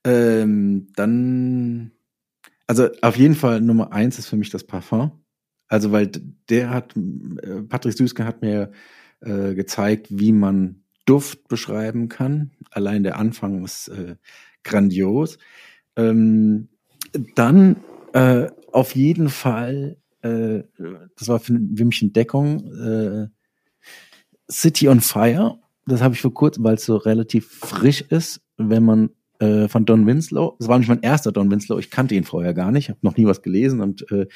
Ähm, 0.04 0.88
dann, 0.94 1.92
also 2.66 2.88
auf 3.02 3.16
jeden 3.16 3.34
Fall 3.34 3.60
Nummer 3.60 3.92
eins 3.92 4.18
ist 4.18 4.28
für 4.28 4.36
mich 4.36 4.50
das 4.50 4.64
Parfum. 4.64 5.12
Also, 5.68 5.92
weil 5.92 6.10
der 6.50 6.70
hat, 6.70 6.94
äh, 6.96 7.62
Patrick 7.62 7.96
Süßke 7.96 8.24
hat 8.24 8.42
mir 8.42 8.72
äh, 9.20 9.54
gezeigt, 9.54 10.08
wie 10.10 10.32
man 10.32 10.82
Duft 11.06 11.48
beschreiben 11.48 12.08
kann. 12.08 12.52
Allein 12.70 13.02
der 13.02 13.18
Anfang 13.18 13.64
ist 13.64 13.88
äh, 13.88 14.16
grandios. 14.64 15.38
Ähm, 15.96 16.68
dann 17.34 17.76
äh, 18.12 18.48
auf 18.72 18.94
jeden 18.94 19.28
Fall, 19.28 19.96
äh, 20.22 20.62
das 21.16 21.28
war 21.28 21.40
für, 21.40 21.54
für 21.54 21.84
mich 21.84 22.02
Entdeckung, 22.02 22.72
äh, 22.74 23.28
City 24.50 24.88
on 24.88 25.00
Fire 25.00 25.61
das 25.86 26.02
habe 26.02 26.14
ich 26.14 26.20
vor 26.20 26.34
kurzem, 26.34 26.64
weil 26.64 26.74
es 26.74 26.84
so 26.84 26.96
relativ 26.96 27.48
frisch 27.48 28.02
ist, 28.02 28.40
wenn 28.56 28.84
man 28.84 29.10
äh, 29.38 29.68
von 29.68 29.84
Don 29.84 30.06
Winslow, 30.06 30.56
das 30.58 30.68
war 30.68 30.78
nicht 30.78 30.88
mein 30.88 31.02
erster 31.02 31.32
Don 31.32 31.50
Winslow, 31.50 31.78
ich 31.78 31.90
kannte 31.90 32.14
ihn 32.14 32.24
vorher 32.24 32.54
gar 32.54 32.70
nicht, 32.70 32.88
habe 32.88 33.00
noch 33.02 33.16
nie 33.16 33.26
was 33.26 33.42
gelesen 33.42 33.80
und 33.80 34.10
äh, 34.10 34.26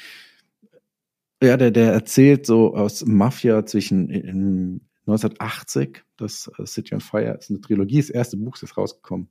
ja, 1.41 1.55
der, 1.55 1.71
der 1.71 1.93
erzählt 1.93 2.45
so 2.45 2.75
aus 2.75 3.05
Mafia 3.05 3.65
zwischen 3.65 4.09
in 4.09 4.81
1980, 5.05 6.03
das 6.17 6.51
äh, 6.57 6.65
City 6.65 6.95
on 6.95 7.01
Fire 7.01 7.37
ist 7.39 7.49
eine 7.49 7.61
Trilogie, 7.61 7.97
das 7.97 8.09
erste 8.09 8.37
Buch 8.37 8.61
ist 8.61 8.75
rausgekommen. 8.75 9.29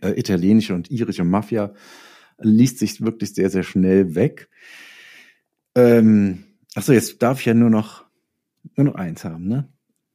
Äh, 0.00 0.18
italienische 0.18 0.74
und 0.74 0.90
irische 0.90 1.24
Mafia 1.24 1.74
liest 2.38 2.78
sich 2.78 3.00
wirklich 3.00 3.34
sehr, 3.34 3.50
sehr 3.50 3.62
schnell 3.62 4.14
weg. 4.14 4.48
Ähm, 5.74 6.44
achso, 6.74 6.92
jetzt 6.92 7.22
darf 7.22 7.40
ich 7.40 7.46
ja 7.46 7.54
nur 7.54 7.70
noch, 7.70 8.04
nur 8.76 8.86
noch 8.86 8.94
eins 8.94 9.24
haben, 9.24 9.46
ne? 9.46 9.68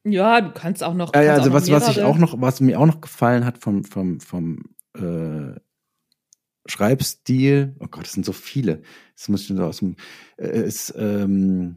Ja, 0.04 0.40
du 0.40 0.50
kannst 0.52 0.82
auch 0.82 0.94
noch. 0.94 1.14
Ja, 1.14 1.22
ja 1.22 1.34
also 1.34 1.52
was, 1.52 1.70
was 1.70 1.88
ich 1.88 2.02
auch 2.02 2.18
noch, 2.18 2.40
was 2.40 2.60
mir 2.60 2.78
auch 2.80 2.86
noch 2.86 3.00
gefallen 3.00 3.44
hat 3.44 3.58
vom, 3.58 3.84
vom, 3.84 4.20
vom 4.20 4.58
äh, 4.94 5.54
Schreibstil, 6.66 7.76
oh 7.80 7.86
Gott, 7.88 8.04
das 8.04 8.12
sind 8.12 8.24
so 8.24 8.32
viele. 8.32 8.82
Das 9.16 9.28
muss 9.28 9.42
ich 9.42 9.50
nur 9.50 9.66
aus 9.66 9.78
dem, 9.78 9.96
äh, 10.36 10.62
ist 10.62 10.94
ähm, 10.96 11.76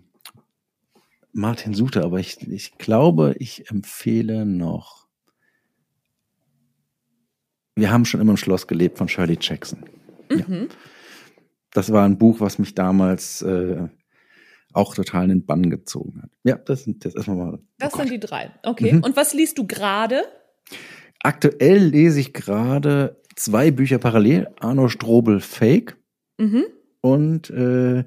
Martin 1.34 1.73
Suter, 1.73 2.03
aber 2.03 2.19
ich, 2.19 2.41
ich 2.47 2.78
glaube, 2.78 3.36
ich 3.39 3.69
empfehle 3.69 4.45
noch. 4.45 5.07
Wir 7.76 7.91
haben 7.91 8.05
schon 8.05 8.21
immer 8.21 8.32
im 8.32 8.38
Schloss 8.38 8.67
gelebt 8.67 8.97
von 8.97 9.09
Shirley 9.09 9.38
Jackson. 9.39 9.84
Mhm. 10.30 10.39
Ja. 10.39 10.67
Das 11.71 11.91
war 11.91 12.05
ein 12.05 12.17
Buch, 12.17 12.39
was 12.39 12.57
mich 12.57 12.73
damals 12.73 13.41
äh, 13.41 13.89
auch 14.76 14.95
total 14.95 15.26
in 15.26 15.30
den 15.30 15.45
Bann 15.45 15.69
gezogen 15.69 16.21
hat. 16.21 16.30
Ja, 16.43 16.55
das 16.55 16.84
sind 16.84 17.05
das 17.05 17.15
erstmal 17.15 17.38
mal. 17.38 17.59
Das 17.78 17.93
oh 17.93 17.97
sind 17.97 18.11
die 18.11 18.19
drei. 18.19 18.51
Okay. 18.63 18.93
Mhm. 18.93 19.03
Und 19.03 19.15
was 19.15 19.34
liest 19.34 19.57
du 19.57 19.67
gerade? 19.67 20.23
Aktuell 21.21 21.84
lese 21.86 22.19
ich 22.19 22.34
gerade 22.34 23.21
zwei 23.36 23.71
Bücher 23.71 23.97
parallel. 23.97 24.49
Arno 24.59 24.88
Strobel 24.88 25.39
Fake 25.39 25.97
mhm. 26.38 26.65
und 27.01 27.49
äh, 27.49 28.03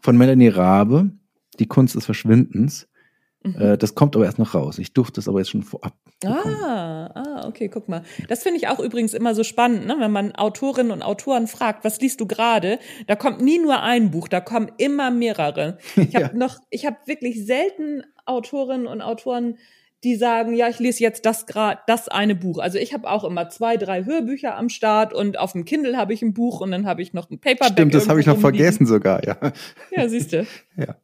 von 0.00 0.16
Melanie 0.16 0.48
Rabe, 0.48 1.10
Die 1.58 1.66
Kunst 1.66 1.94
des 1.94 2.04
Verschwindens. 2.04 2.88
Mhm. 3.46 3.60
Äh, 3.60 3.78
das 3.78 3.94
kommt 3.94 4.16
aber 4.16 4.24
erst 4.24 4.38
noch 4.38 4.54
raus. 4.54 4.78
Ich 4.78 4.92
durfte 4.92 5.20
es 5.20 5.28
aber 5.28 5.38
jetzt 5.38 5.50
schon 5.50 5.62
vorab. 5.62 5.94
Ah, 6.24 7.10
ah, 7.14 7.46
okay, 7.46 7.68
guck 7.68 7.88
mal. 7.88 8.02
Das 8.28 8.42
finde 8.42 8.58
ich 8.58 8.68
auch 8.68 8.80
übrigens 8.80 9.14
immer 9.14 9.34
so 9.34 9.44
spannend, 9.44 9.86
ne? 9.86 9.96
wenn 9.98 10.12
man 10.12 10.32
Autorinnen 10.32 10.92
und 10.92 11.02
Autoren 11.02 11.46
fragt, 11.46 11.84
was 11.84 12.00
liest 12.00 12.20
du 12.20 12.26
gerade? 12.26 12.78
Da 13.06 13.16
kommt 13.16 13.40
nie 13.40 13.58
nur 13.58 13.82
ein 13.82 14.10
Buch, 14.10 14.28
da 14.28 14.40
kommen 14.40 14.70
immer 14.78 15.10
mehrere. 15.10 15.78
Ich 15.96 16.14
habe 16.14 16.26
ja. 16.26 16.32
noch, 16.34 16.58
ich 16.70 16.86
habe 16.86 16.96
wirklich 17.06 17.44
selten 17.44 18.02
Autorinnen 18.24 18.86
und 18.86 19.02
Autoren 19.02 19.56
die 20.04 20.14
sagen, 20.14 20.54
ja, 20.54 20.68
ich 20.68 20.78
lese 20.78 21.02
jetzt 21.02 21.26
das 21.26 21.46
gerade 21.46 21.80
das 21.86 22.08
eine 22.08 22.36
Buch. 22.36 22.58
Also 22.58 22.78
ich 22.78 22.92
habe 22.94 23.10
auch 23.10 23.24
immer 23.24 23.48
zwei, 23.48 23.76
drei 23.76 24.04
Hörbücher 24.04 24.56
am 24.56 24.68
Start 24.68 25.12
und 25.12 25.38
auf 25.38 25.52
dem 25.52 25.64
Kindle 25.64 25.96
habe 25.96 26.12
ich 26.12 26.22
ein 26.22 26.34
Buch 26.34 26.60
und 26.60 26.70
dann 26.70 26.86
habe 26.86 27.02
ich 27.02 27.12
noch 27.12 27.30
ein 27.30 27.40
Paperback. 27.40 27.72
Stimmt, 27.72 27.94
das 27.94 28.08
habe 28.08 28.20
ich 28.20 28.26
noch 28.26 28.38
vergessen 28.38 28.86
sogar, 28.86 29.26
ja. 29.26 29.36
Ja, 29.90 30.08
siehst 30.08 30.32
du. 30.32 30.46
ja. 30.76 30.96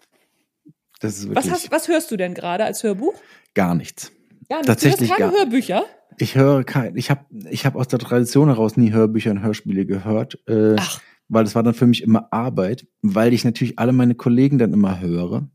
Das 1.02 1.18
ist 1.18 1.28
wirklich 1.28 1.46
was, 1.46 1.52
hast, 1.52 1.70
was 1.72 1.88
hörst 1.88 2.10
du 2.12 2.16
denn 2.16 2.32
gerade 2.32 2.64
als 2.64 2.82
Hörbuch? 2.84 3.14
Gar 3.54 3.74
nichts. 3.74 4.12
Gar 4.48 4.58
nichts. 4.58 4.66
Tatsächlich 4.68 5.10
du 5.10 5.16
keine 5.16 5.32
gar, 5.32 5.40
Hörbücher? 5.40 5.84
Ich 6.18 6.36
höre 6.36 6.62
kein, 6.62 6.96
ich 6.96 7.10
habe 7.10 7.24
ich 7.50 7.66
hab 7.66 7.74
aus 7.74 7.88
der 7.88 7.98
Tradition 7.98 8.48
heraus 8.48 8.76
nie 8.76 8.92
Hörbücher 8.92 9.32
und 9.32 9.42
Hörspiele 9.42 9.84
gehört. 9.84 10.38
Äh, 10.46 10.76
Ach. 10.78 11.00
Weil 11.28 11.44
das 11.44 11.54
war 11.54 11.64
dann 11.64 11.74
für 11.74 11.86
mich 11.86 12.02
immer 12.02 12.32
Arbeit, 12.32 12.86
weil 13.00 13.32
ich 13.32 13.44
natürlich 13.44 13.78
alle 13.78 13.92
meine 13.92 14.14
Kollegen 14.14 14.58
dann 14.58 14.72
immer 14.72 15.00
höre. 15.00 15.48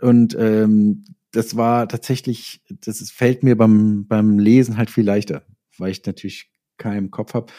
Und 0.00 0.34
ähm, 0.38 1.04
das 1.32 1.56
war 1.56 1.86
tatsächlich, 1.88 2.62
das 2.68 3.00
ist, 3.02 3.12
fällt 3.12 3.42
mir 3.42 3.56
beim, 3.56 4.06
beim 4.06 4.38
Lesen 4.38 4.78
halt 4.78 4.88
viel 4.88 5.04
leichter, 5.04 5.42
weil 5.76 5.90
ich 5.90 6.06
natürlich 6.06 6.50
keinen 6.78 7.10
Kopf 7.10 7.34
habe. 7.34 7.52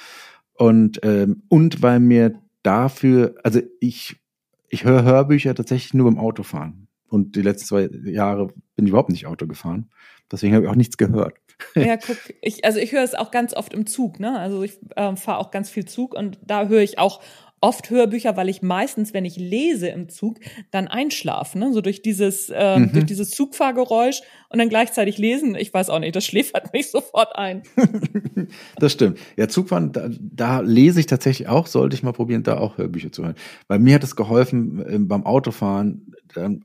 Und, 0.54 1.02
ähm, 1.04 1.44
und 1.50 1.84
weil 1.84 2.00
mir 2.00 2.42
dafür, 2.64 3.36
also 3.44 3.60
ich, 3.80 4.16
ich 4.70 4.84
höre 4.84 5.04
Hörbücher 5.04 5.56
tatsächlich 5.56 5.94
nur 5.94 6.10
beim 6.10 6.20
Autofahren. 6.20 6.88
Und 7.08 7.36
die 7.36 7.42
letzten 7.42 7.68
zwei 7.68 7.90
Jahre 8.12 8.48
bin 8.76 8.86
ich 8.86 8.90
überhaupt 8.90 9.10
nicht 9.10 9.26
Auto 9.26 9.48
gefahren. 9.48 9.90
Deswegen 10.32 10.54
habe 10.54 10.66
ich 10.66 10.72
auch 10.72 10.76
nichts 10.76 10.98
gehört. 10.98 11.34
Ja, 11.76 11.98
guck, 11.98 12.18
ich, 12.42 12.64
also 12.64 12.80
ich 12.80 12.92
höre 12.92 13.04
es 13.04 13.16
auch 13.16 13.32
ganz 13.32 13.54
oft 13.54 13.74
im 13.74 13.86
Zug, 13.86 14.20
ne? 14.20 14.40
Also 14.40 14.64
ich 14.64 14.80
äh, 14.96 15.16
fahre 15.16 15.40
auch 15.40 15.52
ganz 15.52 15.70
viel 15.70 15.86
Zug 15.86 16.14
und 16.14 16.40
da 16.46 16.68
höre 16.68 16.82
ich 16.82 17.00
auch 17.00 17.22
oft 17.62 17.90
Hörbücher, 17.90 18.38
weil 18.38 18.50
ich 18.50 18.62
meistens, 18.62 19.14
wenn 19.14 19.26
ich 19.26 19.38
lese 19.38 19.88
im 19.88 20.10
Zug, 20.10 20.40
dann 20.72 20.88
einschlafe, 20.88 21.58
ne? 21.60 21.74
so 21.74 21.82
durch 21.82 22.02
dieses, 22.02 22.52
ähm, 22.54 22.84
mhm. 22.84 22.92
durch 22.94 23.06
dieses 23.06 23.32
Zugfahrgeräusch 23.32 24.22
und 24.50 24.60
dann 24.60 24.70
gleichzeitig 24.70 25.18
lesen. 25.18 25.56
Ich 25.56 25.74
weiß 25.74 25.90
auch 25.90 26.00
nicht, 26.00 26.16
das 26.16 26.26
schläfert 26.30 26.74
mich 26.74 26.90
sofort 26.90 27.36
ein. 27.36 27.64
das 28.78 28.94
stimmt. 28.94 29.20
Ja, 29.38 29.48
Zugfahren, 29.48 29.92
da, 29.92 30.10
da 30.10 30.60
lese 30.62 31.00
ich 31.00 31.06
tatsächlich 31.06 31.48
auch, 31.48 31.68
sollte 31.68 31.96
ich 31.96 32.04
mal 32.04 32.14
probieren, 32.14 32.44
da 32.44 32.58
auch 32.58 32.78
Hörbücher 32.78 33.12
zu 33.12 33.24
hören. 33.24 33.36
Weil 33.68 33.80
mir 33.80 33.96
hat 33.96 34.04
es 34.04 34.16
geholfen 34.16 34.86
äh, 34.86 35.00
beim 35.00 35.26
Autofahren, 35.26 36.14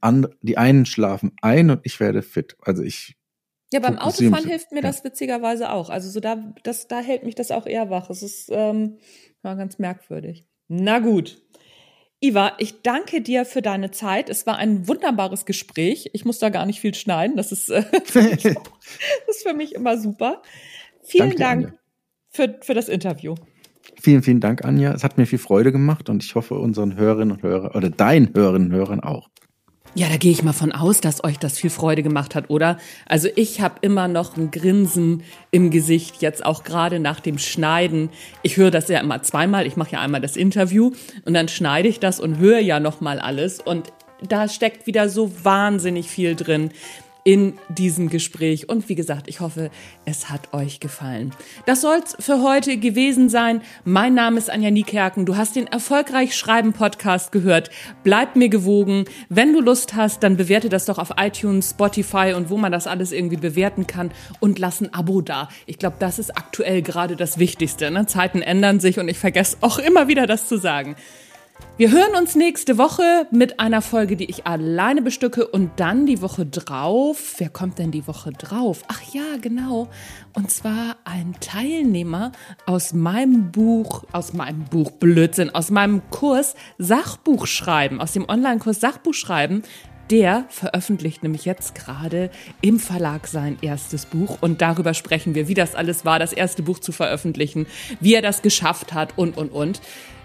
an, 0.00 0.26
die 0.42 0.58
einen 0.58 0.84
schlafen 0.86 1.32
ein 1.40 1.70
und 1.70 1.80
ich 1.84 1.98
werde 1.98 2.22
fit. 2.22 2.56
Also 2.60 2.82
ich 2.82 3.16
ja, 3.72 3.80
beim 3.80 3.98
Autofahren 3.98 4.46
hilft 4.46 4.70
mir 4.70 4.82
das 4.82 5.02
witzigerweise 5.02 5.72
auch. 5.72 5.90
Also 5.90 6.08
so 6.08 6.20
da, 6.20 6.36
das, 6.62 6.86
da 6.86 7.00
hält 7.00 7.24
mich 7.24 7.34
das 7.34 7.50
auch 7.50 7.66
eher 7.66 7.90
wach. 7.90 8.08
Es 8.08 8.22
ist 8.22 8.48
ähm, 8.52 8.98
war 9.42 9.56
ganz 9.56 9.78
merkwürdig. 9.78 10.46
Na 10.68 10.98
gut. 10.98 11.40
Iva, 12.20 12.52
ich 12.58 12.80
danke 12.82 13.20
dir 13.20 13.44
für 13.44 13.60
deine 13.60 13.90
Zeit. 13.90 14.30
Es 14.30 14.46
war 14.46 14.56
ein 14.56 14.88
wunderbares 14.88 15.44
Gespräch. 15.44 16.08
Ich 16.14 16.24
muss 16.24 16.38
da 16.38 16.48
gar 16.48 16.64
nicht 16.64 16.80
viel 16.80 16.94
schneiden. 16.94 17.36
Das 17.36 17.52
ist, 17.52 17.68
äh, 17.68 17.84
das 17.92 18.44
ist 19.28 19.46
für 19.46 19.52
mich 19.54 19.74
immer 19.74 19.98
super. 19.98 20.40
Vielen 21.02 21.36
danke 21.36 21.66
Dank 21.66 21.78
für, 22.30 22.58
für 22.62 22.74
das 22.74 22.88
Interview. 22.88 23.34
Vielen, 24.00 24.22
vielen 24.22 24.40
Dank, 24.40 24.64
Anja. 24.64 24.92
Es 24.94 25.04
hat 25.04 25.18
mir 25.18 25.26
viel 25.26 25.38
Freude 25.38 25.70
gemacht 25.70 26.08
und 26.08 26.24
ich 26.24 26.34
hoffe 26.34 26.54
unseren 26.54 26.96
Hörerinnen 26.96 27.36
und 27.36 27.42
Hörern 27.42 27.72
oder 27.72 27.90
deinen 27.90 28.32
Hörerinnen 28.34 28.70
und 28.70 28.76
Hörern 28.76 29.00
auch. 29.00 29.28
Ja, 29.96 30.08
da 30.08 30.16
gehe 30.16 30.32
ich 30.32 30.42
mal 30.42 30.52
von 30.52 30.72
aus, 30.72 31.00
dass 31.00 31.22
euch 31.22 31.38
das 31.38 31.56
viel 31.56 31.70
Freude 31.70 32.02
gemacht 32.02 32.34
hat, 32.34 32.50
oder? 32.50 32.78
Also 33.06 33.28
ich 33.36 33.60
habe 33.60 33.76
immer 33.80 34.08
noch 34.08 34.36
ein 34.36 34.50
Grinsen 34.50 35.22
im 35.52 35.70
Gesicht, 35.70 36.20
jetzt 36.20 36.44
auch 36.44 36.64
gerade 36.64 36.98
nach 36.98 37.20
dem 37.20 37.38
Schneiden. 37.38 38.10
Ich 38.42 38.56
höre 38.56 38.72
das 38.72 38.88
ja 38.88 38.98
immer 38.98 39.22
zweimal. 39.22 39.68
Ich 39.68 39.76
mache 39.76 39.92
ja 39.92 40.00
einmal 40.00 40.20
das 40.20 40.36
Interview 40.36 40.90
und 41.24 41.34
dann 41.34 41.46
schneide 41.46 41.86
ich 41.86 42.00
das 42.00 42.18
und 42.18 42.38
höre 42.38 42.58
ja 42.58 42.80
noch 42.80 43.00
mal 43.00 43.20
alles 43.20 43.60
und 43.60 43.92
da 44.28 44.48
steckt 44.48 44.88
wieder 44.88 45.08
so 45.08 45.30
wahnsinnig 45.44 46.08
viel 46.08 46.34
drin 46.34 46.70
in 47.24 47.54
diesem 47.70 48.10
Gespräch. 48.10 48.68
Und 48.68 48.90
wie 48.90 48.94
gesagt, 48.94 49.28
ich 49.28 49.40
hoffe, 49.40 49.70
es 50.04 50.28
hat 50.28 50.52
euch 50.52 50.78
gefallen. 50.78 51.32
Das 51.64 51.80
soll's 51.80 52.14
für 52.20 52.42
heute 52.42 52.76
gewesen 52.76 53.30
sein. 53.30 53.62
Mein 53.84 54.12
Name 54.12 54.36
ist 54.36 54.50
Anja 54.50 54.70
Niekerken. 54.70 55.24
Du 55.24 55.36
hast 55.36 55.56
den 55.56 55.66
Erfolgreich 55.66 56.36
Schreiben 56.36 56.74
Podcast 56.74 57.32
gehört. 57.32 57.70
Bleib 58.02 58.36
mir 58.36 58.50
gewogen. 58.50 59.06
Wenn 59.30 59.54
du 59.54 59.60
Lust 59.60 59.94
hast, 59.94 60.22
dann 60.22 60.36
bewerte 60.36 60.68
das 60.68 60.84
doch 60.84 60.98
auf 60.98 61.14
iTunes, 61.16 61.70
Spotify 61.70 62.34
und 62.36 62.50
wo 62.50 62.58
man 62.58 62.70
das 62.70 62.86
alles 62.86 63.10
irgendwie 63.10 63.38
bewerten 63.38 63.86
kann 63.86 64.12
und 64.40 64.58
lass 64.58 64.82
ein 64.82 64.92
Abo 64.92 65.22
da. 65.22 65.48
Ich 65.64 65.78
glaube, 65.78 65.96
das 65.98 66.18
ist 66.18 66.36
aktuell 66.36 66.82
gerade 66.82 67.16
das 67.16 67.38
Wichtigste. 67.38 67.90
Ne? 67.90 68.04
Zeiten 68.04 68.42
ändern 68.42 68.80
sich 68.80 68.98
und 68.98 69.08
ich 69.08 69.18
vergesse 69.18 69.56
auch 69.62 69.78
immer 69.78 70.08
wieder 70.08 70.26
das 70.26 70.46
zu 70.46 70.58
sagen. 70.58 70.94
Wir 71.76 71.90
hören 71.90 72.14
uns 72.16 72.36
nächste 72.36 72.78
Woche 72.78 73.26
mit 73.32 73.58
einer 73.58 73.82
Folge, 73.82 74.16
die 74.16 74.30
ich 74.30 74.46
alleine 74.46 75.02
bestücke 75.02 75.48
und 75.48 75.72
dann 75.80 76.06
die 76.06 76.22
Woche 76.22 76.46
drauf. 76.46 77.34
Wer 77.38 77.48
kommt 77.48 77.80
denn 77.80 77.90
die 77.90 78.06
Woche 78.06 78.30
drauf? 78.30 78.84
Ach 78.86 79.02
ja, 79.12 79.38
genau. 79.40 79.88
Und 80.34 80.52
zwar 80.52 80.98
ein 81.02 81.34
Teilnehmer 81.40 82.30
aus 82.64 82.92
meinem 82.92 83.50
Buch, 83.50 84.04
aus 84.12 84.32
meinem 84.34 84.64
Buch 84.66 84.92
Blödsinn, 84.92 85.50
aus 85.50 85.72
meinem 85.72 86.02
Kurs 86.10 86.54
Sachbuchschreiben, 86.78 88.00
aus 88.00 88.12
dem 88.12 88.28
Online-Kurs 88.28 88.80
Sachbuchschreiben. 88.80 89.64
Der 90.10 90.44
veröffentlicht 90.50 91.22
nämlich 91.22 91.44
jetzt 91.44 91.74
gerade 91.74 92.30
im 92.60 92.78
Verlag 92.78 93.26
sein 93.26 93.56
erstes 93.62 94.04
Buch 94.04 94.36
und 94.42 94.60
darüber 94.60 94.92
sprechen 94.92 95.34
wir, 95.34 95.48
wie 95.48 95.54
das 95.54 95.74
alles 95.74 96.04
war, 96.04 96.18
das 96.18 96.34
erste 96.34 96.62
Buch 96.62 96.78
zu 96.78 96.92
veröffentlichen, 96.92 97.66
wie 98.00 98.14
er 98.14 98.22
das 98.22 98.42
geschafft 98.42 98.92
hat 98.92 99.16
und, 99.16 99.36
und, 99.36 99.50
und. 99.50 99.80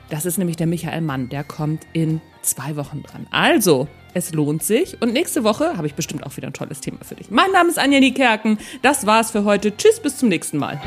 Das 0.09 0.25
ist 0.25 0.37
nämlich 0.37 0.57
der 0.57 0.67
Michael 0.67 1.01
Mann, 1.01 1.29
der 1.29 1.43
kommt 1.43 1.85
in 1.93 2.21
zwei 2.41 2.75
Wochen 2.75 3.03
dran. 3.03 3.27
Also, 3.31 3.87
es 4.13 4.33
lohnt 4.33 4.63
sich. 4.63 5.01
Und 5.01 5.13
nächste 5.13 5.43
Woche 5.43 5.77
habe 5.77 5.87
ich 5.87 5.93
bestimmt 5.93 6.25
auch 6.25 6.35
wieder 6.35 6.47
ein 6.47 6.53
tolles 6.53 6.81
Thema 6.81 6.99
für 7.03 7.15
dich. 7.15 7.29
Mein 7.29 7.51
Name 7.51 7.69
ist 7.69 7.77
Anja 7.77 7.99
Niekerken. 7.99 8.57
Das 8.81 9.05
war's 9.05 9.31
für 9.31 9.43
heute. 9.43 9.75
Tschüss, 9.75 9.99
bis 9.99 10.17
zum 10.17 10.29
nächsten 10.29 10.57
Mal. 10.57 10.81